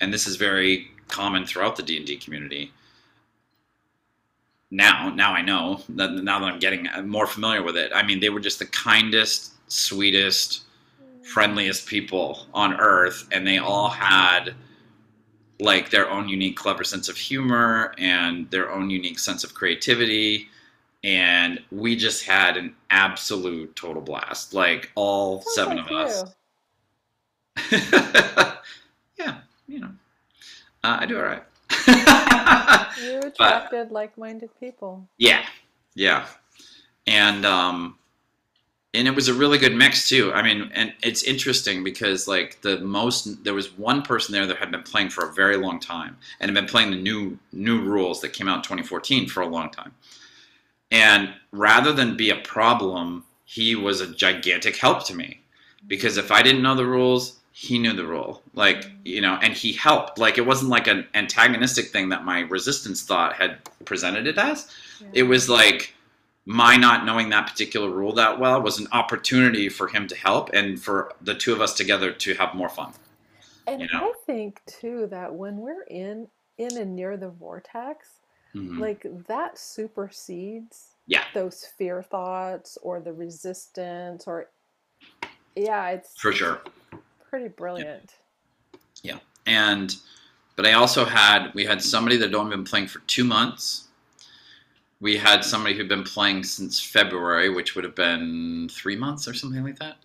and 0.00 0.12
this 0.12 0.26
is 0.26 0.36
very 0.36 0.90
common 1.06 1.44
throughout 1.44 1.76
the 1.76 1.82
D&D 1.82 2.16
community. 2.16 2.72
Now, 4.70 5.10
now 5.10 5.32
I 5.32 5.42
know 5.42 5.82
that 5.90 6.12
now 6.12 6.40
that 6.40 6.46
I'm 6.46 6.58
getting 6.58 6.88
more 7.06 7.26
familiar 7.26 7.62
with 7.62 7.76
it. 7.76 7.92
I 7.94 8.02
mean, 8.02 8.20
they 8.20 8.30
were 8.30 8.40
just 8.40 8.58
the 8.58 8.66
kindest, 8.66 9.52
sweetest, 9.70 10.62
friendliest 11.22 11.86
people 11.86 12.46
on 12.54 12.80
earth, 12.80 13.28
and 13.30 13.46
they 13.46 13.58
all 13.58 13.90
had 13.90 14.54
like 15.60 15.90
their 15.90 16.10
own 16.10 16.28
unique 16.28 16.56
clever 16.56 16.84
sense 16.84 17.08
of 17.08 17.16
humor 17.16 17.94
and 17.98 18.50
their 18.50 18.72
own 18.72 18.90
unique 18.90 19.18
sense 19.18 19.44
of 19.44 19.54
creativity 19.54 20.48
and 21.04 21.62
we 21.70 21.96
just 21.96 22.24
had 22.24 22.56
an 22.56 22.74
absolute 22.90 23.74
total 23.76 24.02
blast 24.02 24.54
like 24.54 24.90
all 24.94 25.42
Sounds 25.42 25.54
seven 25.54 25.76
like 25.78 25.90
of 25.90 25.96
us. 25.96 26.24
Yeah 29.18 29.38
you 29.66 29.80
know. 29.80 29.90
Uh, 30.84 30.98
i 31.00 31.06
do 31.06 31.16
all 31.16 31.24
right. 31.24 31.42
You 33.00 33.12
You 33.12 33.20
attracted 33.20 33.90
like-minded 33.90 34.50
people. 34.60 35.06
yeah 35.18 35.44
yeah. 35.94 36.26
And 37.06 37.44
um 37.46 37.98
and 38.94 39.06
it 39.06 39.14
was 39.14 39.28
a 39.28 39.34
really 39.34 39.58
good 39.58 39.74
mix 39.74 40.08
too. 40.08 40.32
I 40.32 40.42
mean 40.42 40.70
and 40.74 40.92
it's 41.02 41.22
interesting 41.22 41.84
because 41.84 42.26
like 42.28 42.60
the 42.62 42.78
most 42.80 43.44
there 43.44 43.54
was 43.54 43.76
one 43.76 44.02
person 44.02 44.32
there 44.32 44.46
that 44.46 44.56
had 44.58 44.70
been 44.70 44.82
playing 44.82 45.10
for 45.10 45.28
a 45.28 45.32
very 45.32 45.56
long 45.56 45.78
time 45.80 46.16
and 46.40 46.48
had 46.50 46.54
been 46.54 46.70
playing 46.70 46.90
the 46.90 46.96
new 46.96 47.38
new 47.52 47.80
rules 47.80 48.20
that 48.22 48.30
came 48.32 48.48
out 48.48 48.56
in 48.58 48.62
2014 48.62 49.28
for 49.28 49.42
a 49.42 49.46
long 49.46 49.70
time 49.70 49.92
and 50.90 51.32
rather 51.52 51.92
than 51.92 52.16
be 52.16 52.30
a 52.30 52.36
problem 52.36 53.24
he 53.44 53.74
was 53.74 54.00
a 54.00 54.14
gigantic 54.14 54.76
help 54.76 55.04
to 55.04 55.14
me 55.14 55.40
because 55.86 56.16
if 56.16 56.30
i 56.30 56.42
didn't 56.42 56.62
know 56.62 56.74
the 56.74 56.86
rules 56.86 57.38
he 57.52 57.78
knew 57.78 57.92
the 57.92 58.06
rule 58.06 58.42
like 58.54 58.84
you 59.04 59.20
know 59.20 59.38
and 59.42 59.54
he 59.54 59.72
helped 59.72 60.18
like 60.18 60.38
it 60.38 60.46
wasn't 60.46 60.70
like 60.70 60.86
an 60.86 61.06
antagonistic 61.14 61.86
thing 61.86 62.08
that 62.10 62.24
my 62.24 62.40
resistance 62.40 63.02
thought 63.02 63.34
had 63.34 63.58
presented 63.84 64.26
it 64.26 64.38
as 64.38 64.68
Yeah. 65.00 65.08
it 65.14 65.22
was 65.24 65.48
like 65.48 65.94
my 66.46 66.76
not 66.76 67.04
knowing 67.04 67.28
that 67.30 67.48
particular 67.48 67.90
rule 67.90 68.12
that 68.14 68.38
well 68.38 68.62
was 68.62 68.78
an 68.78 68.86
opportunity 68.92 69.68
for 69.68 69.88
him 69.88 70.06
to 70.06 70.14
help 70.14 70.50
and 70.54 70.80
for 70.80 71.12
the 71.20 71.34
two 71.34 71.52
of 71.52 71.60
us 71.60 71.74
together 71.74 72.12
to 72.12 72.34
have 72.34 72.54
more 72.54 72.68
fun. 72.68 72.92
And 73.66 73.80
you 73.80 73.88
know? 73.92 73.98
I 74.10 74.12
think 74.26 74.62
too 74.66 75.08
that 75.10 75.34
when 75.34 75.56
we're 75.56 75.82
in 75.82 76.28
in 76.56 76.76
and 76.78 76.94
near 76.94 77.16
the 77.16 77.28
vortex, 77.30 78.20
Mhm. 78.56 78.78
like 78.80 79.06
that 79.26 79.58
supersedes 79.58 80.94
Yeah. 81.06 81.24
those 81.34 81.64
fear 81.64 82.02
thoughts 82.02 82.78
or 82.82 83.00
the 83.00 83.12
resistance 83.12 84.26
or 84.26 84.48
yeah, 85.54 85.88
it's 85.90 86.20
For 86.20 86.32
sure. 86.32 86.62
pretty 87.30 87.48
brilliant. 87.48 88.14
Yeah. 89.02 89.18
And 89.46 89.96
but 90.56 90.66
I 90.66 90.72
also 90.72 91.04
had 91.04 91.52
we 91.54 91.64
had 91.64 91.82
somebody 91.82 92.16
that 92.16 92.26
had 92.26 92.34
only 92.34 92.56
been 92.56 92.64
playing 92.64 92.88
for 92.88 93.00
two 93.00 93.24
months. 93.24 93.84
We 95.00 95.16
had 95.18 95.44
somebody 95.44 95.76
who'd 95.76 95.88
been 95.88 96.04
playing 96.04 96.44
since 96.44 96.80
February, 96.80 97.50
which 97.50 97.74
would 97.74 97.84
have 97.84 97.94
been 97.94 98.68
three 98.72 98.96
months 98.96 99.28
or 99.28 99.34
something 99.34 99.62
like 99.62 99.78
that. 99.78 99.98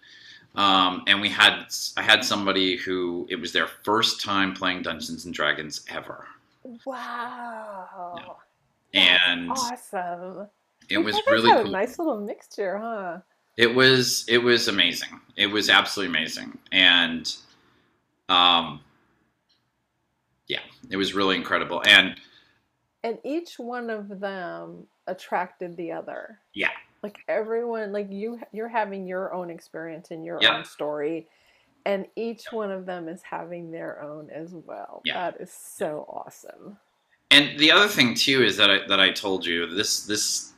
Um, 0.55 1.03
and 1.07 1.21
we 1.21 1.29
had 1.29 1.67
I 1.95 2.01
had 2.01 2.25
somebody 2.25 2.75
who 2.75 3.25
it 3.29 3.37
was 3.37 3.53
their 3.53 3.67
first 3.67 4.19
time 4.21 4.53
playing 4.53 4.81
Dungeons 4.81 5.23
and 5.25 5.33
Dragons 5.33 5.85
ever, 5.89 6.27
Wow. 6.85 8.37
and 8.93 9.49
awesome. 9.51 10.47
it 10.89 10.93
You 10.93 11.01
was 11.01 11.15
really 11.27 11.51
cool. 11.51 11.67
a 11.67 11.69
nice 11.69 11.97
little 11.97 12.19
mixture, 12.19 12.77
huh? 12.77 13.19
It 13.57 13.73
was 13.75 14.25
it 14.27 14.37
was 14.39 14.67
amazing. 14.67 15.19
It 15.35 15.47
was 15.47 15.69
absolutely 15.69 16.17
amazing, 16.17 16.57
and 16.71 17.33
um, 18.29 18.79
yeah, 20.47 20.59
it 20.89 20.97
was 20.97 21.13
really 21.13 21.35
incredible. 21.35 21.81
And 21.85 22.15
And 23.03 23.17
each 23.23 23.57
one 23.59 23.89
of 23.89 24.19
them 24.19 24.87
attracted 25.07 25.75
the 25.75 25.91
other. 25.91 26.39
Yeah. 26.53 26.69
Like 27.03 27.17
everyone, 27.27 27.91
like 27.91 28.11
you, 28.11 28.39
you're 28.51 28.67
having 28.69 29.07
your 29.07 29.33
own 29.33 29.49
experience 29.49 30.11
and 30.11 30.23
your 30.23 30.37
Yeah. 30.41 30.57
own 30.57 30.65
story, 30.65 31.27
and 31.85 32.05
each 32.15 32.45
one 32.51 32.71
of 32.71 32.85
them 32.85 33.07
is 33.07 33.21
having 33.23 33.71
their 33.71 34.01
own 34.01 34.29
as 34.29 34.53
well. 34.53 35.01
Yeah. 35.05 35.31
That 35.31 35.41
is 35.41 35.51
so 35.51 36.05
awesome. 36.09 36.77
and 37.29 37.57
the 37.59 37.71
other 37.71 37.87
thing 37.87 38.13
too 38.13 38.43
is 38.43 38.57
that 38.57 38.69
I 38.69 38.87
that 38.87 38.99
I 38.99 39.11
told 39.11 39.45
you 39.45 39.67
this 39.67 40.05
this 40.05 40.53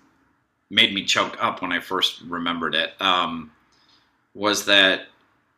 made 0.70 0.94
me 0.94 1.04
choke 1.06 1.38
up 1.44 1.62
when 1.62 1.72
I 1.72 1.80
first 1.80 2.22
remembered 2.22 2.76
it. 2.76 3.00
Um, 3.02 3.52
was 4.34 4.66
that 4.66 5.08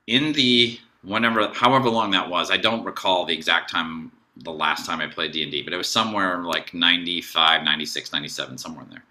in 0.08 0.34
the 0.34 0.80
whenever 1.04 1.48
however 1.54 1.90
long 1.90 2.12
that 2.12 2.30
was 2.30 2.52
i 2.52 2.58
don't 2.58 2.84
recall 2.84 3.26
the 3.26 3.34
exact 3.34 3.70
time 3.70 4.12
the 4.38 4.52
last 4.52 4.86
time 4.86 5.00
i 5.00 5.08
played 5.08 5.32
d&d 5.32 5.62
but 5.64 5.74
it 5.74 5.78
was 5.78 5.90
somewhere 5.90 6.44
like 6.44 6.74
95 6.74 7.64
96 7.64 8.12
97 8.12 8.58
somewhere 8.58 8.84
in 8.84 8.90
there 8.90 9.04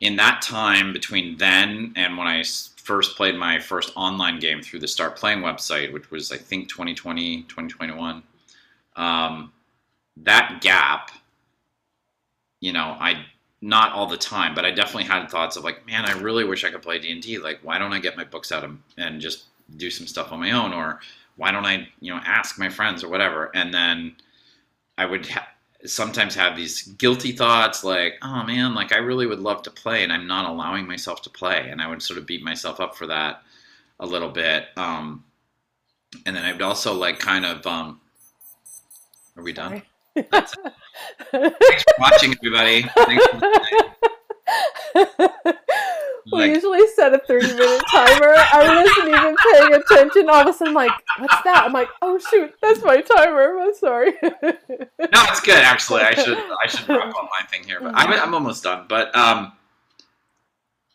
in 0.00 0.16
that 0.16 0.40
time 0.42 0.92
between 0.92 1.36
then 1.38 1.92
and 1.96 2.16
when 2.16 2.26
i 2.26 2.42
first 2.84 3.16
played 3.16 3.36
my 3.36 3.58
first 3.58 3.92
online 3.96 4.38
game 4.38 4.62
through 4.62 4.80
the 4.80 4.88
start 4.88 5.16
playing 5.16 5.40
website 5.40 5.92
which 5.92 6.10
was 6.10 6.32
i 6.32 6.36
think 6.36 6.68
2020 6.68 7.42
2021 7.42 8.22
um, 8.96 9.52
that 10.16 10.60
gap 10.60 11.10
you 12.60 12.72
know 12.72 12.96
i 13.00 13.24
not 13.62 13.92
all 13.92 14.06
the 14.06 14.16
time 14.16 14.54
but 14.54 14.64
i 14.64 14.70
definitely 14.70 15.04
had 15.04 15.28
thoughts 15.30 15.56
of 15.56 15.64
like 15.64 15.86
man 15.86 16.04
i 16.04 16.12
really 16.20 16.44
wish 16.44 16.64
i 16.64 16.70
could 16.70 16.82
play 16.82 16.98
d&d 16.98 17.38
like 17.38 17.58
why 17.62 17.78
don't 17.78 17.92
i 17.92 17.98
get 17.98 18.16
my 18.16 18.24
books 18.24 18.50
out 18.50 18.64
and, 18.64 18.82
and 18.96 19.20
just 19.20 19.44
do 19.76 19.90
some 19.90 20.06
stuff 20.06 20.32
on 20.32 20.40
my 20.40 20.52
own? 20.52 20.72
Or 20.72 21.00
why 21.36 21.50
don't 21.50 21.66
i 21.66 21.88
you 22.00 22.12
know 22.12 22.20
ask 22.24 22.58
my 22.58 22.68
friends 22.68 23.02
or 23.04 23.08
whatever? 23.08 23.50
And 23.54 23.72
then 23.72 24.16
i 24.98 25.06
would 25.06 25.26
ha- 25.26 25.48
sometimes 25.84 26.34
have 26.34 26.56
these 26.56 26.82
guilty 26.82 27.32
thoughts 27.32 27.82
like 27.82 28.14
oh 28.22 28.42
man 28.42 28.74
like 28.74 28.92
i 28.92 28.98
really 28.98 29.26
would 29.26 29.40
love 29.40 29.62
to 29.62 29.70
play 29.70 30.02
and 30.04 30.12
i'm 30.12 30.26
not 30.26 30.48
allowing 30.50 30.86
myself 30.86 31.22
to 31.22 31.30
play. 31.30 31.68
And 31.70 31.80
i 31.80 31.88
would 31.88 32.02
sort 32.02 32.18
of 32.18 32.26
beat 32.26 32.42
myself 32.42 32.80
up 32.80 32.96
for 32.96 33.06
that 33.06 33.42
a 33.98 34.06
little 34.06 34.30
bit 34.30 34.66
um, 34.76 35.24
and 36.26 36.36
then 36.36 36.44
i 36.44 36.52
would 36.52 36.62
also 36.62 36.92
like 36.92 37.18
kind 37.18 37.46
of 37.46 37.66
um, 37.66 38.00
are 39.36 39.42
we 39.42 39.52
done? 39.54 39.82
Thanks 40.14 40.52
for 41.32 41.94
watching 41.98 42.34
everybody. 42.34 42.82
Thanks 42.82 43.26
for 43.26 43.40
listening. 44.96 45.54
we 46.32 46.38
Like- 46.38 46.50
usually 46.54 46.86
set 46.88 47.12
a 47.14 47.18
30 47.18 47.46
minute 47.54 47.82
timer. 47.90 48.34
I 48.36 48.82
wasn't 48.82 49.08
even 49.08 49.36
paying 49.52 49.74
attention. 49.74 50.28
All 50.28 50.40
of 50.42 50.46
a 50.48 50.52
sudden, 50.52 50.74
like, 50.74 50.92
what's 51.18 51.42
that? 51.44 51.64
I'm 51.64 51.72
like, 51.72 51.88
oh 52.02 52.18
shoot, 52.18 52.54
that's 52.62 52.82
my 52.82 53.00
timer. 53.00 53.58
I'm 53.60 53.74
sorry. 53.74 54.12
No, 54.22 54.32
it's 54.98 55.40
good 55.40 55.58
actually. 55.62 56.02
I 56.02 56.14
should 56.14 56.38
I 56.38 56.66
should 56.68 56.88
wrap 56.88 57.08
up 57.08 57.14
my 57.40 57.46
thing 57.50 57.64
here, 57.64 57.80
but 57.80 57.92
I'm 57.94 58.12
I'm 58.12 58.34
almost 58.34 58.62
done. 58.64 58.86
But 58.88 59.14
um, 59.16 59.52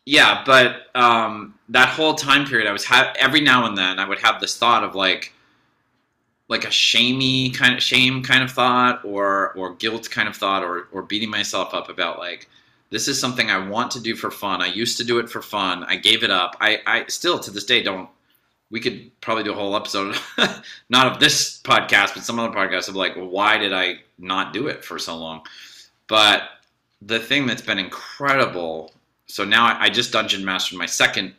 yeah, 0.04 0.42
but 0.46 0.82
um, 0.94 1.54
that 1.70 1.88
whole 1.88 2.14
time 2.14 2.46
period, 2.46 2.68
I 2.68 2.72
was 2.72 2.84
ha- 2.84 3.12
every 3.18 3.40
now 3.40 3.66
and 3.66 3.76
then 3.76 3.98
I 3.98 4.08
would 4.08 4.20
have 4.20 4.40
this 4.40 4.56
thought 4.56 4.84
of 4.84 4.94
like 4.94 5.32
like 6.48 6.64
a 6.64 6.70
shamey 6.70 7.50
kind 7.50 7.74
of 7.74 7.82
shame 7.82 8.22
kind 8.22 8.44
of 8.44 8.52
thought 8.52 9.04
or 9.04 9.52
or 9.54 9.74
guilt 9.74 10.08
kind 10.10 10.28
of 10.28 10.36
thought 10.36 10.62
or 10.62 10.86
or 10.92 11.02
beating 11.02 11.28
myself 11.28 11.74
up 11.74 11.88
about 11.88 12.18
like 12.20 12.48
this 12.90 13.08
is 13.08 13.18
something 13.20 13.50
I 13.50 13.58
want 13.68 13.90
to 13.92 14.00
do 14.00 14.14
for 14.14 14.30
fun. 14.30 14.62
I 14.62 14.66
used 14.66 14.96
to 14.98 15.04
do 15.04 15.18
it 15.18 15.28
for 15.28 15.42
fun. 15.42 15.84
I 15.84 15.96
gave 15.96 16.22
it 16.22 16.30
up. 16.30 16.56
I 16.60 16.80
I 16.86 17.06
still 17.06 17.38
to 17.40 17.50
this 17.50 17.64
day 17.64 17.82
don't 17.82 18.08
we 18.70 18.80
could 18.80 19.10
probably 19.20 19.44
do 19.44 19.52
a 19.52 19.54
whole 19.54 19.76
episode, 19.76 20.16
not 20.88 21.06
of 21.06 21.20
this 21.20 21.60
podcast, 21.62 22.14
but 22.14 22.24
some 22.24 22.38
other 22.40 22.52
podcast 22.52 22.88
of 22.88 22.96
like, 22.96 23.14
well, 23.14 23.28
why 23.28 23.56
did 23.58 23.72
I 23.72 24.00
not 24.18 24.52
do 24.52 24.66
it 24.66 24.84
for 24.84 24.98
so 24.98 25.16
long? 25.16 25.42
But 26.08 26.42
the 27.00 27.20
thing 27.20 27.46
that's 27.46 27.62
been 27.62 27.78
incredible. 27.78 28.92
So 29.28 29.44
now 29.44 29.66
I, 29.66 29.84
I 29.84 29.88
just 29.90 30.12
dungeon 30.12 30.44
mastered 30.44 30.78
my 30.78 30.86
second 30.86 31.34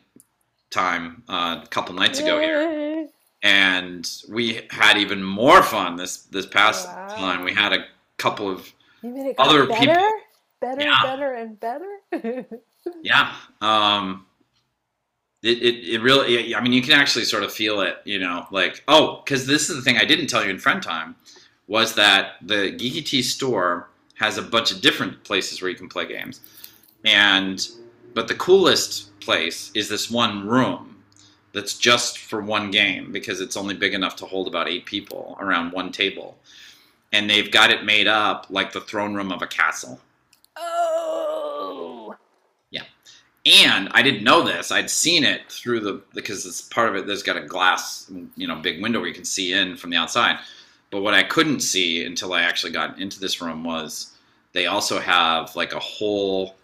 time 0.70 1.22
uh, 1.28 1.60
a 1.62 1.66
couple 1.68 1.94
nights 1.94 2.18
ago 2.18 2.38
here, 2.40 3.08
and 3.42 4.10
we 4.30 4.60
had 4.70 4.96
even 4.98 5.22
more 5.22 5.62
fun 5.62 5.96
this 5.96 6.18
this 6.24 6.46
past 6.46 6.86
Wow. 6.88 7.08
time. 7.16 7.44
We 7.44 7.52
had 7.54 7.72
a 7.72 7.84
couple 8.18 8.50
of 8.50 8.70
You 9.02 9.10
made 9.10 9.26
it 9.30 9.36
got 9.36 9.48
Other 9.48 9.66
people- 9.66 10.12
better, 10.60 10.82
Yeah. 10.82 11.02
better, 11.02 11.34
and 11.34 11.58
better. 11.60 11.98
Yeah. 13.02 13.34
Um, 13.60 14.26
it, 15.42 15.58
it, 15.62 15.94
it 15.94 16.00
really, 16.02 16.54
I 16.54 16.60
mean, 16.60 16.72
you 16.72 16.80
can 16.82 16.92
actually 16.98 17.26
sort 17.26 17.42
of 17.42 17.52
feel 17.52 17.80
it, 17.82 17.98
you 18.04 18.18
know, 18.18 18.46
like, 18.50 18.82
oh, 18.88 19.20
because 19.24 19.46
this 19.46 19.68
is 19.68 19.76
the 19.76 19.82
thing 19.82 19.98
I 19.98 20.04
didn't 20.04 20.28
tell 20.28 20.42
you 20.44 20.50
in 20.50 20.58
friend 20.58 20.82
time 20.82 21.14
was 21.66 21.94
that 21.96 22.36
the 22.42 22.72
Geeky 22.72 23.04
Tea 23.04 23.22
store 23.22 23.90
has 24.14 24.38
a 24.38 24.42
bunch 24.42 24.70
of 24.72 24.80
different 24.80 25.22
places 25.22 25.60
where 25.60 25.70
you 25.70 25.76
can 25.76 25.88
play 25.88 26.06
games. 26.06 26.40
And, 27.04 27.66
but 28.14 28.26
the 28.26 28.34
coolest 28.34 29.18
place 29.20 29.70
is 29.74 29.88
this 29.88 30.10
one 30.10 30.48
room 30.48 30.96
that's 31.52 31.76
just 31.76 32.18
for 32.18 32.40
one 32.40 32.70
game 32.70 33.12
because 33.12 33.40
it's 33.40 33.56
only 33.56 33.74
big 33.74 33.92
enough 33.94 34.16
to 34.16 34.24
hold 34.26 34.48
about 34.48 34.68
eight 34.68 34.86
people 34.86 35.36
around 35.40 35.72
one 35.72 35.92
table. 35.92 36.38
And 37.12 37.28
they've 37.28 37.50
got 37.50 37.70
it 37.70 37.84
made 37.84 38.06
up 38.06 38.46
like 38.48 38.72
the 38.72 38.80
throne 38.80 39.14
room 39.14 39.30
of 39.30 39.42
a 39.42 39.46
castle. 39.46 40.00
oh, 40.56 42.14
And 43.48 43.88
I 43.92 44.02
didn't 44.02 44.24
know 44.24 44.42
this. 44.42 44.70
I'd 44.70 44.90
seen 44.90 45.24
it 45.24 45.50
through 45.50 45.80
the 45.80 46.02
because 46.12 46.44
it's 46.44 46.60
part 46.60 46.88
of 46.88 46.96
it. 46.96 47.06
There's 47.06 47.22
got 47.22 47.36
a 47.36 47.46
glass, 47.46 48.10
you 48.36 48.46
know, 48.46 48.56
big 48.56 48.82
window 48.82 48.98
where 48.98 49.08
you 49.08 49.14
can 49.14 49.24
see 49.24 49.54
in 49.54 49.76
from 49.76 49.90
the 49.90 49.96
outside. 49.96 50.38
But 50.90 51.02
what 51.02 51.14
I 51.14 51.22
couldn't 51.22 51.60
see 51.60 52.04
until 52.04 52.32
I 52.32 52.42
actually 52.42 52.72
got 52.72 52.98
into 52.98 53.18
this 53.20 53.40
room 53.40 53.64
was 53.64 54.12
they 54.52 54.66
also 54.66 55.00
have 55.00 55.56
like 55.56 55.72
a 55.72 55.78
whole. 55.78 56.56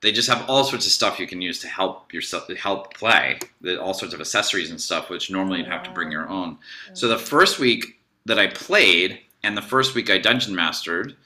They 0.00 0.12
just 0.12 0.28
have 0.28 0.48
all 0.48 0.62
sorts 0.62 0.86
of 0.86 0.92
stuff 0.92 1.18
you 1.18 1.26
can 1.26 1.42
use 1.42 1.58
to 1.60 1.68
help 1.68 2.12
yourself 2.12 2.48
help 2.56 2.94
play. 2.94 3.40
All 3.80 3.94
sorts 3.94 4.14
of 4.14 4.20
accessories 4.20 4.70
and 4.70 4.80
stuff, 4.80 5.10
which 5.10 5.30
normally 5.30 5.58
you'd 5.58 5.66
have 5.66 5.82
to 5.84 5.90
bring 5.90 6.12
your 6.12 6.28
own. 6.28 6.58
So 6.92 7.08
the 7.08 7.18
first 7.18 7.58
week 7.58 7.98
that 8.26 8.38
I 8.38 8.46
played, 8.46 9.20
And 9.42 9.56
the 9.56 9.62
first 9.62 9.94
week 9.94 10.10
I 10.10 10.18
dungeon 10.18 10.54
mastered, 10.54 11.16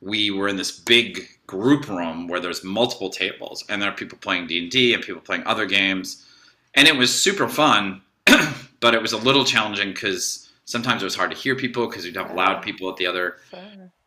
we 0.00 0.30
were 0.30 0.48
in 0.48 0.56
this 0.56 0.78
big 0.78 1.28
group 1.46 1.88
room 1.88 2.26
where 2.28 2.40
there's 2.40 2.64
multiple 2.64 3.10
tables, 3.10 3.64
and 3.68 3.80
there 3.82 3.90
are 3.90 3.94
people 3.94 4.18
playing 4.18 4.46
D 4.46 4.94
and 4.94 5.02
people 5.02 5.20
playing 5.20 5.44
other 5.46 5.66
games, 5.66 6.26
and 6.74 6.88
it 6.88 6.96
was 6.96 7.12
super 7.14 7.48
fun. 7.48 8.00
but 8.80 8.94
it 8.94 9.02
was 9.02 9.12
a 9.12 9.16
little 9.18 9.44
challenging 9.44 9.88
because 9.90 10.50
sometimes 10.64 11.02
it 11.02 11.04
was 11.04 11.14
hard 11.16 11.30
to 11.30 11.36
hear 11.36 11.54
people 11.56 11.86
because 11.86 12.06
you'd 12.06 12.16
have 12.16 12.32
loud 12.34 12.62
people 12.62 12.88
at 12.88 12.96
the 12.96 13.06
other 13.06 13.36
Sure. 13.50 13.60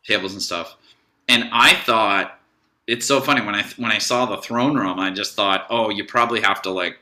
tables 0.06 0.32
and 0.32 0.42
stuff. 0.42 0.76
And 1.28 1.48
I 1.52 1.74
thought 1.74 2.38
it's 2.86 3.06
so 3.06 3.20
funny 3.20 3.40
when 3.40 3.54
I 3.54 3.62
when 3.76 3.92
I 3.92 3.98
saw 3.98 4.26
the 4.26 4.38
throne 4.42 4.76
room, 4.76 4.98
I 4.98 5.10
just 5.10 5.34
thought, 5.34 5.66
oh, 5.70 5.90
you 5.90 6.04
probably 6.04 6.40
have 6.40 6.60
to 6.62 6.70
like 6.70 6.98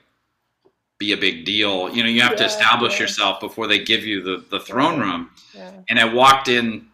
be 0.99 1.13
a 1.13 1.17
big 1.17 1.45
deal. 1.45 1.91
You 1.95 2.03
know, 2.03 2.09
you 2.09 2.21
have 2.23 2.37
to 2.37 2.45
establish 2.45 2.95
yeah. 2.95 3.01
yourself 3.03 3.41
before 3.41 3.67
they 3.67 3.83
give 3.83 4.05
you 4.05 4.23
the 4.23 4.45
the 4.51 4.61
throne 4.61 4.99
Right. 5.01 5.07
room. 5.07 5.31
Yeah. 5.55 5.73
And 5.89 5.99
I 5.99 6.05
walked 6.13 6.49
in 6.49 6.87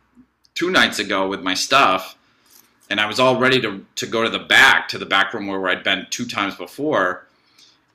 two 0.59 0.71
nights 0.73 0.99
ago 0.99 1.29
with 1.29 1.41
my 1.41 1.55
stuff, 1.55 2.19
and 2.91 3.01
I 3.01 3.07
was 3.07 3.21
all 3.21 3.39
ready 3.39 3.61
to 3.61 3.87
to 3.95 4.07
go 4.07 4.25
to 4.25 4.29
the 4.29 4.41
back 4.41 4.89
to 4.89 4.99
the 4.99 5.07
back 5.07 5.33
room 5.33 5.47
where 5.47 5.69
I'd 5.69 5.85
been 5.85 6.09
two 6.11 6.27
times 6.27 6.57
before. 6.57 7.27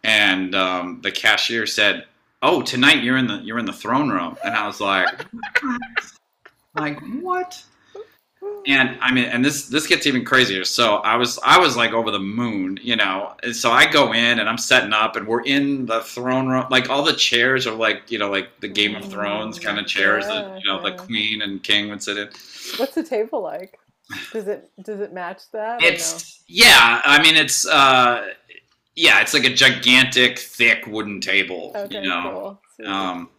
And 0.01 0.55
um, 0.55 1.01
the 1.01 1.11
cashier 1.11 1.66
said, 1.66 2.05
"Oh, 2.41 2.61
tonight 2.61 3.03
you're 3.03 3.18
in 3.18 3.28
the 3.28 3.41
you're 3.43 3.59
in 3.59 3.66
the 3.66 3.74
throne 3.74 4.09
room," 4.09 4.38
and 4.45 4.55
I 4.55 4.66
was 4.66 4.80
like, 4.80 5.26
"Like 6.76 6.99
what?" 7.22 7.61
And 8.65 8.97
I 9.01 9.13
mean, 9.13 9.25
and 9.25 9.43
this 9.43 9.67
this 9.67 9.87
gets 9.87 10.07
even 10.07 10.23
crazier. 10.23 10.63
So 10.63 10.95
I 10.97 11.17
was 11.17 11.37
I 11.43 11.59
was 11.59 11.75
like 11.75 11.91
over 11.91 12.11
the 12.11 12.19
moon, 12.19 12.79
you 12.81 12.95
know. 12.95 13.33
And 13.43 13.53
so 13.53 13.71
I 13.71 13.85
go 13.91 14.13
in 14.13 14.39
and 14.39 14.47
I'm 14.47 14.57
setting 14.57 14.93
up, 14.93 15.17
and 15.17 15.27
we're 15.27 15.43
in 15.43 15.85
the 15.85 15.99
throne 16.01 16.47
room. 16.47 16.65
Like 16.69 16.89
all 16.89 17.03
the 17.03 17.11
chairs 17.13 17.67
are 17.67 17.75
like 17.75 18.09
you 18.09 18.19
know 18.19 18.29
like 18.31 18.61
the 18.61 18.69
Game 18.69 18.95
of 18.95 19.03
Thrones 19.11 19.59
kind 19.59 19.79
of 19.79 19.85
chairs 19.85 20.25
that 20.27 20.61
you 20.61 20.67
know 20.71 20.81
the 20.81 20.91
Yeah, 20.91 20.95
yeah. 20.95 21.05
queen 21.05 21.41
and 21.41 21.61
king 21.61 21.89
would 21.89 22.01
sit 22.01 22.17
in. 22.17 22.29
What's 22.77 22.95
the 22.95 23.03
table 23.03 23.41
like? 23.41 23.77
Does 24.31 24.47
it 24.47 24.69
does 24.81 25.01
it 25.01 25.11
match 25.13 25.41
that? 25.51 25.81
It's 25.83 26.41
yeah. 26.47 27.01
I 27.03 27.21
mean, 27.21 27.35
it's 27.35 27.67
uh, 27.67 28.33
yeah. 28.95 29.21
It's 29.21 29.33
like 29.33 29.45
a 29.45 29.53
gigantic, 29.53 30.39
thick 30.39 30.85
wooden 30.87 31.19
table. 31.19 31.73
okay, 31.75 32.01
you 32.01 32.09
know. 32.09 32.59
cool. 32.79 32.87
Um, 32.87 33.29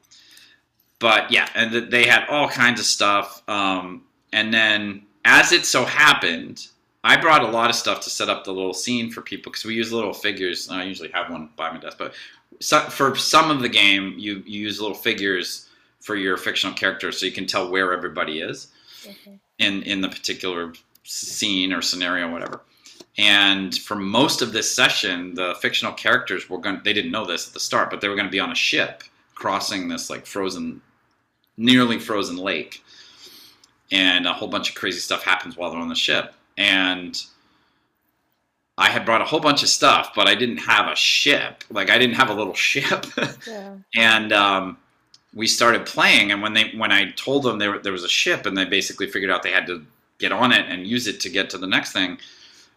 but 0.99 1.31
yeah, 1.31 1.49
and 1.55 1.91
they 1.91 2.07
had 2.07 2.27
all 2.29 2.49
kinds 2.49 2.79
of 2.81 2.87
stuff. 2.87 3.43
Um, 3.49 4.03
and 4.35 4.53
then, 4.53 5.03
as 5.25 5.53
it 5.53 5.65
so 5.65 5.85
happened, 5.85 6.67
I 7.05 7.17
brought 7.17 7.43
a 7.43 7.51
lot 7.51 7.71
of 7.71 7.77
stuff 7.77 8.01
to 8.03 8.11
set 8.11 8.29
up 8.29 8.45
the 8.45 8.53
little 8.53 8.75
scene 8.75 9.11
for 9.11 9.23
people 9.23 9.53
because 9.53 9.65
we 9.65 9.75
use 9.75 9.93
little 9.93 10.13
figures. 10.13 10.69
I 10.69 10.85
usually 10.85 11.11
have 11.11 11.31
one 11.31 11.51
by 11.57 11.71
my 11.71 11.79
desk, 11.79 11.99
but 11.99 12.15
so, 12.61 12.81
for 12.81 13.15
some 13.17 13.51
of 13.51 13.61
the 13.61 13.69
game, 13.69 14.15
you, 14.19 14.43
you 14.47 14.61
use 14.61 14.81
little 14.81 14.97
figures 14.97 15.69
for 16.01 16.17
your 16.17 16.37
fictional 16.37 16.75
characters 16.75 17.19
so 17.19 17.27
you 17.27 17.33
can 17.33 17.47
tell 17.47 17.71
where 17.71 17.93
everybody 17.93 18.41
is 18.41 18.69
okay. 19.07 19.39
in 19.59 19.83
in 19.85 20.01
the 20.01 20.09
particular 20.09 20.73
scene 21.05 21.73
or 21.73 21.81
scenario, 21.81 22.31
whatever. 22.31 22.61
And 23.17 23.77
for 23.79 23.95
most 23.95 24.43
of 24.43 24.53
this 24.53 24.75
session, 24.75 25.35
the 25.35 25.55
fictional 25.61 25.95
characters 25.95 26.51
were 26.51 26.59
going. 26.59 26.81
They 26.85 26.93
didn't 26.93 27.13
know 27.13 27.25
this 27.25 27.47
at 27.47 27.55
the 27.55 27.61
start, 27.61 27.91
but 27.91 28.01
they 28.01 28.09
were 28.09 28.17
going 28.17 28.27
to 28.27 28.33
be 28.33 28.41
on 28.41 28.51
a 28.51 28.57
ship 28.57 29.05
crossing 29.35 29.89
this 29.89 30.11
like 30.11 30.27
frozen, 30.27 30.81
nearly 31.57 31.99
frozen 31.99 32.37
lake, 32.37 32.84
and 33.93 34.27
a 34.27 34.33
whole 34.33 34.49
bunch 34.49 34.71
of 34.71 34.75
crazy 34.75 35.01
stuff 35.01 35.23
happens 35.23 35.57
while 35.57 35.71
they're 35.71 35.81
on 35.81 35.89
the 35.89 35.95
ship. 35.95 36.35
And 36.57 37.21
I 38.77 38.89
had 38.89 39.05
brought 39.05 39.21
a 39.21 39.25
whole 39.25 39.41
bunch 39.41 39.63
of 39.63 39.69
stuff, 39.69 40.13
but 40.17 40.27
I 40.27 40.35
didn't 40.35 40.59
have 40.59 40.91
a 40.91 40.97
ship. 40.97 41.65
Like 41.71 41.91
I 41.91 41.99
didn't 41.99 42.17
have 42.17 42.31
a 42.31 42.35
little 42.35 42.55
ship. 42.71 43.07
Yeah. 43.47 43.77
and 43.95 44.33
um, 44.33 44.79
we 45.35 45.47
started 45.47 45.85
playing 45.85 46.31
and 46.33 46.41
when 46.41 46.53
they 46.53 46.71
when 46.77 46.93
i 46.93 47.11
told 47.13 47.43
them 47.43 47.59
there, 47.59 47.79
there 47.79 47.93
was 47.93 48.05
a 48.05 48.09
ship 48.09 48.47
and 48.47 48.57
they 48.57 48.65
basically 48.65 49.07
figured 49.07 49.31
out 49.31 49.43
they 49.43 49.51
had 49.51 49.67
to 49.67 49.85
get 50.19 50.33
on 50.33 50.53
it 50.53 50.67
and 50.69 50.87
use 50.87 51.07
it 51.07 51.21
to 51.21 51.29
get 51.29 51.51
to 51.51 51.59
the 51.59 51.67
next 51.67 51.93
thing 51.93 52.17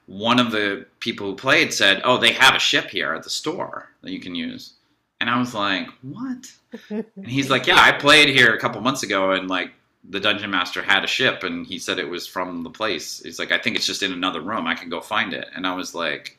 one 0.07 0.39
of 0.39 0.51
the 0.51 0.85
people 0.99 1.27
who 1.27 1.35
played 1.35 1.73
said 1.73 2.01
oh 2.03 2.17
they 2.17 2.31
have 2.31 2.55
a 2.55 2.59
ship 2.59 2.89
here 2.89 3.13
at 3.13 3.23
the 3.23 3.29
store 3.29 3.89
that 4.01 4.11
you 4.11 4.19
can 4.19 4.33
use 4.33 4.73
and 5.21 5.29
i 5.29 5.37
was 5.37 5.53
like 5.53 5.87
what 6.01 6.51
and 6.89 7.27
he's 7.27 7.49
like 7.49 7.67
yeah 7.67 7.79
i 7.79 7.91
played 7.91 8.29
here 8.29 8.53
a 8.53 8.59
couple 8.59 8.81
months 8.81 9.03
ago 9.03 9.31
and 9.31 9.49
like 9.49 9.71
the 10.09 10.19
dungeon 10.19 10.49
master 10.49 10.81
had 10.81 11.03
a 11.03 11.07
ship 11.07 11.43
and 11.43 11.65
he 11.67 11.77
said 11.77 11.99
it 11.99 12.09
was 12.09 12.25
from 12.27 12.63
the 12.63 12.69
place 12.69 13.21
he's 13.23 13.39
like 13.39 13.51
i 13.51 13.57
think 13.57 13.75
it's 13.75 13.85
just 13.85 14.03
in 14.03 14.13
another 14.13 14.41
room 14.41 14.65
i 14.67 14.73
can 14.75 14.89
go 14.89 15.01
find 15.01 15.33
it 15.33 15.47
and 15.55 15.67
i 15.67 15.73
was 15.75 15.93
like 15.93 16.37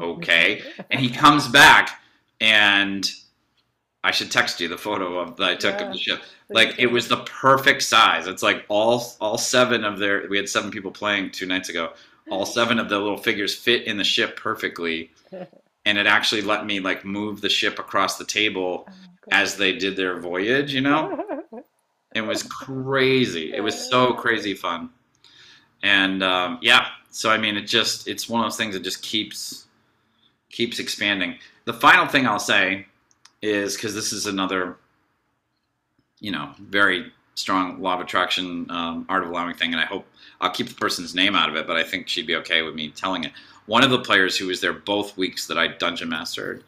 okay 0.00 0.62
and 0.90 1.00
he 1.00 1.08
comes 1.08 1.48
back 1.62 2.00
and 2.40 3.10
I 4.04 4.12
should 4.12 4.30
text 4.30 4.60
you 4.60 4.68
the 4.68 4.78
photo 4.78 5.18
of 5.18 5.36
that 5.38 5.48
I 5.50 5.54
took 5.56 5.80
Yeah. 5.80 5.86
of 5.86 5.92
the 5.92 5.98
ship. 5.98 6.22
Like 6.48 6.76
it 6.78 6.86
was 6.86 7.08
the 7.08 7.16
perfect 7.24 7.82
size. 7.82 8.28
It's 8.28 8.44
like 8.44 8.64
all 8.68 9.04
all 9.20 9.36
seven 9.36 9.84
of 9.84 9.98
their 9.98 10.28
we 10.30 10.36
had 10.36 10.48
seven 10.48 10.70
people 10.70 10.92
playing 10.92 11.32
two 11.32 11.46
nights 11.46 11.68
ago. 11.68 11.92
All 12.30 12.46
seven 12.58 12.78
of 12.78 12.88
the 12.88 12.96
little 12.98 13.16
figures 13.18 13.56
fit 13.56 13.82
in 13.88 13.96
the 13.96 14.04
ship 14.04 14.36
perfectly. 14.36 15.10
And 15.84 15.98
it 15.98 16.06
actually 16.06 16.42
let 16.42 16.64
me 16.64 16.80
like 16.80 17.04
move 17.04 17.40
the 17.40 17.48
ship 17.48 17.78
across 17.80 18.18
the 18.18 18.24
table 18.24 18.88
as 19.32 19.56
they 19.56 19.72
did 19.72 19.96
their 19.96 20.20
voyage, 20.20 20.72
you 20.72 20.80
know? 20.82 21.37
It 22.18 22.26
was 22.26 22.42
crazy. 22.42 23.54
It 23.54 23.60
was 23.60 23.88
so 23.88 24.12
crazy 24.12 24.54
fun. 24.54 24.90
And 25.82 26.22
um, 26.22 26.58
yeah, 26.60 26.88
so 27.10 27.30
I 27.30 27.38
mean 27.38 27.56
it 27.56 27.62
just 27.62 28.08
it's 28.08 28.28
one 28.28 28.40
of 28.40 28.46
those 28.46 28.56
things 28.56 28.74
that 28.74 28.82
just 28.82 29.02
keeps 29.02 29.66
keeps 30.50 30.78
expanding. 30.78 31.38
The 31.64 31.72
final 31.72 32.06
thing 32.06 32.26
I'll 32.26 32.38
say 32.38 32.86
is 33.40 33.76
because 33.76 33.94
this 33.94 34.12
is 34.12 34.26
another, 34.26 34.76
you 36.18 36.32
know, 36.32 36.52
very 36.58 37.12
strong 37.34 37.80
law 37.80 37.94
of 37.94 38.00
attraction, 38.00 38.68
um, 38.70 39.06
art 39.08 39.22
of 39.22 39.30
allowing 39.30 39.54
thing, 39.54 39.72
and 39.72 39.80
I 39.80 39.86
hope 39.86 40.04
I'll 40.40 40.50
keep 40.50 40.68
the 40.68 40.74
person's 40.74 41.14
name 41.14 41.36
out 41.36 41.48
of 41.48 41.54
it, 41.54 41.66
but 41.66 41.76
I 41.76 41.84
think 41.84 42.08
she'd 42.08 42.26
be 42.26 42.34
okay 42.36 42.62
with 42.62 42.74
me 42.74 42.90
telling 42.90 43.24
it. 43.24 43.32
One 43.66 43.84
of 43.84 43.90
the 43.90 44.00
players 44.00 44.36
who 44.36 44.48
was 44.48 44.60
there 44.60 44.72
both 44.72 45.16
weeks 45.16 45.46
that 45.46 45.58
I 45.58 45.68
dungeon 45.68 46.08
mastered, 46.08 46.64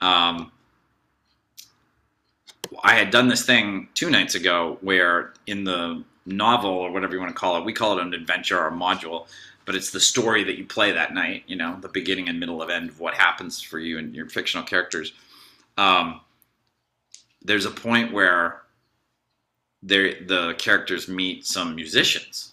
um, 0.00 0.50
I 2.82 2.94
had 2.94 3.10
done 3.10 3.28
this 3.28 3.44
thing 3.44 3.88
two 3.94 4.10
nights 4.10 4.34
ago 4.34 4.78
where 4.80 5.32
in 5.46 5.64
the 5.64 6.04
novel 6.26 6.70
or 6.70 6.92
whatever 6.92 7.14
you 7.14 7.20
want 7.20 7.30
to 7.30 7.38
call 7.38 7.56
it, 7.56 7.64
we 7.64 7.72
call 7.72 7.98
it 7.98 8.02
an 8.02 8.14
adventure 8.14 8.58
or 8.58 8.68
a 8.68 8.72
module, 8.72 9.26
but 9.64 9.74
it's 9.74 9.90
the 9.90 10.00
story 10.00 10.44
that 10.44 10.58
you 10.58 10.64
play 10.64 10.92
that 10.92 11.14
night, 11.14 11.44
you 11.46 11.56
know, 11.56 11.78
the 11.80 11.88
beginning 11.88 12.28
and 12.28 12.38
middle 12.38 12.62
of 12.62 12.70
end 12.70 12.90
of 12.90 13.00
what 13.00 13.14
happens 13.14 13.60
for 13.60 13.78
you 13.78 13.98
and 13.98 14.14
your 14.14 14.28
fictional 14.28 14.64
characters 14.64 15.12
um, 15.80 16.20
there's 17.42 17.64
a 17.64 17.70
point 17.70 18.12
where 18.12 18.62
there 19.82 20.14
the 20.26 20.54
characters 20.58 21.08
meet 21.08 21.46
some 21.46 21.74
musicians, 21.74 22.52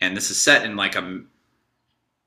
and 0.00 0.16
this 0.16 0.30
is 0.30 0.40
set 0.40 0.64
in 0.64 0.76
like 0.76 0.94
a 0.94 1.20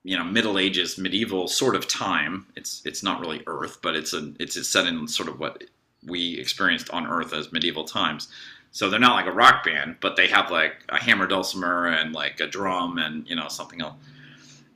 you 0.03 0.17
know 0.17 0.23
Middle 0.25 0.59
Ages 0.59 0.97
medieval 0.97 1.47
sort 1.47 1.75
of 1.75 1.87
time. 1.87 2.45
It's 2.57 2.81
it's 2.85 3.03
not 3.03 3.21
really 3.21 3.41
Earth, 3.47 3.79
but 3.81 3.95
it's 3.95 4.13
a 4.13 4.33
it's 4.39 4.67
set 4.67 4.85
in 4.85 5.07
sort 5.07 5.29
of 5.29 5.39
what 5.39 5.63
we 6.05 6.37
experienced 6.39 6.89
on 6.89 7.07
Earth 7.07 7.33
as 7.33 7.51
medieval 7.51 7.83
times. 7.83 8.29
So 8.71 8.89
they're 8.89 8.99
not 8.99 9.15
like 9.15 9.27
a 9.27 9.31
rock 9.31 9.65
band, 9.65 9.97
but 9.99 10.15
they 10.15 10.27
have 10.27 10.49
like 10.49 10.83
a 10.89 10.97
hammer 10.97 11.27
dulcimer 11.27 11.87
and 11.87 12.13
like 12.13 12.39
a 12.39 12.47
drum 12.47 12.97
and 12.97 13.27
you 13.27 13.35
know 13.35 13.47
something 13.49 13.81
else. 13.81 13.95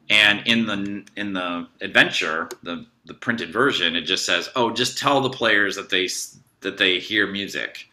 And 0.10 0.46
in 0.46 0.66
the 0.68 1.04
in 1.16 1.34
the 1.34 1.68
adventure, 1.82 2.50
the 2.62 2.86
the 3.06 3.14
printed 3.14 3.52
version, 3.52 3.96
it 3.96 4.02
just 4.02 4.26
says, 4.26 4.50
"Oh, 4.56 4.72
just 4.72 4.98
tell 4.98 5.22
the 5.22 5.30
players 5.30 5.76
that 5.78 5.90
they 5.90 6.10
that 6.62 6.78
they 6.78 7.00
hear 7.00 7.26
music." 7.26 7.88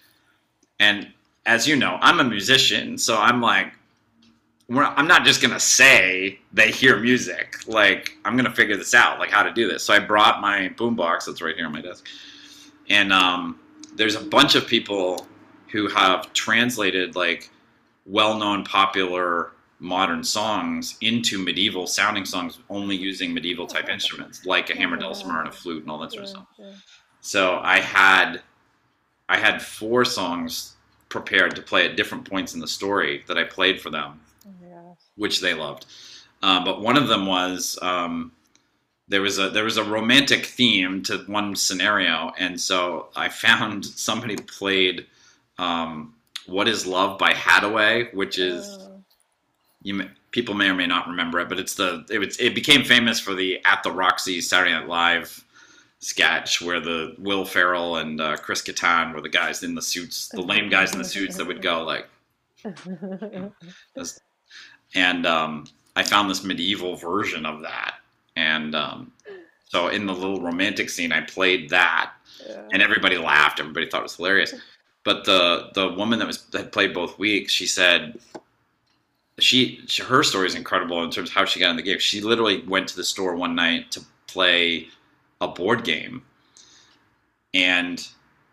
And 0.81 1.09
as 1.47 1.67
you 1.67 1.77
know, 1.77 1.99
I'm 2.01 2.21
a 2.21 2.25
musician, 2.25 2.99
so 2.99 3.19
I'm 3.19 3.41
like, 3.41 3.73
I'm 4.69 5.07
not 5.07 5.25
just 5.25 5.41
gonna 5.41 5.61
say 5.61 6.39
they 6.53 6.71
hear 6.71 6.99
music. 6.99 7.57
Like 7.67 8.17
I'm 8.25 8.37
gonna 8.37 8.53
figure 8.53 8.77
this 8.77 8.95
out, 8.95 9.19
like 9.19 9.31
how 9.31 9.43
to 9.43 9.53
do 9.53 9.69
this. 9.69 9.85
So 9.85 9.95
I 9.95 9.99
brought 10.01 10.41
my 10.41 10.71
boombox 10.77 11.27
that's 11.27 11.43
right 11.43 11.57
here 11.57 11.67
on 11.67 11.73
my 11.73 11.81
desk, 11.83 12.07
and 12.93 13.13
um, 13.13 13.59
there's 13.97 14.17
a 14.17 14.21
bunch 14.21 14.55
of 14.55 14.67
people 14.67 15.27
who 15.71 15.89
have 15.89 16.31
translated 16.35 17.17
like 17.17 17.51
well-known 18.05 18.65
popular 18.65 19.53
modern 19.79 20.23
songs 20.23 20.97
into 21.01 21.43
medieval 21.43 21.87
sounding 21.87 22.25
songs 22.25 22.59
only 22.69 22.95
using 22.95 23.33
medieval 23.33 23.67
type 23.67 23.89
instruments 23.89 24.45
like 24.47 24.71
a 24.71 24.77
hammer 24.77 24.97
dulcimer 24.97 25.41
and 25.41 25.49
a 25.49 25.53
flute 25.53 25.83
and 25.83 25.91
all 25.91 25.99
that 25.99 26.13
sort 26.13 26.25
of 26.25 26.29
stuff. 26.29 26.47
So 27.23 27.59
I 27.63 27.81
had 27.81 28.43
I 29.29 29.39
had 29.39 29.63
four 29.63 30.05
songs 30.05 30.77
prepared 31.09 31.57
to 31.57 31.63
play 31.63 31.89
at 31.89 31.97
different 31.97 32.29
points 32.29 32.55
in 32.55 32.61
the 32.61 32.69
story 32.69 33.25
that 33.27 33.39
I 33.39 33.45
played 33.45 33.81
for 33.81 33.91
them, 33.91 34.21
Oh 34.47 34.97
which 35.17 35.41
they 35.41 35.55
loved. 35.55 35.87
Uh, 36.43 36.63
but 36.65 36.83
one 36.83 36.97
of 36.97 37.09
them 37.09 37.27
was 37.27 37.79
um, 37.81 38.33
there 39.13 39.21
was 39.21 39.39
a 39.39 39.51
there 39.51 39.65
was 39.65 39.77
a 39.77 39.85
romantic 39.85 40.47
theme 40.47 41.03
to 41.03 41.19
one 41.27 41.55
scenario, 41.55 42.33
and 42.39 42.59
so 42.59 43.09
I 43.15 43.29
found 43.29 43.85
somebody 43.85 44.37
played 44.37 45.07
um, 45.59 46.15
"What 46.47 46.67
Is 46.67 46.87
Love" 46.87 47.19
by 47.19 47.35
Hadaway, 47.35 48.13
which 48.15 48.39
is 48.39 48.79
Oh, 48.81 49.05
you 49.83 49.95
may, 49.95 50.09
people 50.31 50.55
may 50.55 50.69
or 50.69 50.75
may 50.75 50.87
not 50.87 51.09
remember 51.09 51.41
it, 51.41 51.51
but 51.51 51.59
it's 51.59 51.75
the 51.75 52.07
it, 52.11 52.19
was, 52.19 52.39
it 52.39 52.55
became 52.55 52.85
famous 52.85 53.21
for 53.21 53.35
the 53.35 53.61
at 53.67 53.83
the 53.83 53.93
Roxy 53.93 54.41
Saturday 54.41 54.73
Night 54.73 54.89
Live 54.89 55.45
sketch 55.99 56.63
where 56.63 56.81
the 56.81 57.15
Will 57.19 57.45
Ferrell 57.45 57.99
and 57.99 58.19
uh, 58.19 58.37
Chris 58.39 58.63
Kattan 58.63 59.15
were 59.15 59.21
the 59.21 59.29
guys 59.29 59.63
in 59.63 59.75
the 59.75 59.83
suits, 59.83 60.29
the 60.29 60.41
lame 60.41 60.71
guys 60.71 60.93
in 60.93 60.99
the 60.99 61.05
suits 61.05 61.37
that 61.37 61.47
would 61.47 61.61
go 61.61 61.85
like, 61.85 62.09
and 64.95 65.27
um, 65.27 65.67
I 65.95 66.03
found 66.03 66.31
this 66.31 66.43
medieval 66.43 66.97
version 66.97 67.45
of 67.45 67.61
that, 67.61 67.97
and 68.37 68.75
um, 68.75 69.13
so 69.69 69.89
in 69.89 70.07
the 70.07 70.13
little 70.15 70.41
romantic 70.41 70.91
scene, 70.91 71.13
I 71.13 71.21
played 71.23 71.71
that, 71.71 72.13
Yeah. 72.47 72.63
and 72.73 72.83
everybody 72.83 73.17
laughed. 73.19 73.61
Everybody 73.61 73.89
thought 73.89 74.01
it 74.01 74.05
was 74.05 74.17
hilarious. 74.17 74.55
But 75.05 75.25
the 75.25 75.71
the 75.75 75.89
woman 75.93 76.19
that 76.21 76.27
was 76.27 76.45
that 76.47 76.73
played 76.73 76.95
both 76.95 77.19
weeks, 77.19 77.53
she 77.53 77.67
said 77.67 78.19
she, 79.39 79.81
she 79.87 80.03
her 80.03 80.23
story 80.23 80.47
is 80.47 80.55
incredible 80.55 81.03
in 81.03 81.11
terms 81.11 81.31
of 81.31 81.35
how 81.35 81.45
she 81.45 81.59
got 81.59 81.71
in 81.71 81.77
the 81.77 81.83
game. 81.83 81.99
She 81.99 82.21
literally 82.21 82.63
went 82.63 82.89
to 82.89 82.97
the 82.97 83.05
store 83.05 83.35
one 83.35 83.55
night 83.55 83.91
to 83.93 84.03
play 84.27 84.89
a 85.41 85.49
board 85.49 85.83
game, 85.85 86.23
and 87.55 88.07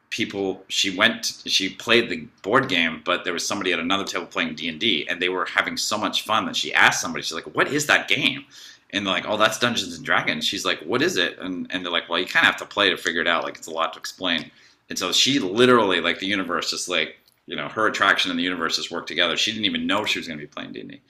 people 0.10 0.64
she 0.70 0.96
went 0.98 1.42
she 1.46 1.70
played 1.70 2.10
the 2.10 2.28
board 2.42 2.68
game 2.68 3.00
but 3.06 3.24
there 3.24 3.32
was 3.34 3.48
somebody 3.48 3.72
at 3.72 3.78
another 3.80 4.04
table 4.04 4.26
playing 4.26 4.56
d&d 4.56 5.08
and 5.08 5.22
they 5.22 5.30
were 5.30 5.46
having 5.46 5.78
so 5.78 6.00
much 6.00 6.24
fun 6.24 6.48
that 6.48 6.56
she 6.56 6.74
asked 6.74 7.00
somebody 7.00 7.22
she's 7.22 7.34
like 7.34 7.56
what 7.56 7.68
is 7.68 7.86
that 7.86 8.08
game 8.08 8.44
and 8.92 9.06
like 9.06 9.26
oh 9.28 9.38
that's 9.38 9.60
dungeons 9.60 9.96
and 9.96 10.06
dragons. 10.06 10.46
She's 10.46 10.66
like 10.66 10.80
what 10.80 11.02
is 11.02 11.18
it? 11.18 11.38
And, 11.40 11.68
and 11.70 11.84
they're 11.84 11.92
like 11.92 12.10
well 12.10 12.20
you 12.20 12.26
kind 12.26 12.46
of 12.46 12.52
have 12.52 12.60
to 12.60 12.66
play 12.66 12.90
to 12.90 12.98
figure 12.98 13.22
it 13.22 13.28
out 13.28 13.44
like 13.44 13.58
it's 13.58 13.68
a 13.68 13.72
lot 13.72 13.94
to 13.94 14.00
explain. 14.00 14.50
And 14.90 14.98
so 14.98 15.12
she 15.12 15.40
literally 15.40 16.02
like 16.02 16.20
the 16.20 16.28
universe 16.28 16.70
just 16.72 16.90
like 16.90 17.18
you 17.46 17.56
know 17.56 17.68
her 17.70 17.88
attraction 17.88 18.32
and 18.32 18.40
the 18.40 18.44
universe 18.44 18.76
just 18.76 18.92
worked 18.92 19.08
together. 19.08 19.38
She 19.38 19.52
didn't 19.52 19.66
even 19.66 19.88
know 19.88 20.06
she 20.06 20.20
was 20.20 20.28
going 20.28 20.40
to 20.40 20.46
be 20.46 20.52
playing 20.52 20.74
d&d 20.74 21.02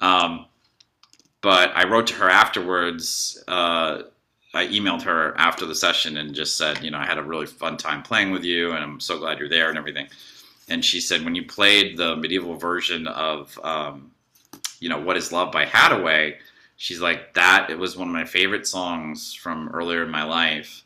um, 0.00 0.46
but 1.40 1.70
i 1.74 1.88
wrote 1.88 2.06
to 2.06 2.14
her 2.14 2.28
afterwards 2.28 3.42
uh, 3.48 4.02
I 4.56 4.66
emailed 4.68 5.02
her 5.02 5.36
after 5.36 5.66
the 5.66 5.74
session 5.74 6.16
and 6.16 6.34
just 6.34 6.56
said, 6.56 6.82
you 6.82 6.90
know, 6.90 6.98
I 6.98 7.04
had 7.04 7.18
a 7.18 7.22
really 7.22 7.46
fun 7.46 7.76
time 7.76 8.02
playing 8.02 8.30
with 8.30 8.42
you, 8.42 8.72
and 8.72 8.82
I'm 8.82 9.00
so 9.00 9.18
glad 9.18 9.38
you're 9.38 9.48
there 9.48 9.68
and 9.68 9.76
everything. 9.76 10.08
And 10.68 10.84
she 10.84 11.00
said, 11.00 11.24
when 11.24 11.34
you 11.34 11.44
played 11.44 11.96
the 11.96 12.16
medieval 12.16 12.56
version 12.56 13.06
of, 13.06 13.58
um, 13.62 14.10
you 14.80 14.88
know, 14.88 14.98
What 14.98 15.16
Is 15.16 15.30
Love 15.30 15.52
by 15.52 15.66
Hadaway, 15.66 16.36
she's 16.76 17.00
like, 17.00 17.34
that 17.34 17.70
it 17.70 17.78
was 17.78 17.96
one 17.96 18.08
of 18.08 18.14
my 18.14 18.24
favorite 18.24 18.66
songs 18.66 19.34
from 19.34 19.68
earlier 19.70 20.04
in 20.04 20.10
my 20.10 20.24
life. 20.24 20.84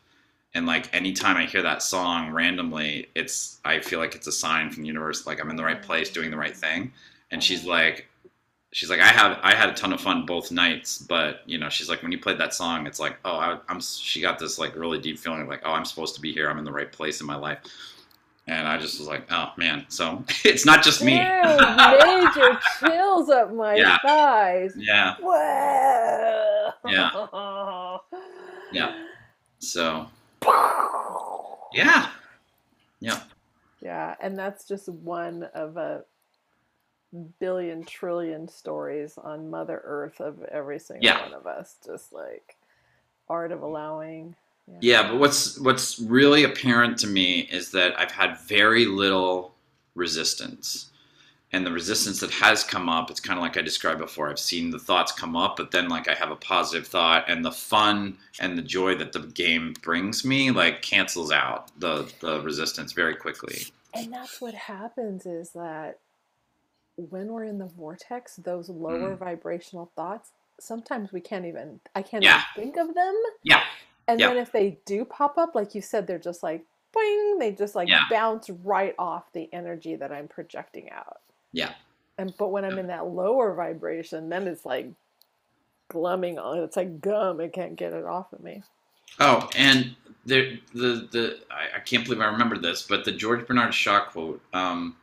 And 0.55 0.67
like 0.67 0.93
anytime 0.95 1.37
I 1.37 1.47
hear 1.47 1.63
that 1.63 1.83
song 1.83 2.33
randomly, 2.33 3.09
it's 3.15 3.61
I 3.65 3.81
feel 3.81 4.01
like 4.01 4.15
it's 4.15 4.27
a 4.27 4.33
sign 4.33 4.71
from 4.71 4.83
the 4.83 4.89
universe, 4.89 5.27
like 5.27 5.41
I'm 5.41 5.51
in 5.51 5.57
the 5.57 5.65
right 5.65 5.81
place, 5.81 6.09
mm-hmm. 6.09 6.15
doing 6.15 6.31
the 6.31 6.37
right 6.37 6.57
thing. 6.57 6.93
And 7.31 7.43
she's 7.43 7.61
mm-hmm. 7.61 7.71
like, 7.71 8.07
she's 8.73 8.91
like, 8.91 9.01
I 9.01 9.07
have 9.07 9.39
I 9.43 9.55
had 9.55 9.69
a 9.69 9.75
ton 9.75 9.93
of 9.93 10.01
fun 10.01 10.27
both 10.27 10.51
nights, 10.51 10.99
but 10.99 11.43
you 11.47 11.59
know, 11.59 11.69
she's 11.69 11.89
like, 11.89 12.03
when 12.03 12.13
you 12.13 12.19
played 12.19 12.39
that 12.39 12.55
song, 12.55 12.87
it's 12.87 12.99
like, 12.99 13.19
oh, 13.25 13.37
I, 13.37 13.59
I'm. 13.69 13.81
She 13.81 14.21
got 14.21 14.39
this 14.39 14.59
like 14.59 14.75
really 14.77 14.99
deep 14.99 15.19
feeling, 15.19 15.47
like, 15.47 15.63
oh, 15.65 15.73
I'm 15.73 15.85
supposed 15.85 16.15
to 16.17 16.21
be 16.21 16.33
here. 16.33 16.51
I'm 16.51 16.59
in 16.59 16.65
the 16.65 16.73
right 16.73 16.91
place 16.91 17.21
in 17.21 17.27
my 17.27 17.37
life. 17.37 17.59
And 18.51 18.67
I 18.67 18.79
just 18.79 18.99
was 18.99 19.07
like, 19.07 19.27
oh 19.31 19.53
man. 19.57 19.87
So 19.89 20.25
it's 20.45 20.67
not 20.67 20.83
just 20.83 21.03
me. 21.05 21.19
Major 21.19 22.59
chills 22.81 23.29
up 23.31 23.53
my 23.53 23.77
Yeah. 23.77 23.99
thighs. 24.05 24.75
yeah. 24.77 25.15
Whoa. 25.21 26.71
Yeah. 26.87 27.99
Yeah. 28.73 28.95
So 29.61 30.07
yeah. 31.73 32.09
Yeah. 32.99 33.21
Yeah, 33.81 34.15
and 34.21 34.37
that's 34.39 34.67
just 34.67 34.89
one 34.91 35.45
of 35.55 35.77
a 35.79 36.03
billion 37.39 37.85
trillion 37.85 38.47
stories 38.49 39.17
on 39.17 39.49
Mother 39.51 39.81
Earth 39.85 40.21
of 40.21 40.43
every 40.45 40.79
single 40.79 41.05
Yeah. 41.05 41.23
one 41.23 41.33
of 41.35 41.47
us. 41.47 41.77
Just 41.87 42.13
like 42.13 42.57
art 43.29 43.53
of 43.53 43.63
allowing. 43.63 44.35
Yeah, 44.81 45.09
but 45.09 45.19
what's 45.19 45.59
what's 45.59 45.99
really 45.99 46.45
apparent 46.45 46.99
to 46.99 47.07
me 47.07 47.41
is 47.41 47.71
that 47.73 47.99
I've 47.99 48.13
had 48.13 48.39
very 48.39 48.87
little 48.87 49.55
resistance. 49.95 50.87
And 51.53 51.67
the 51.67 51.73
resistance 51.73 52.21
that 52.21 52.31
has 52.31 52.63
come 52.63 52.89
up, 52.89 53.11
it's 53.11 53.19
kind 53.19 53.37
of 53.37 53.43
like 53.43 53.57
I 53.57 53.63
described 53.63 53.99
before. 53.99 54.31
I've 54.31 54.39
seen 54.39 54.71
the 54.71 54.79
thoughts 54.79 55.11
come 55.11 55.35
up, 55.35 55.57
but 55.57 55.73
then 55.73 55.89
like 55.89 56.07
I 56.07 56.15
have 56.15 56.31
a 56.31 56.37
positive 56.37 56.87
thought 56.87 57.25
and 57.29 57.45
the 57.45 57.51
fun 57.51 58.19
and 58.39 58.57
the 58.57 58.63
joy 58.63 58.95
that 58.95 59.11
the 59.13 59.19
game 59.21 59.75
brings 59.83 60.25
me 60.25 60.53
like 60.53 60.81
cancels 60.81 61.33
out 61.33 61.73
the 61.81 62.09
the 62.21 62.41
resistance 62.43 62.93
very 62.93 63.17
quickly. 63.17 63.63
And 63.93 64.13
that's 64.13 64.41
what 64.41 64.55
happens 64.55 65.27
is 65.27 65.51
that 65.55 65.99
when 66.97 67.29
we're 67.29 67.45
in 67.45 67.59
the 67.59 67.67
vortex, 67.67 68.37
those 68.37 68.69
lower 68.69 69.17
vibrational 69.17 69.91
thoughts, 69.97 70.31
sometimes 70.61 71.13
we 71.13 71.21
can't 71.21 71.47
even, 71.47 71.81
I 71.97 72.03
can't 72.03 72.23
Mm. 72.23 72.27
Yeah. 72.27 72.43
even 72.57 72.65
think 72.75 72.77
of 72.89 72.95
them. 72.95 73.15
Yeah. 73.43 73.65
And 74.11 74.21
Yeah. 74.21 74.27
then 74.27 74.37
if 74.39 74.51
they 74.51 74.81
do 74.87 75.05
pop 75.05 75.39
up, 75.39 75.55
like 75.55 75.73
you 75.77 75.81
said, 75.81 76.09
they're 76.09 76.19
just 76.19 76.43
like, 76.43 76.67
boing, 76.97 77.39
they 77.39 77.53
just 77.53 77.77
like 77.77 77.89
Yeah. 77.89 78.01
bounce 78.09 78.51
right 78.51 78.95
off 78.99 79.33
the 79.33 79.49
energy 79.55 79.95
that 79.95 80.11
I'm 80.11 80.27
projecting 80.27 80.91
out. 80.91 81.19
Yeah. 81.53 81.75
And 82.19 82.37
but 82.37 82.49
when 82.49 82.65
I'm 82.65 82.79
in 82.79 82.89
that 82.89 83.07
lower 83.07 83.55
vibration, 83.55 84.29
then 84.29 84.49
it's 84.49 84.67
like 84.67 84.91
glumming 85.93 86.39
on. 86.39 86.59
It's 86.59 86.77
like 86.77 87.01
gum. 87.01 87.41
It 87.41 87.53
can't 87.53 87.77
get 87.77 87.93
it 87.93 88.05
off 88.05 88.33
of 88.33 88.41
me. 88.43 88.65
Oh, 89.21 89.49
and 89.57 89.95
the 90.27 90.61
the 90.75 91.09
the 91.13 91.41
I, 91.51 91.77
I 91.77 91.81
can't 91.81 92.05
believe 92.05 92.21
I 92.21 92.27
remember 92.27 92.59
this, 92.59 92.83
but 92.83 93.05
the 93.05 93.13
George 93.13 93.47
Bernard 93.47 93.75
Shaw 93.75 94.07
quote. 94.07 94.43
Um, 94.53 94.97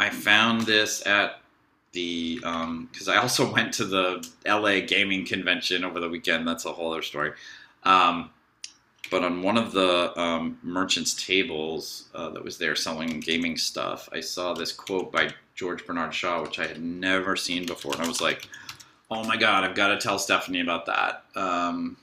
I 0.00 0.10
found 0.10 0.62
this 0.62 1.06
at 1.06 1.39
the 1.92 2.36
because 2.36 3.08
I 3.08 3.16
also 3.16 3.52
went 3.54 3.74
to 3.74 3.84
the 3.84 4.26
L.A. 4.46 4.82
gaming 4.82 5.24
convention 5.24 5.84
over 5.84 6.00
the 6.00 6.08
weekend. 6.08 6.46
That's 6.46 6.64
a 6.64 6.72
whole 6.72 6.92
other 6.92 7.02
story. 7.02 7.32
Um, 7.84 8.30
but 9.10 9.24
on 9.24 9.42
one 9.42 9.56
of 9.56 9.72
the 9.72 10.18
um, 10.20 10.58
merchants' 10.62 11.14
tables 11.26 12.08
uh, 12.14 12.30
that 12.30 12.44
was 12.44 12.58
there 12.58 12.76
selling 12.76 13.18
gaming 13.18 13.56
stuff, 13.56 14.08
I 14.12 14.20
saw 14.20 14.54
this 14.54 14.72
quote 14.72 15.10
by 15.10 15.30
George 15.56 15.84
Bernard 15.84 16.14
Shaw, 16.14 16.42
which 16.42 16.60
I 16.60 16.66
had 16.66 16.80
never 16.80 17.34
seen 17.34 17.66
before, 17.66 17.94
and 17.94 18.02
I 18.02 18.08
was 18.08 18.20
like, 18.20 18.48
"Oh 19.10 19.24
my 19.24 19.36
god, 19.36 19.64
I've 19.64 19.74
got 19.74 19.88
to 19.88 19.98
tell 19.98 20.18
Stephanie 20.18 20.60
about 20.60 20.86
that." 20.86 21.24
Um, 21.34 21.96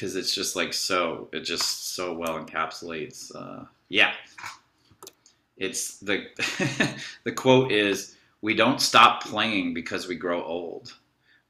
because 0.00 0.16
it's 0.16 0.34
just 0.34 0.56
like 0.56 0.72
so 0.72 1.28
it 1.30 1.40
just 1.40 1.94
so 1.94 2.14
well 2.14 2.42
encapsulates 2.42 3.30
uh, 3.36 3.66
yeah 3.90 4.14
it's 5.60 5.98
the 6.00 6.26
the 7.24 7.32
quote 7.32 7.72
is 7.72 8.16
we 8.42 8.54
don't 8.54 8.82
stop 8.82 9.24
playing 9.24 9.74
because 9.74 10.08
we 10.08 10.16
grow 10.16 10.44
old 10.44 10.94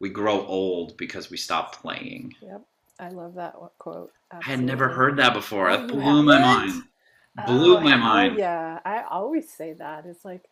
we 0.01 0.11
grow 0.11 0.47
old 0.47 0.97
because 0.99 1.31
we 1.31 1.39
stop 1.39 1.77
playing 1.77 2.35
Yep. 2.41 2.63
I 2.99 3.09
love 3.11 3.35
that 3.35 3.55
quote. 3.79 4.13
i 4.31 4.43
had 4.43 4.61
never 4.61 4.89
heard 4.91 5.17
that 5.19 5.35
before 5.35 5.71
Oh, 5.71 5.77
that 5.77 5.89
you 5.89 5.89
blew 5.89 6.23
my 6.25 6.39
mind 6.39 6.85
blew 7.37 7.79
Oh, 7.79 7.81
my 7.81 7.97
oh, 7.97 7.97
mind 7.97 8.39
yeah, 8.39 8.81
I 8.85 9.03
always 9.11 9.51
say 9.51 9.73
that. 9.75 10.07
It's 10.07 10.25
like, 10.25 10.45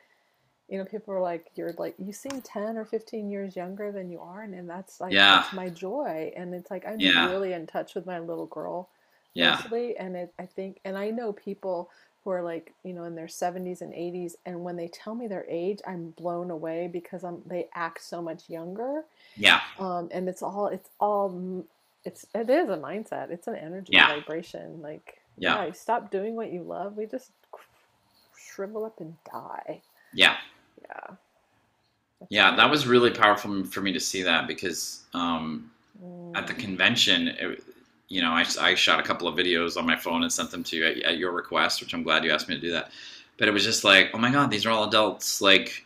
you 0.68 0.78
know, 0.78 0.84
people 0.86 1.14
are 1.14 1.20
like, 1.22 1.48
"You're 1.56 1.74
like, 1.78 1.96
you 1.98 2.12
seem 2.12 2.42
ten 2.42 2.76
or 2.78 2.84
fifteen 2.86 3.30
years 3.30 3.56
younger 3.56 3.92
than 3.92 4.10
you 4.10 4.20
are," 4.20 4.42
and, 4.42 4.54
and 4.54 4.68
that's 4.70 5.00
like, 5.00 5.18
Yeah. 5.18 5.28
that's 5.28 5.52
my 5.52 5.70
joy. 5.70 6.32
And 6.36 6.54
it's 6.54 6.70
like 6.70 6.86
I'm 6.86 7.12
Yeah. 7.12 7.14
really 7.18 7.52
in 7.54 7.66
touch 7.68 7.94
with 7.94 8.06
my 8.06 8.18
little 8.20 8.46
girl, 8.46 8.90
yeah 9.34 9.62
mostly. 9.62 9.96
And 9.98 10.16
it, 10.16 10.34
I 10.38 10.46
think, 10.46 10.80
and 10.84 10.98
I 10.98 11.10
know 11.10 11.32
people 11.32 11.90
who 12.28 12.34
are 12.34 12.42
like, 12.44 12.74
you 12.84 12.94
know, 12.94 13.04
in 13.04 13.16
their 13.16 13.28
seventies 13.28 13.82
and 13.82 13.94
eighties, 13.94 14.36
and 14.46 14.62
when 14.64 14.76
they 14.76 14.88
tell 14.88 15.14
me 15.16 15.28
their 15.28 15.46
age, 15.48 15.80
I'm 15.88 16.10
blown 16.12 16.50
away 16.50 16.90
because 16.92 17.24
I'm 17.24 17.42
they 17.46 17.68
act 17.74 18.04
so 18.04 18.22
much 18.22 18.50
younger. 18.50 19.04
yeah 19.36 19.60
Um, 19.78 20.08
and 20.12 20.28
it's 20.28 20.42
all, 20.42 20.68
it's 20.68 20.90
all, 21.00 21.66
it's 22.04 22.26
it 22.34 22.50
is 22.50 22.68
a 22.70 22.78
mindset. 22.78 23.30
It's 23.30 23.48
an 23.48 23.56
energy 23.56 24.00
Yeah. 24.00 24.06
vibration. 24.06 24.82
Like, 24.82 25.18
Yeah. 25.38 25.58
yeah, 25.58 25.72
stop 25.72 26.10
doing 26.12 26.36
what 26.36 26.52
you 26.52 26.62
love, 26.64 26.96
we 26.96 27.06
just 27.06 27.32
shrivel 28.36 28.84
up 28.86 29.00
and 29.00 29.16
die. 29.32 29.82
yeah 30.12 30.36
Yeah. 30.82 31.16
That's 32.20 32.30
yeah 32.30 32.56
that 32.56 32.70
was 32.70 32.86
really 32.86 33.10
powerful 33.12 33.64
for 33.66 33.82
me 33.82 33.92
to 33.92 34.00
see 34.00 34.22
that 34.24 34.48
because 34.48 35.04
um, 35.14 35.70
at 36.34 36.46
the 36.48 36.54
Mm. 36.54 36.54
convention, 36.54 37.28
it, 37.28 37.64
you 38.08 38.22
know, 38.22 38.30
I, 38.30 38.44
I 38.60 38.74
shot 38.74 39.00
a 39.00 39.02
couple 39.02 39.28
of 39.28 39.36
videos 39.36 39.76
on 39.76 39.86
my 39.86 39.96
phone 39.96 40.22
and 40.22 40.32
sent 40.32 40.50
them 40.50 40.64
to 40.64 40.76
you 40.76 40.86
at, 40.86 40.98
at 41.02 41.18
your 41.18 41.32
request, 41.32 41.80
which 41.80 41.94
I'm 41.94 42.02
glad 42.02 42.24
you 42.24 42.30
asked 42.30 42.48
me 42.48 42.54
to 42.54 42.60
do 42.60 42.72
that. 42.72 42.90
But 43.36 43.48
it 43.48 43.52
was 43.52 43.64
just 43.64 43.84
like, 43.84 44.10
oh 44.14 44.18
my 44.18 44.32
God, 44.32 44.50
these 44.50 44.66
are 44.66 44.70
all 44.70 44.84
adults. 44.84 45.40
Like, 45.40 45.84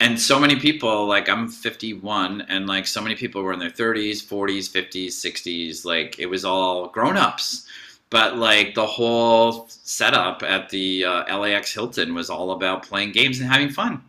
and 0.00 0.18
so 0.18 0.40
many 0.40 0.56
people, 0.56 1.06
like, 1.06 1.28
I'm 1.28 1.48
51, 1.48 2.42
and 2.48 2.66
like, 2.66 2.86
so 2.86 3.00
many 3.00 3.14
people 3.14 3.42
were 3.42 3.52
in 3.52 3.60
their 3.60 3.70
30s, 3.70 4.16
40s, 4.16 4.68
50s, 4.70 5.08
60s. 5.08 5.84
Like, 5.84 6.18
it 6.18 6.26
was 6.26 6.44
all 6.44 6.88
grown 6.88 7.16
ups. 7.16 7.68
But 8.10 8.36
like, 8.36 8.74
the 8.74 8.86
whole 8.86 9.68
setup 9.68 10.42
at 10.42 10.70
the 10.70 11.04
uh, 11.04 11.38
LAX 11.38 11.72
Hilton 11.72 12.14
was 12.14 12.30
all 12.30 12.50
about 12.52 12.82
playing 12.82 13.12
games 13.12 13.40
and 13.40 13.50
having 13.50 13.70
fun. 13.70 14.02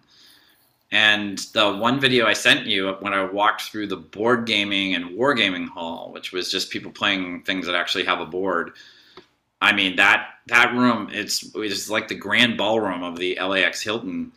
And 0.93 1.39
the 1.53 1.75
one 1.75 1.99
video 1.99 2.27
I 2.27 2.33
sent 2.33 2.67
you 2.67 2.91
when 2.99 3.13
I 3.13 3.25
walked 3.25 3.63
through 3.63 3.87
the 3.87 3.97
board 3.97 4.45
gaming 4.45 4.93
and 4.93 5.17
wargaming 5.17 5.67
hall, 5.67 6.11
which 6.13 6.31
was 6.31 6.51
just 6.51 6.69
people 6.69 6.91
playing 6.91 7.41
things 7.41 7.65
that 7.65 7.73
actually 7.73 8.05
have 8.05 8.19
a 8.19 8.27
board. 8.27 8.73
I 9.59 9.73
mean 9.73 9.95
that 9.95 10.27
that 10.47 10.75
room 10.75 11.09
it's 11.11 11.49
it's 11.55 11.89
like 11.89 12.09
the 12.09 12.15
grand 12.15 12.57
ballroom 12.57 13.01
of 13.01 13.17
the 13.17 13.39
LAX 13.41 13.81
Hilton, 13.81 14.31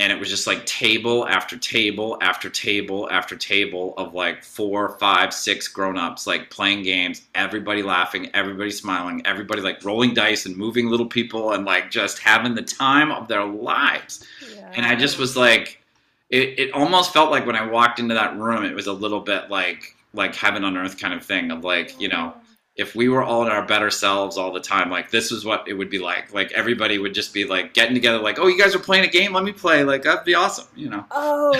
and 0.00 0.10
it 0.10 0.18
was 0.18 0.30
just 0.30 0.46
like 0.46 0.64
table 0.64 1.28
after 1.28 1.58
table 1.58 2.16
after 2.22 2.48
table 2.48 3.06
after 3.10 3.36
table 3.36 3.92
of 3.98 4.14
like 4.14 4.42
four, 4.42 4.96
five, 4.98 5.32
six 5.34 5.68
grown-ups 5.68 6.26
like 6.26 6.48
playing 6.48 6.82
games, 6.82 7.20
everybody 7.34 7.82
laughing, 7.82 8.30
everybody 8.32 8.70
smiling, 8.70 9.20
everybody 9.26 9.60
like 9.60 9.84
rolling 9.84 10.14
dice 10.14 10.46
and 10.46 10.56
moving 10.56 10.88
little 10.88 11.04
people 11.04 11.52
and 11.52 11.66
like 11.66 11.90
just 11.90 12.18
having 12.18 12.54
the 12.54 12.62
time 12.62 13.12
of 13.12 13.28
their 13.28 13.44
lives. 13.44 14.26
Yeah. 14.54 14.72
And 14.74 14.86
I 14.86 14.96
just 14.96 15.18
was 15.18 15.36
like, 15.36 15.82
it, 16.30 16.58
it 16.58 16.72
almost 16.72 17.12
felt 17.12 17.30
like 17.30 17.44
when 17.44 17.56
I 17.56 17.66
walked 17.66 17.98
into 17.98 18.14
that 18.14 18.38
room, 18.38 18.64
it 18.64 18.74
was 18.74 18.86
a 18.86 18.94
little 18.94 19.20
bit 19.20 19.50
like 19.50 19.94
like 20.14 20.34
heaven 20.34 20.64
on 20.64 20.78
earth 20.78 20.98
kind 20.98 21.12
of 21.12 21.22
thing 21.22 21.50
of 21.50 21.62
like, 21.62 22.00
you 22.00 22.08
know, 22.08 22.32
if 22.80 22.94
we 22.94 23.08
were 23.08 23.22
all 23.22 23.42
in 23.44 23.48
our 23.52 23.64
better 23.66 23.90
selves 23.90 24.36
all 24.38 24.52
the 24.52 24.60
time, 24.60 24.90
like 24.90 25.10
this 25.10 25.30
is 25.30 25.44
what 25.44 25.68
it 25.68 25.74
would 25.74 25.90
be 25.90 25.98
like. 25.98 26.32
Like 26.34 26.50
everybody 26.52 26.98
would 26.98 27.14
just 27.14 27.32
be 27.34 27.44
like 27.44 27.74
getting 27.74 27.94
together, 27.94 28.18
like, 28.18 28.38
oh, 28.40 28.46
you 28.48 28.58
guys 28.58 28.74
are 28.74 28.78
playing 28.80 29.04
a 29.04 29.08
game, 29.10 29.32
let 29.34 29.44
me 29.44 29.52
play. 29.52 29.84
Like 29.84 30.02
that'd 30.02 30.24
be 30.24 30.34
awesome, 30.34 30.66
you 30.74 30.88
know. 30.88 31.04
Oh, 31.10 31.52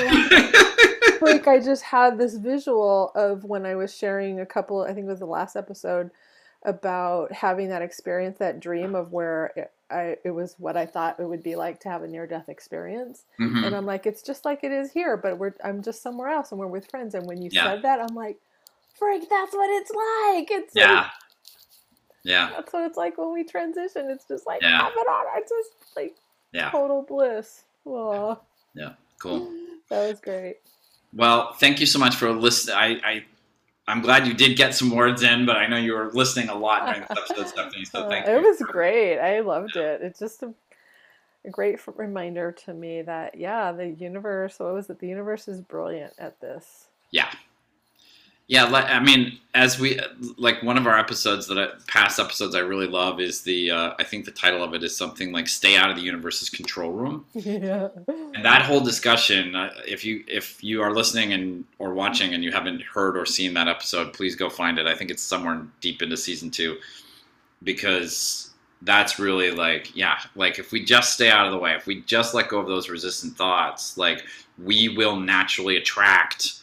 like 1.20 1.46
I 1.46 1.60
just 1.60 1.82
had 1.82 2.18
this 2.18 2.36
visual 2.36 3.12
of 3.14 3.44
when 3.44 3.66
I 3.66 3.74
was 3.74 3.94
sharing 3.96 4.40
a 4.40 4.46
couple. 4.46 4.82
I 4.82 4.88
think 4.94 5.06
it 5.06 5.10
was 5.10 5.18
the 5.20 5.26
last 5.26 5.54
episode 5.56 6.10
about 6.64 7.32
having 7.32 7.68
that 7.70 7.82
experience, 7.82 8.38
that 8.38 8.60
dream 8.60 8.94
of 8.94 9.12
where 9.12 9.52
it, 9.56 9.72
I, 9.90 10.16
it 10.24 10.30
was 10.30 10.54
what 10.58 10.76
I 10.76 10.86
thought 10.86 11.18
it 11.18 11.24
would 11.24 11.42
be 11.42 11.56
like 11.56 11.80
to 11.80 11.88
have 11.88 12.02
a 12.02 12.06
near-death 12.06 12.48
experience. 12.48 13.24
Mhm. 13.40 13.64
And 13.66 13.74
I'm 13.74 13.86
like, 13.86 14.06
it's 14.06 14.22
just 14.22 14.44
like 14.44 14.62
it 14.62 14.70
is 14.70 14.92
here, 14.92 15.16
but 15.16 15.38
we're 15.38 15.54
I'm 15.64 15.82
just 15.82 16.02
somewhere 16.02 16.28
else, 16.28 16.50
and 16.52 16.60
we're 16.60 16.66
with 16.66 16.86
friends. 16.90 17.14
And 17.14 17.26
when 17.26 17.40
you 17.42 17.50
Yeah. 17.52 17.64
said 17.64 17.82
that, 17.82 18.00
I'm 18.00 18.14
like, 18.14 18.38
Frank, 19.00 19.28
that's 19.28 19.52
what 19.52 19.68
it's 19.70 19.90
like. 19.90 20.50
It's 20.52 20.72
Yeah. 20.76 20.94
like, 20.94 21.06
Yeah. 22.22 22.50
that's 22.54 22.72
what 22.72 22.84
it's 22.84 22.96
like 22.96 23.18
when 23.18 23.32
we 23.32 23.42
transition. 23.42 24.08
It's 24.10 24.26
just 24.26 24.46
like 24.46 24.62
Yeah. 24.62 24.82
have 24.82 24.92
it 24.94 25.08
on. 25.08 25.26
It's 25.38 25.50
just 25.50 25.96
like 25.96 26.14
Yeah. 26.52 26.70
total 26.70 27.02
bliss. 27.02 27.64
Aww. 27.84 28.38
Yeah. 28.74 28.92
Cool. 29.20 29.50
that 29.88 30.08
was 30.08 30.20
great. 30.20 30.58
Well, 31.12 31.54
thank 31.54 31.80
you 31.80 31.86
so 31.86 31.98
much 31.98 32.14
for 32.14 32.30
listening. 32.30 32.76
I, 32.76 32.86
I 33.04 33.24
I'm 33.88 34.02
glad 34.02 34.24
you 34.28 34.34
did 34.34 34.56
get 34.56 34.72
some 34.72 34.90
words 34.94 35.24
in, 35.24 35.44
but 35.46 35.56
I 35.56 35.66
know 35.66 35.76
you 35.76 35.94
were 35.94 36.12
listening 36.12 36.48
a 36.48 36.54
lot 36.54 36.86
during 36.86 37.00
this 37.00 37.10
episode, 37.10 37.48
Stephanie. 37.48 37.84
So 37.84 38.04
Uh, 38.04 38.08
thank 38.08 38.28
it 38.28 38.40
was 38.40 38.58
great. 38.60 39.18
I 39.18 39.40
loved 39.40 39.74
it. 39.74 40.00
It's 40.02 40.20
just 40.20 40.44
a, 40.44 40.54
a 41.44 41.50
great 41.50 41.80
reminder 41.96 42.52
to 42.52 42.72
me 42.72 43.02
that 43.02 43.34
yeah, 43.36 43.72
the 43.72 43.88
universe. 43.88 44.60
What 44.60 44.74
was 44.74 44.88
it? 44.90 45.00
The 45.00 45.08
universe 45.08 45.48
is 45.48 45.60
brilliant 45.60 46.12
at 46.18 46.38
this. 46.40 46.86
Yeah. 47.10 47.32
Yeah, 48.50 48.64
I 48.64 48.98
mean, 48.98 49.38
as 49.54 49.78
we 49.78 50.00
like 50.36 50.60
one 50.64 50.76
of 50.76 50.88
our 50.88 50.98
episodes 50.98 51.46
that 51.46 51.56
I, 51.56 51.68
past 51.86 52.18
episodes 52.18 52.56
I 52.56 52.58
really 52.58 52.88
love 52.88 53.20
is 53.20 53.42
the 53.42 53.70
uh, 53.70 53.94
I 53.96 54.02
think 54.02 54.24
the 54.24 54.32
title 54.32 54.64
of 54.64 54.74
it 54.74 54.82
is 54.82 54.96
something 54.96 55.30
like 55.30 55.46
"Stay 55.46 55.76
out 55.76 55.88
of 55.88 55.94
the 55.94 56.02
universe's 56.02 56.50
control 56.50 56.90
room." 56.90 57.24
yeah. 57.34 57.90
And 58.08 58.44
that 58.44 58.62
whole 58.62 58.80
discussion, 58.80 59.54
uh, 59.54 59.70
if 59.86 60.04
you 60.04 60.24
if 60.26 60.64
you 60.64 60.82
are 60.82 60.92
listening 60.92 61.32
and 61.32 61.64
or 61.78 61.94
watching 61.94 62.34
and 62.34 62.42
you 62.42 62.50
haven't 62.50 62.82
heard 62.82 63.16
or 63.16 63.24
seen 63.24 63.54
that 63.54 63.68
episode, 63.68 64.12
please 64.14 64.34
go 64.34 64.50
find 64.50 64.80
it. 64.80 64.86
I 64.88 64.96
think 64.96 65.12
it's 65.12 65.22
somewhere 65.22 65.64
deep 65.80 66.02
into 66.02 66.16
season 66.16 66.50
two, 66.50 66.76
because 67.62 68.50
that's 68.82 69.20
really 69.20 69.52
like 69.52 69.94
yeah, 69.94 70.18
like 70.34 70.58
if 70.58 70.72
we 70.72 70.84
just 70.84 71.12
stay 71.12 71.30
out 71.30 71.46
of 71.46 71.52
the 71.52 71.58
way, 71.58 71.76
if 71.76 71.86
we 71.86 72.00
just 72.00 72.34
let 72.34 72.48
go 72.48 72.58
of 72.58 72.66
those 72.66 72.88
resistant 72.88 73.36
thoughts, 73.36 73.96
like 73.96 74.24
we 74.58 74.88
will 74.88 75.14
naturally 75.14 75.76
attract 75.76 76.59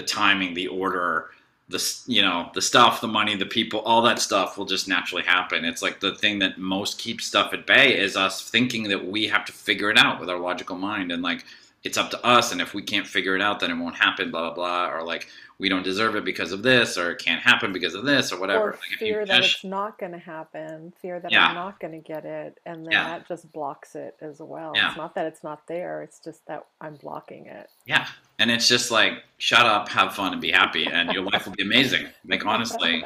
the 0.00 0.06
timing, 0.06 0.54
the 0.54 0.68
order, 0.68 1.30
the 1.68 1.80
you 2.06 2.22
know 2.22 2.50
the 2.54 2.62
stuff, 2.62 3.00
the 3.00 3.06
money, 3.06 3.36
the 3.36 3.46
people, 3.46 3.80
all 3.80 4.02
that 4.02 4.18
stuff 4.18 4.56
will 4.56 4.64
just 4.64 4.88
naturally 4.88 5.22
happen. 5.22 5.64
It's 5.64 5.82
like 5.82 6.00
the 6.00 6.14
thing 6.14 6.38
that 6.40 6.58
most 6.58 6.98
keeps 6.98 7.26
stuff 7.26 7.52
at 7.52 7.66
bay 7.66 7.96
is 7.96 8.16
us 8.16 8.48
thinking 8.48 8.84
that 8.84 9.06
we 9.06 9.28
have 9.28 9.44
to 9.44 9.52
figure 9.52 9.90
it 9.90 9.98
out 9.98 10.18
with 10.18 10.30
our 10.30 10.38
logical 10.38 10.76
mind, 10.76 11.12
and 11.12 11.22
like 11.22 11.44
it's 11.82 11.96
up 11.96 12.10
to 12.10 12.24
us. 12.26 12.52
And 12.52 12.60
if 12.60 12.74
we 12.74 12.82
can't 12.82 13.06
figure 13.06 13.34
it 13.36 13.42
out, 13.42 13.60
then 13.60 13.70
it 13.70 13.74
won't 13.76 13.96
happen. 13.96 14.30
Blah 14.30 14.52
blah 14.52 14.54
blah, 14.54 14.94
or 14.94 15.02
like 15.04 15.28
we 15.58 15.68
don't 15.68 15.82
deserve 15.82 16.16
it 16.16 16.24
because 16.24 16.52
of 16.52 16.62
this, 16.62 16.96
or 16.96 17.10
it 17.10 17.18
can't 17.18 17.42
happen 17.42 17.70
because 17.72 17.94
of 17.94 18.04
this, 18.04 18.32
or 18.32 18.40
whatever. 18.40 18.70
Or 18.70 18.72
Like, 18.72 18.98
fear 18.98 19.26
that 19.26 19.42
just- 19.42 19.56
it's 19.56 19.64
not 19.64 19.98
going 19.98 20.12
to 20.12 20.18
happen. 20.18 20.92
Fear 21.02 21.20
that 21.20 21.30
Yeah. 21.30 21.48
I'm 21.48 21.54
not 21.54 21.78
going 21.80 21.92
to 21.92 21.98
get 21.98 22.24
it, 22.24 22.58
and 22.64 22.86
then 22.86 22.92
Yeah. 22.92 23.04
that 23.04 23.28
just 23.28 23.52
blocks 23.52 23.94
it 23.94 24.16
as 24.22 24.40
well. 24.40 24.72
Yeah. 24.74 24.88
It's 24.88 24.96
not 24.96 25.14
that 25.16 25.26
it's 25.26 25.44
not 25.44 25.66
there. 25.66 26.02
It's 26.02 26.18
just 26.18 26.46
that 26.46 26.64
I'm 26.80 26.94
blocking 26.94 27.44
it. 27.44 27.68
Yeah. 27.84 28.06
And 28.38 28.50
it's 28.50 28.68
just 28.68 28.90
like, 28.90 29.22
shut 29.36 29.66
up, 29.66 29.90
have 29.90 30.14
fun, 30.14 30.32
and 30.32 30.40
be 30.40 30.50
happy, 30.50 30.86
and 30.86 31.12
your 31.12 31.24
life 31.24 31.44
will 31.46 31.52
be 31.54 31.62
amazing. 31.62 32.08
Like, 32.26 32.46
honestly, 32.46 33.04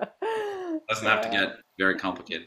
doesn't 0.88 1.06
have 1.06 1.20
to 1.22 1.28
get 1.28 1.56
very 1.80 1.96
complicated. 1.96 2.46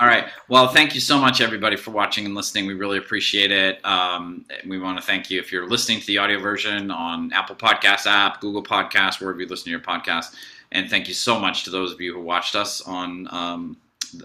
All 0.00 0.08
right. 0.08 0.28
Well, 0.48 0.68
thank 0.68 0.94
you 0.94 1.00
so 1.00 1.18
much, 1.18 1.42
everybody, 1.42 1.76
for 1.76 1.90
watching 1.90 2.24
and 2.24 2.34
listening. 2.34 2.66
We 2.66 2.72
really 2.72 2.96
appreciate 2.96 3.52
it. 3.52 3.84
Um, 3.84 4.46
we 4.66 4.78
want 4.78 4.98
to 4.98 5.04
thank 5.04 5.30
you 5.30 5.38
if 5.38 5.52
you're 5.52 5.68
listening 5.68 6.00
to 6.00 6.06
the 6.06 6.16
audio 6.16 6.40
version 6.40 6.90
on 6.90 7.30
Apple 7.34 7.54
Podcasts 7.54 8.06
app, 8.06 8.40
Google 8.40 8.62
Podcasts, 8.62 9.20
wherever 9.20 9.38
you 9.38 9.46
listen 9.46 9.64
to 9.64 9.70
your 9.70 9.80
podcast. 9.80 10.34
And 10.72 10.88
thank 10.88 11.06
you 11.06 11.12
so 11.12 11.38
much 11.38 11.64
to 11.64 11.70
those 11.70 11.92
of 11.92 12.00
you 12.00 12.14
who 12.14 12.22
watched 12.22 12.56
us 12.56 12.80
on 12.80 13.28
um, 13.30 13.76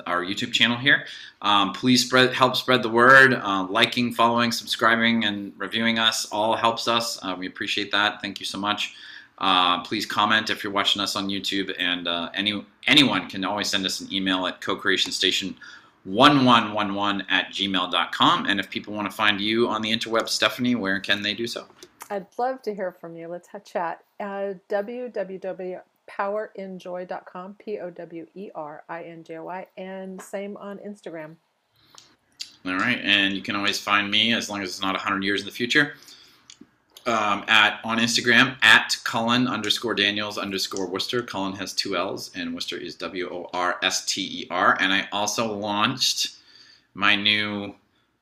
our 0.06 0.24
YouTube 0.24 0.54
channel 0.54 0.78
here. 0.78 1.06
Um, 1.42 1.74
please 1.74 2.06
spread, 2.06 2.34
help 2.34 2.56
spread 2.56 2.82
the 2.84 2.90
word. 2.90 3.34
Uh, 3.34 3.68
liking, 3.70 4.14
following, 4.14 4.54
subscribing, 4.54 5.26
and 5.26 5.52
reviewing 5.58 6.00
us 6.00 6.26
all 6.32 6.56
helps 6.56 6.88
us. 6.88 7.20
Uh, 7.22 7.36
we 7.38 7.48
appreciate 7.48 7.92
that. 7.92 8.22
Thank 8.22 8.40
you 8.40 8.46
so 8.46 8.58
much. 8.58 8.96
Uh, 9.38 9.84
please 9.84 10.06
comment 10.06 10.50
if 10.50 10.64
you're 10.64 10.74
watching 10.74 11.02
us 11.02 11.16
on 11.16 11.30
YouTube, 11.30 11.74
and 11.78 12.08
uh, 12.08 12.32
any 12.34 12.66
anyone 12.88 13.30
can 13.30 13.46
always 13.46 13.70
send 13.70 13.86
us 13.86 14.02
an 14.02 14.12
email 14.12 14.48
at 14.48 14.60
co-creationstation1111 14.62 17.26
at 17.30 17.52
gmail.com. 17.52 18.48
And 18.48 18.60
if 18.60 18.68
people 18.70 18.96
want 18.96 19.08
to 19.10 19.16
find 19.16 19.40
you 19.40 19.68
on 19.68 19.84
the 19.84 19.96
interweb, 19.96 20.28
Stephanie, 20.28 20.74
where 20.76 21.00
can 21.00 21.22
they 21.22 21.36
do 21.36 21.46
so? 21.46 21.68
I'd 22.10 22.26
love 22.38 22.62
to 22.64 22.74
hear 22.74 22.92
from 22.92 23.16
you. 23.16 23.28
Let's 23.28 23.48
have 23.50 23.64
chat. 23.64 24.04
Uh, 24.20 24.56
www.powerinjoy.com, 24.70 27.56
P 27.60 27.80
O 27.80 27.92
W 27.92 28.28
E 28.34 28.50
R 28.56 28.84
I 28.90 29.04
N 29.04 29.24
J 29.24 29.38
O 29.38 29.44
Y, 29.44 29.68
and 29.78 30.20
same 30.20 30.58
on 30.58 30.80
Instagram. 30.80 31.36
All 32.66 32.76
right, 32.76 33.00
and 33.04 33.36
you 33.36 33.44
can 33.44 33.56
always 33.56 33.80
find 33.80 34.10
me 34.10 34.34
as 34.34 34.50
long 34.50 34.64
as 34.64 34.70
it's 34.70 34.82
not 34.82 34.94
100 34.94 35.24
years 35.24 35.42
in 35.42 35.46
the 35.46 35.52
future 35.52 35.94
um, 37.08 37.46
at 37.48 37.80
on 37.84 37.98
Instagram 37.98 38.58
at 38.62 38.98
Collin 39.04 39.48
underscore 39.48 39.96
Daniels 39.96 40.38
underscore 40.38 40.88
Worster. 40.88 41.22
Collin 41.22 41.54
has 41.54 41.74
two 41.74 41.96
L's, 41.96 42.32
and 42.36 42.54
Worster 42.54 42.78
is 42.78 42.96
W 42.96 43.30
O 43.32 43.50
R 43.54 43.80
S 43.82 44.06
T 44.06 44.44
E 44.44 44.48
R. 44.52 44.78
And 44.80 44.94
I 44.94 45.08
also 45.12 45.54
launched 45.54 46.36
my 46.94 47.16
new 47.16 47.74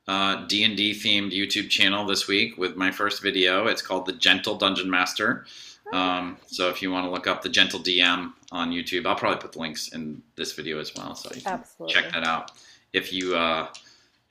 uh, 0.07 0.45
D&D 0.45 0.91
themed 0.93 1.33
YouTube 1.33 1.69
channel 1.69 2.05
this 2.05 2.27
week 2.27 2.57
with 2.57 2.75
my 2.75 2.91
first 2.91 3.23
video. 3.23 3.67
It's 3.67 3.81
called 3.81 4.05
The 4.05 4.13
Gentle 4.13 4.55
Dungeon 4.55 4.89
Master. 4.89 5.45
Um, 5.93 6.37
so 6.47 6.69
if 6.69 6.81
you 6.81 6.91
want 6.91 7.05
to 7.05 7.11
look 7.11 7.25
up 7.25 7.41
The 7.41 7.49
Gentle 7.49 7.79
DM 7.79 8.33
on 8.51 8.71
YouTube, 8.71 9.05
I'll 9.05 9.15
probably 9.15 9.39
put 9.39 9.53
the 9.53 9.59
links 9.59 9.89
in 9.89 10.21
this 10.35 10.53
video 10.53 10.79
as 10.79 10.93
well, 10.95 11.15
so 11.15 11.29
you 11.33 11.41
can 11.41 11.53
Absolutely. 11.53 11.93
check 11.93 12.11
that 12.11 12.23
out. 12.23 12.51
If 12.93 13.11
you 13.11 13.35
uh, 13.35 13.67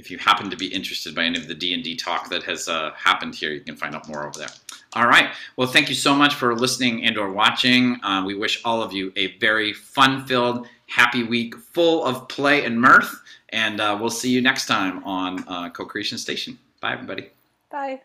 if 0.05 0.11
you 0.11 0.19
happen 0.19 0.51
to 0.51 0.57
be 0.57 0.67
interested 0.67 1.15
by 1.15 1.25
any 1.25 1.39
of 1.39 1.49
the 1.49 1.55
D&D 1.55 1.97
talk 1.97 2.29
that 2.29 2.43
has 2.43 2.69
uh, 2.69 2.91
happened 2.95 3.35
here, 3.35 3.53
you 3.53 3.61
can 3.61 3.75
find 3.75 3.95
out 3.95 4.07
more 4.07 4.27
over 4.27 4.39
there. 4.39 4.51
All 4.93 5.07
right. 5.07 5.31
Well, 5.57 5.67
thank 5.67 5.89
you 5.89 5.95
so 5.95 6.15
much 6.15 6.35
for 6.35 6.55
listening 6.55 7.05
and 7.07 7.17
or 7.17 7.33
watching. 7.33 7.99
Uh, 8.05 8.23
we 8.25 8.35
wish 8.35 8.61
all 8.67 8.83
of 8.83 8.93
you 8.93 9.13
a 9.17 9.39
very 9.39 9.73
fun-filled, 9.73 10.69
happy 10.89 11.25
week 11.25 11.57
full 11.57 12.05
of 12.05 12.29
play 12.29 12.67
and 12.67 12.79
mirth. 12.79 13.19
And 13.49 13.81
uh, 13.81 13.97
we'll 13.99 14.11
see 14.11 14.31
you 14.31 14.43
next 14.43 14.67
time 14.67 15.03
on 15.05 15.43
uh, 15.49 15.71
Co-Creation 15.71 16.19
Station. 16.19 16.59
Bye, 16.81 16.93
everybody. 16.93 17.31
Bye. 17.71 18.03